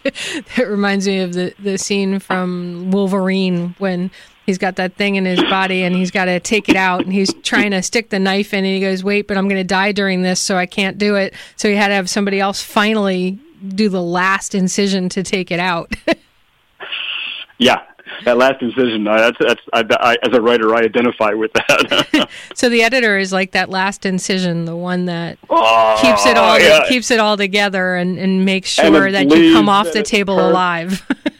that 0.04 0.68
reminds 0.68 1.08
me 1.08 1.20
of 1.20 1.34
the 1.34 1.54
the 1.60 1.78
scene 1.78 2.20
from 2.20 2.92
Wolverine 2.92 3.76
when 3.80 4.12
he's 4.50 4.58
got 4.58 4.78
that 4.78 4.96
thing 4.96 5.16
in 5.16 5.26
his 5.26 5.42
body 5.44 5.84
and 5.84 5.96
he's 5.96 6.10
got 6.10 6.26
to 6.26 6.40
take 6.40 6.70
it 6.70 6.76
out 6.76 7.04
and 7.04 7.14
he's 7.14 7.32
trying 7.44 7.70
to 7.70 7.84
stick 7.84 8.10
the 8.10 8.18
knife 8.18 8.52
in 8.52 8.66
and 8.66 8.74
he 8.74 8.82
goes, 8.82 9.04
wait, 9.04 9.28
but 9.28 9.38
I'm 9.38 9.48
going 9.48 9.62
to 9.62 9.64
die 9.64 9.92
during 9.92 10.24
this, 10.24 10.42
so 10.42 10.58
I 10.58 10.66
can't 10.66 10.98
do 10.98 11.16
it. 11.16 11.36
So 11.56 11.70
he 11.70 11.76
had 11.76 11.90
to 11.90 11.94
have 11.94 12.10
somebody 12.10 12.40
else 12.40 12.60
finally 12.60 13.38
do 13.68 13.90
the 13.90 14.02
last 14.02 14.56
incision 14.56 15.08
to 15.10 15.22
take 15.22 15.52
it 15.52 15.60
out. 15.60 15.94
yeah. 17.60 17.84
That 18.26 18.38
last 18.38 18.62
incision, 18.62 19.04
that's, 19.04 19.38
that's 19.40 19.62
I, 19.74 19.84
I, 19.90 20.18
as 20.24 20.36
a 20.36 20.42
writer, 20.42 20.76
I 20.76 20.80
identify 20.80 21.34
with 21.34 21.52
that. 21.54 22.30
so 22.54 22.70
the 22.70 22.84
editor 22.84 23.18
is 23.18 23.32
like 23.32 23.52
that 23.52 23.70
last 23.70 24.06
incision, 24.06 24.66
the 24.66 24.76
one 24.76 25.06
that 25.06 25.38
oh, 25.50 25.98
keeps 26.02 26.26
it 26.26 26.38
all 26.38 26.60
yeah. 26.60 26.88
keeps 26.88 27.12
it 27.12 27.20
all 27.20 27.38
together 27.38 27.96
and, 27.96 28.18
and 28.18 28.46
makes 28.46 28.70
sure 28.70 29.06
and 29.06 29.16
that 29.16 29.30
you 29.30 29.54
come 29.54 29.70
off 29.70 29.92
the 29.94 30.04
table 30.04 30.40
alive 30.40 31.06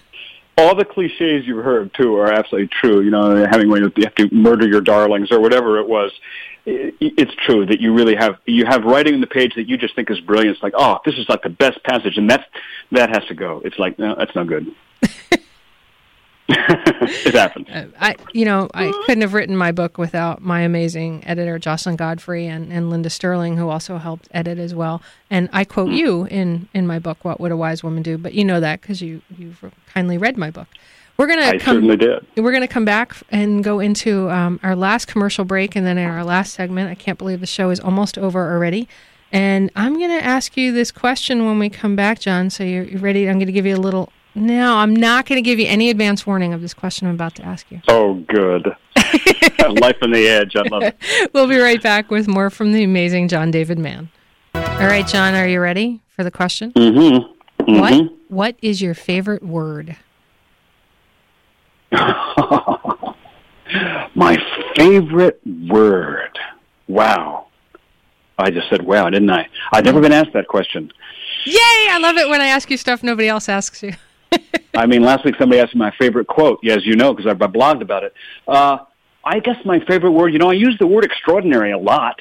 all 0.60 0.76
the 0.76 0.86
cliches 0.86 1.48
you've 1.48 1.64
heard 1.64 1.94
too 1.94 2.18
are 2.18 2.32
absolutely 2.32 2.68
true. 2.68 3.02
You 3.02 3.12
know, 3.12 3.46
Hemingway, 3.50 3.80
you 3.80 3.92
have 4.04 4.16
to 4.16 4.34
murder 4.34 4.68
your 4.68 4.82
darlings 4.82 5.32
or 5.32 5.40
whatever 5.40 5.80
it 5.80 5.88
was. 5.88 6.12
It's 6.66 7.34
true 7.46 7.66
that 7.66 7.80
you 7.80 7.94
really 7.94 8.16
have 8.16 8.36
you 8.46 8.66
have 8.66 8.84
writing 8.84 9.16
on 9.16 9.22
the 9.22 9.28
page 9.28 9.56
that 9.56 9.68
you 9.68 9.78
just 9.78 9.96
think 9.96 10.12
is 10.12 10.20
brilliant. 10.20 10.56
It's 10.56 10.64
like, 10.64 10.74
oh, 10.76 11.00
this 11.06 11.16
is 11.16 11.28
like 11.30 11.42
the 11.42 11.50
best 11.50 11.82
passage, 11.84 12.18
and 12.18 12.30
that's 12.30 12.44
that 12.92 13.10
has 13.10 13.26
to 13.30 13.34
go. 13.34 13.62
It's 13.64 13.80
like, 13.80 13.98
no, 13.98 14.16
that's 14.16 14.36
not 14.36 14.48
good. 14.48 14.68
it 17.26 17.36
happens. 17.36 17.70
Uh, 17.70 17.86
I, 18.00 18.16
you 18.34 18.44
know, 18.44 18.70
I 18.74 18.92
couldn't 19.06 19.22
have 19.22 19.34
written 19.34 19.56
my 19.56 19.72
book 19.72 20.00
without 20.00 20.42
my 20.42 20.62
amazing 20.62 21.24
editor 21.28 21.60
Jocelyn 21.60 21.96
Godfrey 21.96 22.48
and, 22.48 22.74
and 22.74 22.90
Linda 22.90 23.10
Sterling, 23.12 23.58
who 23.58 23.70
also 23.70 23.98
helped 23.98 24.28
edit 24.32 24.58
as 24.58 24.74
well. 24.74 25.02
And 25.30 25.48
I 25.54 25.64
quote 25.64 25.92
you 25.92 26.26
in 26.26 26.68
in 26.74 26.88
my 26.88 26.98
book, 26.98 27.24
"What 27.24 27.40
Would 27.40 27.52
a 27.52 27.58
Wise 27.58 27.84
Woman 27.84 28.02
Do?" 28.02 28.18
But 28.18 28.34
you 28.34 28.44
know 28.44 28.60
that 28.60 28.82
because 28.82 29.00
you 29.00 29.22
you've 29.38 29.64
kindly 29.94 30.18
read 30.18 30.38
my 30.38 30.50
book. 30.50 30.68
We're 31.18 31.28
gonna 31.28 31.44
I 31.44 31.58
come, 31.60 31.76
certainly 31.76 31.98
did. 31.98 32.26
We're 32.36 32.52
gonna 32.52 32.68
come 32.68 32.86
back 32.86 33.16
and 33.30 33.64
go 33.64 33.80
into 33.80 34.32
um, 34.32 34.60
our 34.64 34.76
last 34.76 35.08
commercial 35.08 35.46
break, 35.46 35.76
and 35.76 35.86
then 35.86 36.00
in 36.00 36.10
our 36.10 36.24
last 36.24 36.54
segment. 36.54 36.90
I 36.90 36.96
can't 36.96 37.20
believe 37.20 37.42
the 37.42 37.46
show 37.46 37.70
is 37.70 37.80
almost 37.80 38.18
over 38.18 38.52
already. 38.52 38.88
And 39.32 39.70
I'm 39.76 40.00
going 40.00 40.10
to 40.10 40.26
ask 40.26 40.58
you 40.58 40.72
this 40.72 40.92
question 40.92 41.46
when 41.46 41.60
we 41.60 41.70
come 41.70 41.96
back, 41.96 42.20
John. 42.20 42.50
So 42.50 42.64
you're, 42.64 42.84
you're 42.84 43.00
ready. 43.00 43.30
I'm 43.30 43.36
going 43.36 43.46
to 43.46 43.54
give 43.54 43.68
you 43.68 43.76
a 43.76 43.78
little 43.78 44.12
no, 44.36 44.76
I'm 44.76 44.96
not 44.96 45.26
going 45.26 45.38
to 45.38 45.42
give 45.42 45.60
you 45.60 45.68
any 45.68 45.90
advance 45.90 46.26
warning 46.26 46.54
of 46.54 46.62
this 46.62 46.74
question 46.74 47.08
I'm 47.08 47.16
about 47.16 47.36
to 47.36 47.44
ask 47.44 47.70
you. 47.72 47.82
Oh, 47.88 48.16
good. 48.28 48.68
Life 49.82 49.98
on 50.02 50.12
the 50.12 50.28
edge. 50.28 50.56
I 50.56 50.62
love 50.70 50.84
it. 50.84 50.98
we'll 51.34 51.48
be 51.48 51.58
right 51.58 51.82
back 51.82 52.12
with 52.12 52.28
more 52.28 52.50
from 52.50 52.74
the 52.74 52.84
amazing 52.84 53.28
John 53.28 53.52
David 53.52 53.80
Mann. 53.80 54.10
All 54.54 54.88
right, 54.88 55.08
John, 55.08 55.36
are 55.36 55.48
you 55.48 55.60
ready 55.60 56.02
for 56.16 56.24
the 56.24 56.32
question? 56.32 56.72
Mm-hmm. 56.74 57.64
mm-hmm. 57.64 57.80
What 57.80 58.14
What 58.30 58.56
is 58.62 58.82
your 58.82 58.94
favorite 58.94 59.44
word? 59.44 59.98
My 64.16 64.38
favorite 64.76 65.42
word. 65.68 66.38
Wow. 66.88 67.48
I 68.38 68.52
just 68.52 68.70
said 68.70 68.84
wow, 68.84 69.10
didn't 69.10 69.30
I? 69.30 69.48
I've 69.72 69.84
never 69.84 70.00
been 70.00 70.14
asked 70.14 70.34
that 70.34 70.48
question. 70.48 70.92
Yay! 71.46 71.56
I 71.58 72.00
love 72.02 72.18
it 72.18 72.30
when 72.30 72.42
I 72.42 72.48
ask 72.48 72.72
you 72.72 72.78
stuff 72.78 73.04
nobody 73.04 73.28
else 73.28 73.50
asks 73.50 73.84
you. 73.84 73.94
I 74.76 74.86
mean, 74.86 75.02
last 75.02 75.26
week 75.26 75.36
somebody 75.38 75.62
asked 75.62 75.74
me 75.74 75.80
my 75.80 75.94
favorite 75.98 76.28
quote, 76.28 76.60
as 76.68 76.86
you 76.86 76.96
know, 76.96 77.14
because 77.14 77.30
I 77.30 77.34
blogged 77.34 77.82
about 77.82 78.04
it. 78.04 78.14
Uh, 78.48 78.80
I 79.24 79.40
guess 79.40 79.58
my 79.66 79.80
favorite 79.86 80.12
word, 80.12 80.30
you 80.30 80.40
know, 80.40 80.50
I 80.50 80.54
use 80.54 80.78
the 80.80 80.88
word 80.88 81.04
extraordinary 81.04 81.72
a 81.72 81.78
lot, 81.78 82.20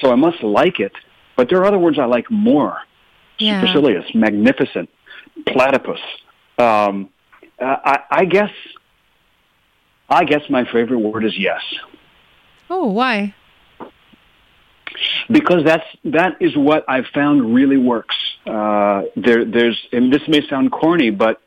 so 0.00 0.10
I 0.10 0.14
must 0.14 0.42
like 0.42 0.80
it. 0.80 0.92
But 1.36 1.48
there 1.48 1.58
are 1.60 1.66
other 1.66 1.78
words 1.78 1.98
I 1.98 2.06
like 2.06 2.30
more. 2.30 2.78
Yeah. 3.38 3.60
Supercilious, 3.60 4.06
magnificent, 4.14 4.88
platypus. 5.46 6.00
Um, 6.58 7.10
I, 7.60 8.00
I 8.10 8.24
guess, 8.24 8.50
I 10.08 10.24
guess 10.24 10.42
my 10.48 10.64
favorite 10.64 10.98
word 10.98 11.24
is 11.24 11.36
yes. 11.36 11.60
Oh, 12.70 12.86
why? 12.86 13.34
because 15.30 15.64
that's 15.64 15.84
that 16.04 16.36
is 16.40 16.56
what 16.56 16.84
I've 16.88 17.06
found 17.14 17.54
really 17.54 17.76
works. 17.76 18.16
Uh, 18.46 19.02
there, 19.16 19.44
there's, 19.44 19.78
and 19.92 20.12
this 20.12 20.22
may 20.28 20.46
sound 20.48 20.70
corny, 20.70 21.10
but 21.10 21.40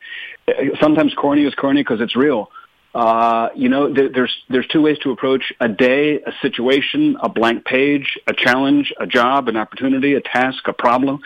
uh, 0.48 0.52
sometimes 0.82 1.14
corny 1.14 1.46
is 1.46 1.56
corny 1.56 1.82
because 1.82 2.02
it's 2.02 2.16
real. 2.16 2.52
Uh, 2.94 3.50
you 3.56 3.70
know, 3.70 3.94
there, 3.94 4.10
there's 4.10 4.36
there's 4.50 4.68
two 4.68 4.82
ways 4.82 4.98
to 5.00 5.12
approach 5.12 5.54
a 5.60 5.68
day, 5.68 6.16
a 6.16 6.32
situation, 6.42 7.18
a 7.22 7.30
blank 7.30 7.64
page, 7.64 8.18
a 8.28 8.34
challenge, 8.34 8.92
a 9.00 9.06
job, 9.06 9.48
an 9.48 9.56
opportunity, 9.56 10.16
a 10.16 10.22
task, 10.22 10.68
a 10.68 10.74
problem. 10.74 11.20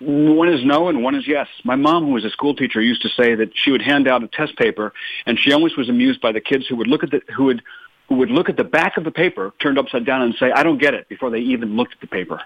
One 0.00 0.48
is 0.48 0.64
no 0.64 0.88
and 0.88 1.02
one 1.02 1.16
is 1.16 1.26
yes. 1.26 1.48
My 1.64 1.74
mom, 1.74 2.04
who 2.04 2.12
was 2.12 2.24
a 2.24 2.30
school 2.30 2.54
teacher, 2.54 2.80
used 2.80 3.02
to 3.02 3.08
say 3.08 3.34
that 3.34 3.50
she 3.54 3.72
would 3.72 3.82
hand 3.82 4.06
out 4.06 4.22
a 4.22 4.28
test 4.28 4.56
paper, 4.56 4.92
and 5.26 5.36
she 5.36 5.52
always 5.52 5.76
was 5.76 5.88
amused 5.88 6.20
by 6.20 6.30
the 6.30 6.40
kids 6.40 6.66
who 6.68 6.76
would 6.76 6.86
look 6.86 7.02
at 7.02 7.10
the 7.10 7.20
who 7.36 7.46
would 7.46 7.62
who 8.08 8.14
would 8.14 8.30
look 8.30 8.48
at 8.48 8.56
the 8.56 8.64
back 8.64 8.96
of 8.96 9.02
the 9.02 9.10
paper 9.10 9.52
turned 9.60 9.78
upside 9.78 10.06
down 10.06 10.22
and 10.22 10.34
say, 10.38 10.52
"I 10.52 10.62
don't 10.62 10.78
get 10.78 10.94
it," 10.94 11.08
before 11.08 11.30
they 11.30 11.40
even 11.40 11.76
looked 11.76 11.94
at 11.94 12.00
the 12.00 12.06
paper. 12.06 12.40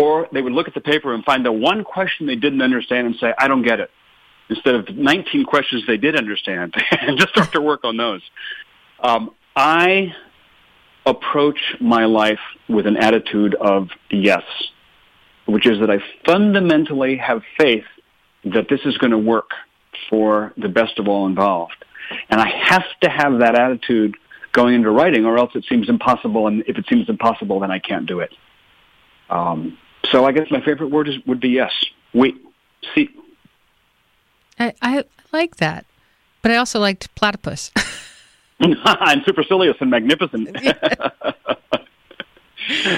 Or 0.00 0.28
they 0.32 0.40
would 0.40 0.52
look 0.52 0.68
at 0.68 0.74
the 0.74 0.80
paper 0.80 1.14
and 1.14 1.24
find 1.24 1.44
the 1.44 1.52
one 1.52 1.84
question 1.84 2.26
they 2.26 2.36
didn't 2.36 2.62
understand 2.62 3.06
and 3.06 3.16
say, 3.16 3.34
"I 3.38 3.48
don't 3.48 3.62
get 3.62 3.80
it." 3.80 3.90
instead 4.50 4.74
of 4.74 4.88
19 4.90 5.44
questions 5.44 5.84
they 5.86 5.96
did 5.96 6.16
understand 6.16 6.74
and 6.90 7.18
just 7.18 7.30
start 7.30 7.52
to 7.52 7.60
work 7.60 7.84
on 7.84 7.96
those. 7.96 8.20
Um, 8.98 9.30
I 9.56 10.12
approach 11.06 11.58
my 11.80 12.04
life 12.04 12.40
with 12.68 12.86
an 12.86 12.96
attitude 12.96 13.54
of 13.54 13.88
yes, 14.10 14.42
which 15.46 15.66
is 15.66 15.80
that 15.80 15.90
I 15.90 15.98
fundamentally 16.26 17.16
have 17.16 17.42
faith 17.58 17.84
that 18.44 18.66
this 18.68 18.80
is 18.84 18.98
going 18.98 19.12
to 19.12 19.18
work 19.18 19.50
for 20.08 20.52
the 20.56 20.68
best 20.68 20.98
of 20.98 21.08
all 21.08 21.26
involved. 21.26 21.84
And 22.28 22.40
I 22.40 22.48
have 22.48 22.84
to 23.02 23.10
have 23.10 23.38
that 23.38 23.58
attitude 23.58 24.16
going 24.52 24.74
into 24.74 24.90
writing 24.90 25.24
or 25.24 25.38
else 25.38 25.52
it 25.54 25.64
seems 25.68 25.88
impossible. 25.88 26.48
And 26.48 26.64
if 26.66 26.76
it 26.76 26.84
seems 26.88 27.08
impossible, 27.08 27.60
then 27.60 27.70
I 27.70 27.78
can't 27.78 28.06
do 28.06 28.20
it. 28.20 28.30
Um, 29.28 29.78
so 30.10 30.24
I 30.24 30.32
guess 30.32 30.50
my 30.50 30.60
favorite 30.60 30.90
word 30.90 31.08
is, 31.08 31.16
would 31.26 31.40
be 31.40 31.50
yes. 31.50 31.72
We, 32.12 32.34
see, 32.94 33.08
I, 34.58 34.74
I 34.82 35.04
like 35.32 35.56
that, 35.56 35.86
but 36.42 36.50
I 36.52 36.56
also 36.56 36.80
liked 36.80 37.14
platypus. 37.14 37.70
and 38.60 39.22
supercilious 39.24 39.76
and 39.80 39.90
magnificent. 39.90 40.50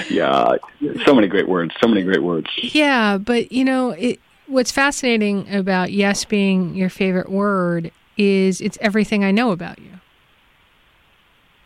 yeah, 0.09 0.57
so 1.05 1.15
many 1.15 1.27
great 1.27 1.47
words. 1.47 1.73
So 1.79 1.87
many 1.87 2.03
great 2.03 2.21
words. 2.21 2.49
Yeah, 2.57 3.17
but 3.17 3.53
you 3.53 3.63
know, 3.63 3.91
it, 3.91 4.19
what's 4.47 4.71
fascinating 4.71 5.47
about 5.53 5.93
yes 5.93 6.25
being 6.25 6.75
your 6.75 6.89
favorite 6.89 7.29
word 7.29 7.93
is 8.17 8.59
it's 8.59 8.77
everything 8.81 9.23
I 9.23 9.31
know 9.31 9.51
about 9.51 9.79
you. 9.79 9.91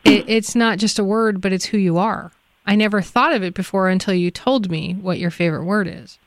It, 0.05 0.25
it's 0.27 0.55
not 0.55 0.77
just 0.77 0.99
a 0.99 1.03
word, 1.03 1.41
but 1.41 1.51
it's 1.51 1.65
who 1.65 1.77
you 1.79 1.97
are. 1.97 2.31
I 2.67 2.75
never 2.75 3.01
thought 3.01 3.33
of 3.33 3.43
it 3.43 3.53
before 3.53 3.87
until 3.87 4.13
you 4.13 4.29
told 4.29 4.69
me 4.69 4.93
what 4.93 5.19
your 5.19 5.31
favorite 5.31 5.63
word 5.63 5.87
is. 5.87 6.19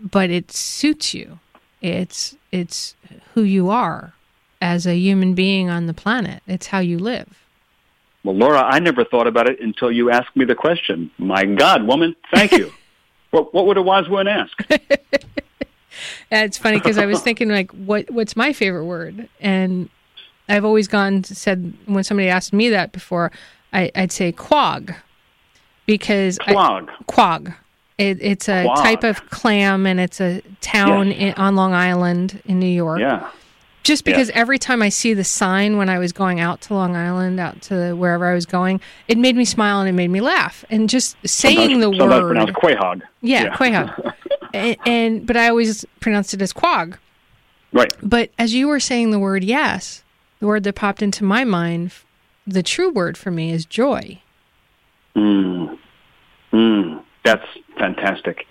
But 0.00 0.30
it 0.30 0.52
suits 0.52 1.12
you. 1.12 1.40
It's 1.82 2.36
it's 2.52 2.94
who 3.34 3.42
you 3.42 3.68
are 3.68 4.14
as 4.62 4.86
a 4.86 4.96
human 4.96 5.34
being 5.34 5.68
on 5.68 5.86
the 5.86 5.92
planet. 5.92 6.42
It's 6.46 6.68
how 6.68 6.78
you 6.78 6.98
live. 6.98 7.44
Well, 8.22 8.36
Laura, 8.36 8.62
I 8.62 8.78
never 8.78 9.04
thought 9.04 9.26
about 9.26 9.50
it 9.50 9.60
until 9.60 9.90
you 9.90 10.10
asked 10.10 10.34
me 10.34 10.44
the 10.44 10.54
question. 10.54 11.10
My 11.18 11.44
God, 11.44 11.86
woman, 11.86 12.16
thank 12.32 12.52
you. 12.52 12.72
what, 13.32 13.52
what 13.52 13.66
would 13.66 13.76
a 13.76 13.82
wise 13.82 14.08
woman 14.08 14.28
ask? 14.28 14.56
it's 16.30 16.56
funny 16.56 16.78
because 16.78 16.96
I 16.96 17.06
was 17.06 17.20
thinking 17.20 17.48
like, 17.48 17.72
what 17.72 18.08
what's 18.10 18.36
my 18.36 18.52
favorite 18.52 18.84
word? 18.84 19.28
And 19.40 19.90
I've 20.48 20.64
always 20.64 20.86
gone 20.86 21.24
said 21.24 21.74
when 21.86 22.04
somebody 22.04 22.28
asked 22.28 22.52
me 22.52 22.68
that 22.70 22.92
before, 22.92 23.32
I, 23.72 23.90
would 23.96 24.12
say 24.12 24.30
quag 24.30 24.94
because 25.86 26.38
quag. 26.38 26.88
I, 26.88 27.02
quag. 27.06 27.54
It, 27.96 28.20
it's 28.20 28.48
a 28.48 28.64
Quad. 28.64 28.78
type 28.78 29.04
of 29.04 29.30
clam, 29.30 29.86
and 29.86 30.00
it's 30.00 30.20
a 30.20 30.42
town 30.60 31.08
yes. 31.08 31.18
in, 31.18 31.32
on 31.34 31.54
Long 31.54 31.72
Island 31.72 32.42
in 32.44 32.58
New 32.58 32.66
York. 32.66 32.98
Yeah. 32.98 33.30
Just 33.84 34.04
because 34.04 34.28
yes. 34.28 34.36
every 34.36 34.58
time 34.58 34.82
I 34.82 34.88
see 34.88 35.12
the 35.12 35.24
sign 35.24 35.76
when 35.76 35.88
I 35.90 35.98
was 35.98 36.10
going 36.12 36.40
out 36.40 36.62
to 36.62 36.74
Long 36.74 36.96
Island, 36.96 37.38
out 37.38 37.60
to 37.62 37.94
wherever 37.94 38.26
I 38.26 38.34
was 38.34 38.46
going, 38.46 38.80
it 39.08 39.18
made 39.18 39.36
me 39.36 39.44
smile 39.44 39.80
and 39.80 39.88
it 39.88 39.92
made 39.92 40.08
me 40.08 40.22
laugh. 40.22 40.64
And 40.70 40.88
just 40.88 41.16
saying 41.24 41.56
sometimes, 41.56 41.80
the 41.80 41.98
sometimes 41.98 42.22
word, 42.22 42.28
pronounced 42.28 42.54
quahog. 42.54 43.02
Yeah, 43.20 43.42
yeah. 43.44 43.56
quahog. 43.56 44.14
and, 44.54 44.76
and 44.86 45.26
but 45.26 45.36
I 45.36 45.48
always 45.48 45.84
pronounced 46.00 46.32
it 46.32 46.40
as 46.40 46.52
quag. 46.52 46.98
Right. 47.72 47.92
But 48.02 48.30
as 48.38 48.54
you 48.54 48.68
were 48.68 48.80
saying 48.80 49.10
the 49.10 49.18
word 49.18 49.44
yes, 49.44 50.02
the 50.40 50.46
word 50.46 50.64
that 50.64 50.74
popped 50.74 51.02
into 51.02 51.22
my 51.22 51.44
mind, 51.44 51.92
the 52.46 52.62
true 52.62 52.90
word 52.90 53.18
for 53.18 53.30
me 53.30 53.52
is 53.52 53.66
joy. 53.66 54.22
Mm. 55.16 55.78
Mm. 56.52 57.02
That's 57.24 57.46
fantastic. 57.78 58.46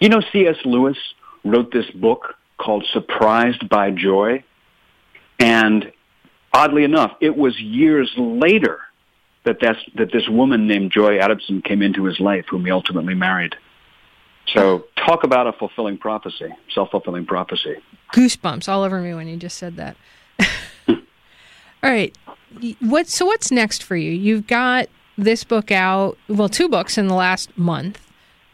You 0.00 0.08
know, 0.08 0.20
C.S. 0.32 0.56
Lewis 0.64 0.96
wrote 1.44 1.72
this 1.72 1.90
book 1.90 2.34
called 2.58 2.84
Surprised 2.92 3.68
by 3.68 3.90
Joy. 3.90 4.44
And 5.38 5.92
oddly 6.52 6.84
enough, 6.84 7.12
it 7.20 7.36
was 7.36 7.58
years 7.60 8.12
later 8.16 8.80
that, 9.44 9.58
that's, 9.60 9.78
that 9.96 10.12
this 10.12 10.28
woman 10.28 10.66
named 10.66 10.90
Joy 10.90 11.18
Adamson 11.18 11.62
came 11.62 11.80
into 11.80 12.04
his 12.04 12.18
life, 12.20 12.46
whom 12.50 12.64
he 12.64 12.70
ultimately 12.70 13.14
married. 13.14 13.54
So 14.54 14.86
talk 14.96 15.24
about 15.24 15.46
a 15.46 15.52
fulfilling 15.52 15.98
prophecy, 15.98 16.48
self-fulfilling 16.74 17.26
prophecy. 17.26 17.76
Goosebumps 18.12 18.68
all 18.68 18.82
over 18.82 19.00
me 19.00 19.14
when 19.14 19.28
you 19.28 19.36
just 19.36 19.58
said 19.58 19.76
that. 19.76 19.96
all 20.88 20.96
right. 21.82 22.16
What, 22.80 23.08
so 23.08 23.26
what's 23.26 23.52
next 23.52 23.82
for 23.82 23.94
you? 23.94 24.10
You've 24.10 24.46
got 24.46 24.88
this 25.18 25.42
book 25.42 25.70
out, 25.72 26.16
well, 26.28 26.48
two 26.48 26.68
books 26.68 26.96
in 26.96 27.08
the 27.08 27.14
last 27.14 27.58
month. 27.58 28.00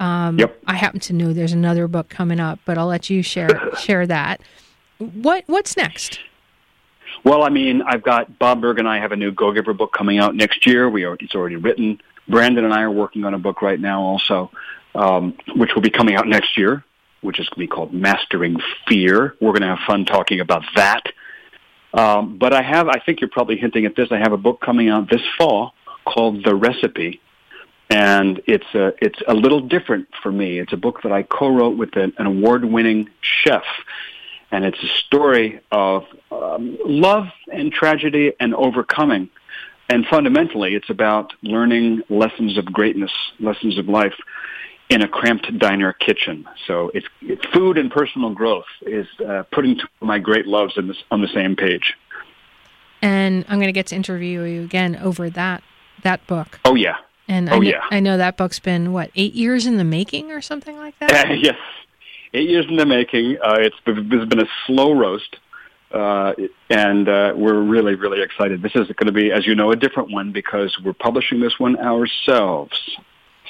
Um, 0.00 0.38
yep. 0.38 0.58
I 0.66 0.74
happen 0.74 0.98
to 1.00 1.12
know 1.12 1.32
there's 1.32 1.52
another 1.52 1.86
book 1.86 2.08
coming 2.08 2.40
up, 2.40 2.58
but 2.64 2.78
I'll 2.78 2.86
let 2.86 3.10
you 3.10 3.22
share 3.22 3.70
share 3.78 4.06
that. 4.06 4.40
What 4.98 5.44
what's 5.46 5.76
next? 5.76 6.18
Well, 7.22 7.42
I 7.42 7.48
mean, 7.48 7.82
I've 7.82 8.02
got 8.02 8.38
Bob 8.38 8.60
Burg 8.60 8.78
and 8.78 8.88
I 8.88 8.98
have 8.98 9.12
a 9.12 9.16
new 9.16 9.30
Go 9.30 9.52
Giver 9.52 9.72
book 9.72 9.92
coming 9.92 10.18
out 10.18 10.34
next 10.34 10.66
year. 10.66 10.90
We 10.90 11.04
are 11.04 11.16
it's 11.20 11.34
already 11.34 11.56
written. 11.56 12.00
Brandon 12.26 12.64
and 12.64 12.72
I 12.72 12.82
are 12.82 12.90
working 12.90 13.24
on 13.24 13.34
a 13.34 13.38
book 13.38 13.62
right 13.62 13.78
now, 13.78 14.00
also, 14.00 14.50
um, 14.94 15.36
which 15.54 15.74
will 15.74 15.82
be 15.82 15.90
coming 15.90 16.16
out 16.16 16.26
next 16.26 16.56
year, 16.56 16.82
which 17.20 17.38
is 17.38 17.46
going 17.50 17.56
to 17.56 17.60
be 17.60 17.66
called 17.66 17.92
Mastering 17.92 18.56
Fear. 18.88 19.36
We're 19.40 19.52
going 19.52 19.60
to 19.60 19.68
have 19.68 19.80
fun 19.86 20.06
talking 20.06 20.40
about 20.40 20.62
that. 20.74 21.02
Um, 21.92 22.38
but 22.38 22.54
I 22.54 22.62
have, 22.62 22.88
I 22.88 22.98
think 22.98 23.20
you're 23.20 23.30
probably 23.30 23.56
hinting 23.56 23.84
at 23.84 23.94
this. 23.94 24.08
I 24.10 24.18
have 24.18 24.32
a 24.32 24.38
book 24.38 24.60
coming 24.62 24.88
out 24.88 25.10
this 25.10 25.20
fall 25.36 25.74
called 26.04 26.44
The 26.44 26.54
Recipe, 26.54 27.20
and 27.90 28.40
it's 28.46 28.74
a 28.74 28.92
it's 29.00 29.20
a 29.26 29.34
little 29.34 29.60
different 29.60 30.08
for 30.22 30.32
me. 30.32 30.58
It's 30.58 30.72
a 30.72 30.76
book 30.76 31.02
that 31.02 31.12
I 31.12 31.22
co-wrote 31.22 31.76
with 31.76 31.96
an, 31.96 32.12
an 32.18 32.26
award-winning 32.26 33.10
chef, 33.20 33.64
and 34.50 34.64
it's 34.64 34.82
a 34.82 34.88
story 35.06 35.60
of 35.70 36.04
um, 36.30 36.78
love 36.84 37.26
and 37.52 37.72
tragedy 37.72 38.32
and 38.40 38.54
overcoming. 38.54 39.28
And 39.88 40.06
fundamentally, 40.06 40.74
it's 40.74 40.88
about 40.88 41.34
learning 41.42 42.02
lessons 42.08 42.56
of 42.56 42.64
greatness, 42.64 43.12
lessons 43.38 43.76
of 43.76 43.86
life 43.86 44.14
in 44.88 45.02
a 45.02 45.08
cramped 45.08 45.58
diner 45.58 45.92
kitchen. 45.92 46.48
So 46.66 46.90
it's, 46.94 47.06
it's 47.20 47.44
food 47.46 47.78
and 47.78 47.90
personal 47.90 48.30
growth 48.30 48.66
is 48.82 49.06
uh, 49.26 49.42
putting 49.52 49.78
my 50.00 50.18
great 50.18 50.46
loves 50.46 50.74
this, 50.76 50.96
on 51.10 51.20
the 51.20 51.28
same 51.28 51.56
page. 51.56 51.94
And 53.02 53.44
I'm 53.48 53.58
going 53.58 53.68
to 53.68 53.72
get 53.72 53.88
to 53.88 53.96
interview 53.96 54.42
you 54.44 54.62
again 54.62 54.96
over 54.96 55.28
that 55.30 55.62
that 56.04 56.26
book. 56.26 56.60
Oh 56.64 56.74
yeah, 56.74 56.96
and 57.28 57.48
oh, 57.48 57.54
I, 57.54 57.58
know, 57.58 57.62
yeah. 57.62 57.84
I 57.90 58.00
know 58.00 58.16
that 58.16 58.36
book's 58.36 58.60
been, 58.60 58.92
what, 58.92 59.10
eight 59.14 59.34
years 59.34 59.66
in 59.66 59.78
the 59.78 59.84
making 59.84 60.30
or 60.30 60.40
something 60.40 60.76
like 60.76 60.98
that? 60.98 61.30
Uh, 61.30 61.32
yes, 61.42 61.56
eight 62.32 62.48
years 62.48 62.66
in 62.68 62.76
the 62.76 62.86
making. 62.86 63.38
Uh, 63.42 63.56
it's, 63.58 63.76
it's 63.86 64.28
been 64.28 64.40
a 64.40 64.48
slow 64.66 64.92
roast. 64.92 65.36
Uh, 65.90 66.34
and 66.70 67.08
uh, 67.08 67.32
we're 67.36 67.60
really, 67.60 67.94
really 67.94 68.20
excited. 68.20 68.62
This 68.62 68.72
is 68.74 68.88
going 68.88 69.06
to 69.06 69.12
be, 69.12 69.30
as 69.30 69.46
you 69.46 69.54
know, 69.54 69.70
a 69.70 69.76
different 69.76 70.10
one 70.10 70.32
because 70.32 70.76
we're 70.84 70.92
publishing 70.92 71.38
this 71.40 71.60
one 71.60 71.78
ourselves. 71.78 72.76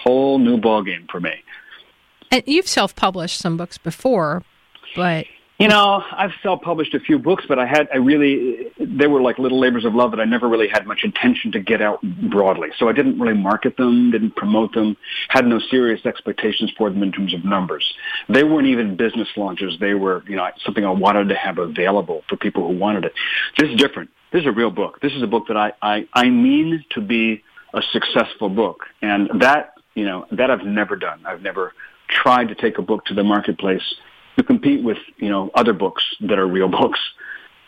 Whole 0.03 0.39
new 0.39 0.59
ballgame 0.59 1.11
for 1.11 1.21
me. 1.21 1.33
And 2.31 2.43
you've 2.47 2.69
self-published 2.69 3.39
some 3.39 3.57
books 3.57 3.79
before, 3.79 4.43
but 4.95 5.25
you 5.59 5.69
know, 5.69 6.03
I've 6.11 6.33
self-published 6.43 6.95
a 6.95 7.01
few 7.01 7.17
books, 7.17 7.45
but 7.47 7.61
I 7.61 7.67
had, 7.67 7.89
I 7.93 7.99
really, 7.99 8.73
they 8.79 9.07
were 9.07 9.23
like 9.23 9.39
little 9.39 9.61
labors 9.61 9.85
of 9.85 9.95
love 9.95 10.11
that 10.11 10.19
I 10.19 10.25
never 10.25 10.49
really 10.49 10.67
had 10.67 10.85
much 10.85 11.05
intention 11.05 11.53
to 11.53 11.61
get 11.61 11.81
out 11.81 12.03
broadly. 12.29 12.71
So 12.77 12.89
I 12.89 12.93
didn't 12.93 13.21
really 13.21 13.37
market 13.37 13.77
them, 13.77 14.11
didn't 14.11 14.35
promote 14.35 14.73
them, 14.75 14.97
had 15.29 15.47
no 15.47 15.61
serious 15.61 16.05
expectations 16.05 16.73
for 16.77 16.91
them 16.91 17.05
in 17.05 17.13
terms 17.13 17.35
of 17.35 17.45
numbers. 17.45 17.95
They 18.29 18.43
weren't 18.43 18.67
even 18.67 18.97
business 18.97 19.29
launches. 19.37 19.79
They 19.79 19.95
were, 19.95 20.25
you 20.27 20.35
know, 20.35 20.49
something 20.65 20.85
I 20.85 20.91
wanted 20.91 21.29
to 21.29 21.37
have 21.37 21.59
available 21.59 22.25
for 22.29 22.37
people 22.37 22.67
who 22.67 22.77
wanted 22.77 23.05
it. 23.05 23.13
This 23.57 23.71
is 23.71 23.77
different. 23.77 24.11
This 24.33 24.41
is 24.41 24.47
a 24.47 24.53
real 24.53 24.71
book. 24.71 25.01
This 25.01 25.13
is 25.13 25.23
a 25.23 25.29
book 25.29 25.47
that 25.47 25.57
I, 25.57 25.73
I, 25.81 26.09
I 26.13 26.31
mean 26.31 26.85
to 26.91 27.01
be 27.01 27.45
a 27.73 27.83
successful 27.93 28.49
book. 28.49 28.87
And 29.01 29.41
that, 29.41 29.75
you 29.95 30.05
know, 30.05 30.27
that 30.33 30.51
I've 30.51 30.65
never 30.65 30.97
done. 30.97 31.25
I've 31.25 31.43
never 31.43 31.75
tried 32.09 32.49
to 32.49 32.57
take 32.57 32.79
a 32.79 32.83
book 32.83 33.05
to 33.07 33.15
the 33.15 33.23
marketplace 33.23 33.95
to 34.37 34.43
compete 34.43 34.83
with 34.83 34.99
you 35.17 35.31
know 35.31 35.51
other 35.55 35.73
books 35.73 36.05
that 36.21 36.39
are 36.39 36.47
real 36.47 36.69
books, 36.81 37.01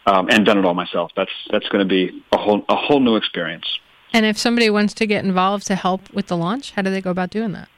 um, 0.06 0.28
and 0.28 0.44
done 0.44 0.58
it 0.58 0.64
all 0.64 0.74
myself. 0.74 1.12
That's 1.16 1.32
that's 1.50 1.68
going 1.68 1.86
to 1.86 1.88
be 1.88 2.22
a 2.32 2.38
whole 2.38 2.64
a 2.68 2.76
whole 2.76 3.00
new 3.00 3.16
experience. 3.16 3.78
And 4.12 4.24
if 4.24 4.38
somebody 4.38 4.70
wants 4.70 4.94
to 4.94 5.06
get 5.06 5.24
involved 5.24 5.66
to 5.66 5.74
help 5.74 6.12
with 6.12 6.28
the 6.28 6.36
launch, 6.36 6.72
how 6.72 6.82
do 6.82 6.90
they 6.90 7.00
go 7.00 7.10
about 7.10 7.30
doing 7.30 7.52
that? 7.52 7.68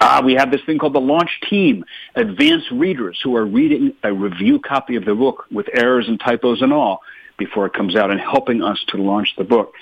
Uh, 0.00 0.20
we 0.24 0.34
have 0.34 0.50
this 0.50 0.60
thing 0.66 0.78
called 0.78 0.94
the 0.94 1.00
launch 1.00 1.40
team, 1.48 1.84
advanced 2.14 2.70
readers 2.70 3.18
who 3.22 3.36
are 3.36 3.46
reading 3.46 3.94
a 4.02 4.12
review 4.12 4.58
copy 4.58 4.96
of 4.96 5.04
the 5.04 5.14
book 5.14 5.46
with 5.50 5.66
errors 5.72 6.08
and 6.08 6.20
typos 6.20 6.60
and 6.62 6.72
all. 6.72 7.00
before 7.36 7.66
it 7.66 7.72
comes 7.72 7.96
out 7.96 8.10
and 8.10 8.20
helping 8.20 8.62
us 8.62 8.82
to 8.88 8.96
launch 8.96 9.34
the 9.36 9.44
book. 9.44 9.74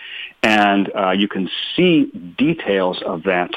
And 0.43 0.91
uh, 0.95 1.11
you 1.11 1.29
can 1.29 1.51
see 1.77 2.07
details 2.39 3.03
of 3.03 3.25
that 3.25 3.51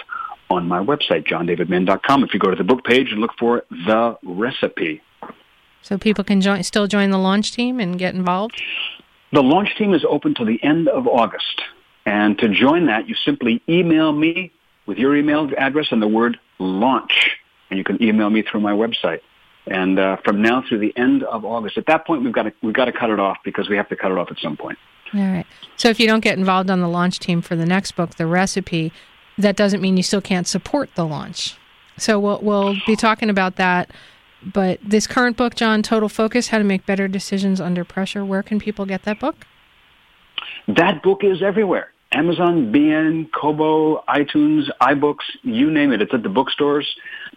on 0.49 0.67
my 0.67 0.79
website, 0.79 1.27
johndavidmann.com. 1.27 2.23
If 2.23 2.33
you 2.33 2.39
go 2.39 2.49
to 2.49 2.55
the 2.55 2.63
book 2.63 2.83
page 2.83 3.11
and 3.11 3.19
look 3.19 3.31
for 3.37 3.63
the 3.69 4.17
recipe. 4.23 5.01
So 5.81 5.97
people 5.97 6.23
can 6.23 6.41
join, 6.41 6.63
still 6.63 6.87
join 6.87 7.11
the 7.11 7.17
launch 7.17 7.51
team 7.53 7.79
and 7.79 7.97
get 7.97 8.15
involved? 8.15 8.61
The 9.31 9.43
launch 9.43 9.75
team 9.77 9.93
is 9.93 10.03
open 10.07 10.33
till 10.33 10.45
the 10.45 10.63
end 10.63 10.87
of 10.87 11.07
August. 11.07 11.61
And 12.05 12.37
to 12.39 12.49
join 12.49 12.87
that, 12.87 13.09
you 13.09 13.15
simply 13.15 13.61
email 13.67 14.11
me 14.11 14.51
with 14.85 14.97
your 14.97 15.15
email 15.15 15.49
address 15.57 15.87
and 15.91 16.01
the 16.01 16.07
word 16.07 16.39
launch. 16.59 17.37
And 17.69 17.77
you 17.77 17.83
can 17.83 18.01
email 18.01 18.29
me 18.29 18.43
through 18.43 18.61
my 18.61 18.73
website. 18.73 19.21
And 19.67 19.97
uh, 19.97 20.17
from 20.23 20.41
now 20.41 20.63
through 20.67 20.79
the 20.79 20.95
end 20.95 21.23
of 21.23 21.43
August, 21.43 21.77
at 21.77 21.87
that 21.87 22.05
point, 22.05 22.23
we've 22.23 22.33
got 22.33 22.43
to 22.43 22.53
we've 22.61 22.73
got 22.73 22.85
to 22.85 22.91
cut 22.91 23.09
it 23.09 23.19
off 23.19 23.37
because 23.43 23.67
we 23.67 23.75
have 23.77 23.89
to 23.89 23.95
cut 23.95 24.11
it 24.11 24.17
off 24.17 24.29
at 24.29 24.37
some 24.37 24.55
point. 24.55 24.77
All 25.13 25.21
right. 25.21 25.45
So 25.75 25.89
if 25.89 25.99
you 25.99 26.07
don't 26.07 26.19
get 26.19 26.37
involved 26.37 26.69
on 26.69 26.81
the 26.81 26.87
launch 26.87 27.19
team 27.19 27.41
for 27.41 27.55
the 27.55 27.65
next 27.65 27.93
book, 27.93 28.15
the 28.15 28.27
recipe, 28.27 28.93
that 29.37 29.55
doesn't 29.55 29.81
mean 29.81 29.97
you 29.97 30.03
still 30.03 30.21
can't 30.21 30.47
support 30.47 30.89
the 30.95 31.05
launch. 31.05 31.57
So 31.97 32.19
we'll 32.19 32.39
we'll 32.41 32.75
be 32.85 32.95
talking 32.95 33.29
about 33.29 33.55
that. 33.55 33.89
But 34.43 34.79
this 34.83 35.07
current 35.07 35.37
book, 35.37 35.55
John, 35.55 35.81
Total 35.81 36.09
Focus: 36.09 36.49
How 36.49 36.57
to 36.57 36.63
Make 36.63 36.85
Better 36.85 37.07
Decisions 37.07 37.59
Under 37.61 37.83
Pressure. 37.83 38.23
Where 38.23 38.43
can 38.43 38.59
people 38.59 38.85
get 38.85 39.03
that 39.03 39.19
book? 39.19 39.47
That 40.67 41.01
book 41.03 41.23
is 41.23 41.41
everywhere. 41.41 41.91
Amazon, 42.11 42.71
BN, 42.71 43.29
Kobo, 43.31 44.01
iTunes, 44.07 44.69
iBooks, 44.81 45.25
you 45.43 45.69
name 45.69 45.91
it. 45.91 46.01
It's 46.01 46.13
at 46.13 46.23
the 46.23 46.29
bookstores. 46.29 46.87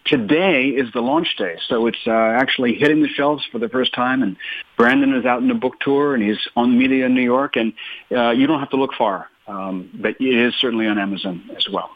Today 0.05 0.67
is 0.67 0.87
the 0.93 1.01
launch 1.01 1.35
day, 1.37 1.57
so 1.67 1.87
it's 1.87 1.97
uh, 2.07 2.11
actually 2.11 2.75
hitting 2.75 3.01
the 3.01 3.09
shelves 3.09 3.45
for 3.51 3.59
the 3.59 3.67
first 3.67 3.93
time. 3.93 4.23
And 4.23 4.37
Brandon 4.77 5.13
is 5.13 5.25
out 5.25 5.43
in 5.43 5.51
a 5.51 5.55
book 5.55 5.79
tour, 5.81 6.13
and 6.13 6.23
he's 6.23 6.39
on 6.55 6.77
media 6.77 7.07
in 7.07 7.13
New 7.13 7.23
York, 7.23 7.57
and 7.57 7.73
uh, 8.15 8.29
you 8.29 8.47
don't 8.47 8.59
have 8.59 8.69
to 8.69 8.77
look 8.77 8.93
far. 8.97 9.27
Um, 9.49 9.89
but 9.93 10.15
it 10.19 10.35
is 10.35 10.55
certainly 10.55 10.87
on 10.87 10.97
Amazon 10.97 11.49
as 11.57 11.67
well. 11.69 11.89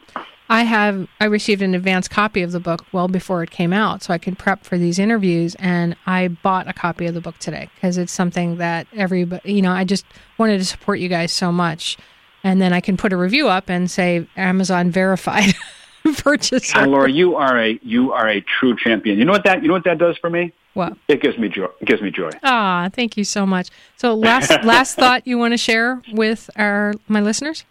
I 0.50 0.64
have 0.64 1.08
I 1.20 1.24
received 1.24 1.62
an 1.62 1.74
advance 1.74 2.06
copy 2.06 2.42
of 2.42 2.52
the 2.52 2.60
book 2.60 2.84
well 2.92 3.08
before 3.08 3.42
it 3.42 3.50
came 3.50 3.72
out, 3.72 4.02
so 4.02 4.12
I 4.12 4.18
could 4.18 4.38
prep 4.38 4.64
for 4.64 4.76
these 4.76 4.98
interviews. 4.98 5.54
And 5.58 5.96
I 6.06 6.28
bought 6.28 6.68
a 6.68 6.74
copy 6.74 7.06
of 7.06 7.14
the 7.14 7.20
book 7.20 7.38
today 7.38 7.70
because 7.74 7.96
it's 7.96 8.12
something 8.12 8.58
that 8.58 8.86
everybody, 8.92 9.54
you 9.54 9.62
know, 9.62 9.72
I 9.72 9.84
just 9.84 10.04
wanted 10.36 10.58
to 10.58 10.64
support 10.64 10.98
you 10.98 11.08
guys 11.08 11.32
so 11.32 11.50
much 11.50 11.96
and 12.44 12.60
then 12.60 12.72
I 12.72 12.80
can 12.80 12.96
put 12.96 13.12
a 13.12 13.16
review 13.16 13.48
up 13.48 13.68
and 13.68 13.90
say 13.90 14.28
Amazon 14.36 14.90
verified 14.90 15.54
purchase. 16.18 16.72
Laura, 16.76 17.10
you 17.10 17.34
are 17.36 17.58
a 17.58 17.80
you 17.82 18.12
are 18.12 18.28
a 18.28 18.42
true 18.42 18.76
champion. 18.76 19.18
You 19.18 19.24
know 19.24 19.32
what 19.32 19.44
that 19.44 19.62
you 19.62 19.68
know 19.68 19.74
what 19.74 19.84
that 19.84 19.98
does 19.98 20.16
for 20.18 20.30
me? 20.30 20.52
What? 20.74 20.96
It 21.08 21.22
gives 21.22 21.38
me 21.38 21.48
joy. 21.48 21.68
It 21.80 21.86
gives 21.86 22.02
me 22.02 22.10
joy. 22.10 22.30
Ah, 22.42 22.90
thank 22.92 23.16
you 23.16 23.24
so 23.24 23.46
much. 23.46 23.70
So 23.96 24.14
last 24.14 24.50
last 24.64 24.96
thought 24.96 25.26
you 25.26 25.38
want 25.38 25.52
to 25.52 25.58
share 25.58 26.02
with 26.12 26.50
our 26.56 26.94
my 27.08 27.20
listeners? 27.20 27.64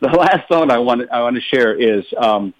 The 0.00 0.08
last 0.08 0.48
thought 0.48 0.70
I 0.70 0.78
want 0.78 1.08
I 1.12 1.22
want 1.22 1.36
to 1.36 1.42
share 1.42 1.74
is 1.74 2.04
um, 2.16 2.54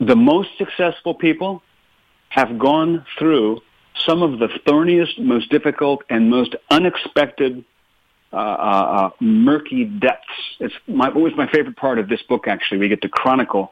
the 0.00 0.16
most 0.16 0.50
successful 0.56 1.14
people 1.14 1.62
have 2.28 2.58
gone 2.58 3.04
through 3.18 3.60
some 4.06 4.22
of 4.22 4.38
the 4.38 4.48
thorniest, 4.66 5.18
most 5.20 5.50
difficult, 5.50 6.02
and 6.08 6.30
most 6.30 6.56
unexpected 6.70 7.64
uh, 8.32 8.36
uh, 8.36 8.40
uh, 8.40 9.10
murky 9.20 9.84
depths. 9.84 10.26
It's 10.58 10.74
my, 10.86 11.10
always 11.10 11.36
my 11.36 11.46
favorite 11.50 11.76
part 11.76 11.98
of 11.98 12.08
this 12.08 12.22
book, 12.22 12.48
actually. 12.48 12.78
We 12.78 12.88
get 12.88 13.02
to 13.02 13.08
chronicle 13.08 13.70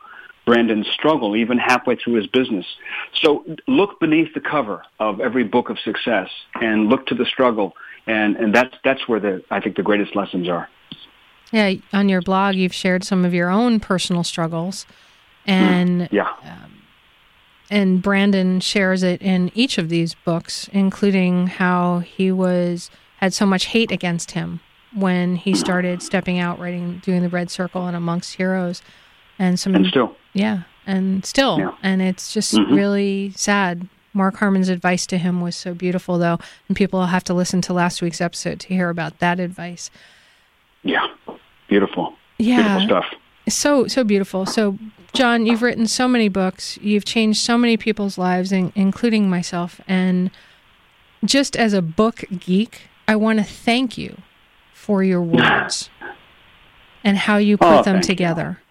Brandon's 0.50 0.88
struggle 0.88 1.36
even 1.36 1.58
halfway 1.58 1.94
through 1.94 2.14
his 2.14 2.26
business. 2.26 2.66
So 3.14 3.44
look 3.68 4.00
beneath 4.00 4.34
the 4.34 4.40
cover 4.40 4.82
of 4.98 5.20
every 5.20 5.44
book 5.44 5.70
of 5.70 5.78
success 5.78 6.28
and 6.60 6.88
look 6.88 7.06
to 7.06 7.14
the 7.14 7.24
struggle. 7.24 7.76
And, 8.08 8.34
and 8.34 8.52
that's, 8.52 8.74
that's 8.82 9.06
where 9.06 9.20
the, 9.20 9.44
I 9.52 9.60
think 9.60 9.76
the 9.76 9.84
greatest 9.84 10.16
lessons 10.16 10.48
are. 10.48 10.68
Yeah, 11.52 11.74
on 11.92 12.08
your 12.08 12.20
blog, 12.20 12.56
you've 12.56 12.74
shared 12.74 13.04
some 13.04 13.24
of 13.24 13.32
your 13.32 13.48
own 13.48 13.78
personal 13.78 14.24
struggles. 14.24 14.86
And 15.46 16.00
mm, 16.00 16.08
yeah. 16.10 16.32
Um, 16.42 16.82
and 17.70 18.02
Brandon 18.02 18.58
shares 18.58 19.04
it 19.04 19.22
in 19.22 19.52
each 19.54 19.78
of 19.78 19.88
these 19.88 20.16
books, 20.24 20.68
including 20.72 21.46
how 21.46 22.00
he 22.00 22.32
was 22.32 22.90
had 23.18 23.32
so 23.32 23.46
much 23.46 23.66
hate 23.66 23.92
against 23.92 24.32
him 24.32 24.58
when 24.92 25.36
he 25.36 25.54
started 25.54 26.02
stepping 26.02 26.40
out, 26.40 26.58
writing, 26.58 27.00
doing 27.04 27.22
the 27.22 27.28
Red 27.28 27.52
Circle 27.52 27.86
and 27.86 27.96
Amongst 27.96 28.34
Heroes, 28.34 28.82
and 29.38 29.60
some 29.60 29.76
and 29.76 29.86
still, 29.86 30.16
yeah, 30.32 30.62
and 30.86 31.24
still, 31.24 31.58
yeah. 31.58 31.74
and 31.82 32.02
it's 32.02 32.32
just 32.32 32.54
mm-hmm. 32.54 32.74
really 32.74 33.32
sad. 33.36 33.88
Mark 34.12 34.36
Harmon's 34.36 34.68
advice 34.68 35.06
to 35.06 35.18
him 35.18 35.40
was 35.40 35.54
so 35.54 35.72
beautiful, 35.72 36.18
though, 36.18 36.38
and 36.68 36.76
people 36.76 36.98
will 36.98 37.06
have 37.06 37.24
to 37.24 37.34
listen 37.34 37.60
to 37.62 37.72
last 37.72 38.02
week's 38.02 38.20
episode 38.20 38.58
to 38.60 38.68
hear 38.68 38.88
about 38.88 39.20
that 39.20 39.38
advice. 39.38 39.90
Yeah, 40.82 41.06
beautiful. 41.68 42.14
Yeah, 42.38 42.78
beautiful 42.78 42.86
stuff. 42.86 43.20
So 43.48 43.86
so 43.86 44.04
beautiful. 44.04 44.46
So 44.46 44.78
John, 45.12 45.46
you've 45.46 45.62
written 45.62 45.86
so 45.86 46.06
many 46.06 46.28
books. 46.28 46.78
You've 46.78 47.04
changed 47.04 47.40
so 47.40 47.58
many 47.58 47.76
people's 47.76 48.16
lives, 48.16 48.52
including 48.52 49.28
myself. 49.28 49.80
And 49.88 50.30
just 51.24 51.56
as 51.56 51.72
a 51.72 51.82
book 51.82 52.24
geek, 52.38 52.82
I 53.08 53.16
want 53.16 53.38
to 53.38 53.44
thank 53.44 53.98
you 53.98 54.18
for 54.72 55.02
your 55.02 55.22
words 55.22 55.90
and 57.04 57.18
how 57.18 57.38
you 57.38 57.56
put 57.56 57.80
oh, 57.80 57.82
them 57.82 58.00
together. 58.00 58.60
You. 58.60 58.69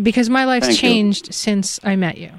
Because 0.00 0.28
my 0.28 0.44
life's 0.44 0.66
thank 0.66 0.78
changed 0.78 1.26
you. 1.28 1.32
since 1.32 1.80
I 1.82 1.96
met 1.96 2.18
you. 2.18 2.32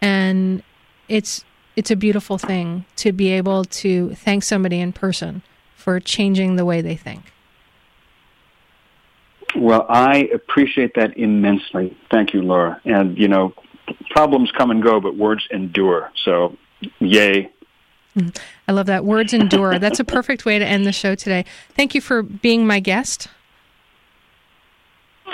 And 0.00 0.62
it's 1.08 1.44
it's 1.76 1.90
a 1.90 1.96
beautiful 1.96 2.38
thing 2.38 2.84
to 2.96 3.12
be 3.12 3.30
able 3.32 3.64
to 3.64 4.14
thank 4.14 4.42
somebody 4.42 4.80
in 4.80 4.92
person 4.92 5.42
for 5.76 6.00
changing 6.00 6.56
the 6.56 6.64
way 6.64 6.80
they 6.80 6.96
think. 6.96 7.32
Well, 9.56 9.86
I 9.88 10.28
appreciate 10.34 10.94
that 10.94 11.16
immensely. 11.16 11.96
Thank 12.10 12.34
you, 12.34 12.42
Laura. 12.42 12.80
And, 12.84 13.16
you 13.16 13.28
know, 13.28 13.52
problems 14.10 14.50
come 14.50 14.70
and 14.70 14.82
go, 14.82 15.00
but 15.00 15.16
words 15.16 15.46
endure. 15.50 16.10
So, 16.24 16.56
yay, 16.98 17.52
mm-hmm. 18.16 18.28
I 18.66 18.72
love 18.72 18.86
that. 18.86 19.04
Words 19.04 19.32
endure. 19.32 19.78
That's 19.78 20.00
a 20.00 20.04
perfect 20.04 20.44
way 20.44 20.58
to 20.58 20.64
end 20.64 20.86
the 20.86 20.92
show 20.92 21.14
today. 21.14 21.44
Thank 21.70 21.94
you 21.94 22.00
for 22.00 22.22
being 22.22 22.66
my 22.66 22.80
guest. 22.80 23.28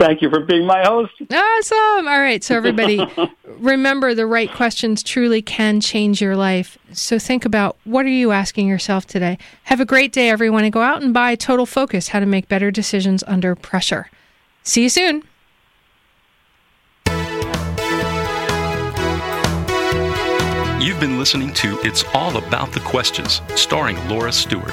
Thank 0.01 0.23
you 0.23 0.31
for 0.31 0.41
being 0.41 0.65
my 0.65 0.83
host. 0.83 1.13
Awesome. 1.31 2.09
All 2.09 2.21
right. 2.21 2.43
So, 2.43 2.57
everybody, 2.57 3.07
remember 3.59 4.15
the 4.15 4.27
right 4.27 4.51
questions 4.51 5.03
truly 5.03 5.43
can 5.43 5.83
change 5.83 6.23
your 6.23 6.37
life. 6.37 6.79
So, 6.93 7.19
think 7.19 7.45
about 7.45 7.77
what 7.85 8.07
are 8.07 8.09
you 8.09 8.33
asking 8.33 8.67
yourself 8.67 9.07
today? 9.07 9.37
Have 9.65 9.79
a 9.79 9.85
great 9.85 10.11
day, 10.11 10.31
everyone, 10.31 10.65
and 10.65 10.73
go 10.73 10.81
out 10.81 11.03
and 11.03 11.13
buy 11.13 11.35
Total 11.35 11.67
Focus 11.67 12.09
How 12.09 12.21
to 12.21 12.25
Make 12.25 12.49
Better 12.49 12.71
Decisions 12.71 13.23
Under 13.27 13.55
Pressure. 13.55 14.09
See 14.63 14.85
you 14.85 14.89
soon. 14.89 15.23
You've 20.81 20.99
been 20.99 21.19
listening 21.19 21.53
to 21.55 21.79
It's 21.85 22.05
All 22.15 22.39
About 22.39 22.73
the 22.73 22.81
Questions, 22.81 23.43
starring 23.55 23.99
Laura 24.09 24.33
Stewart. 24.33 24.73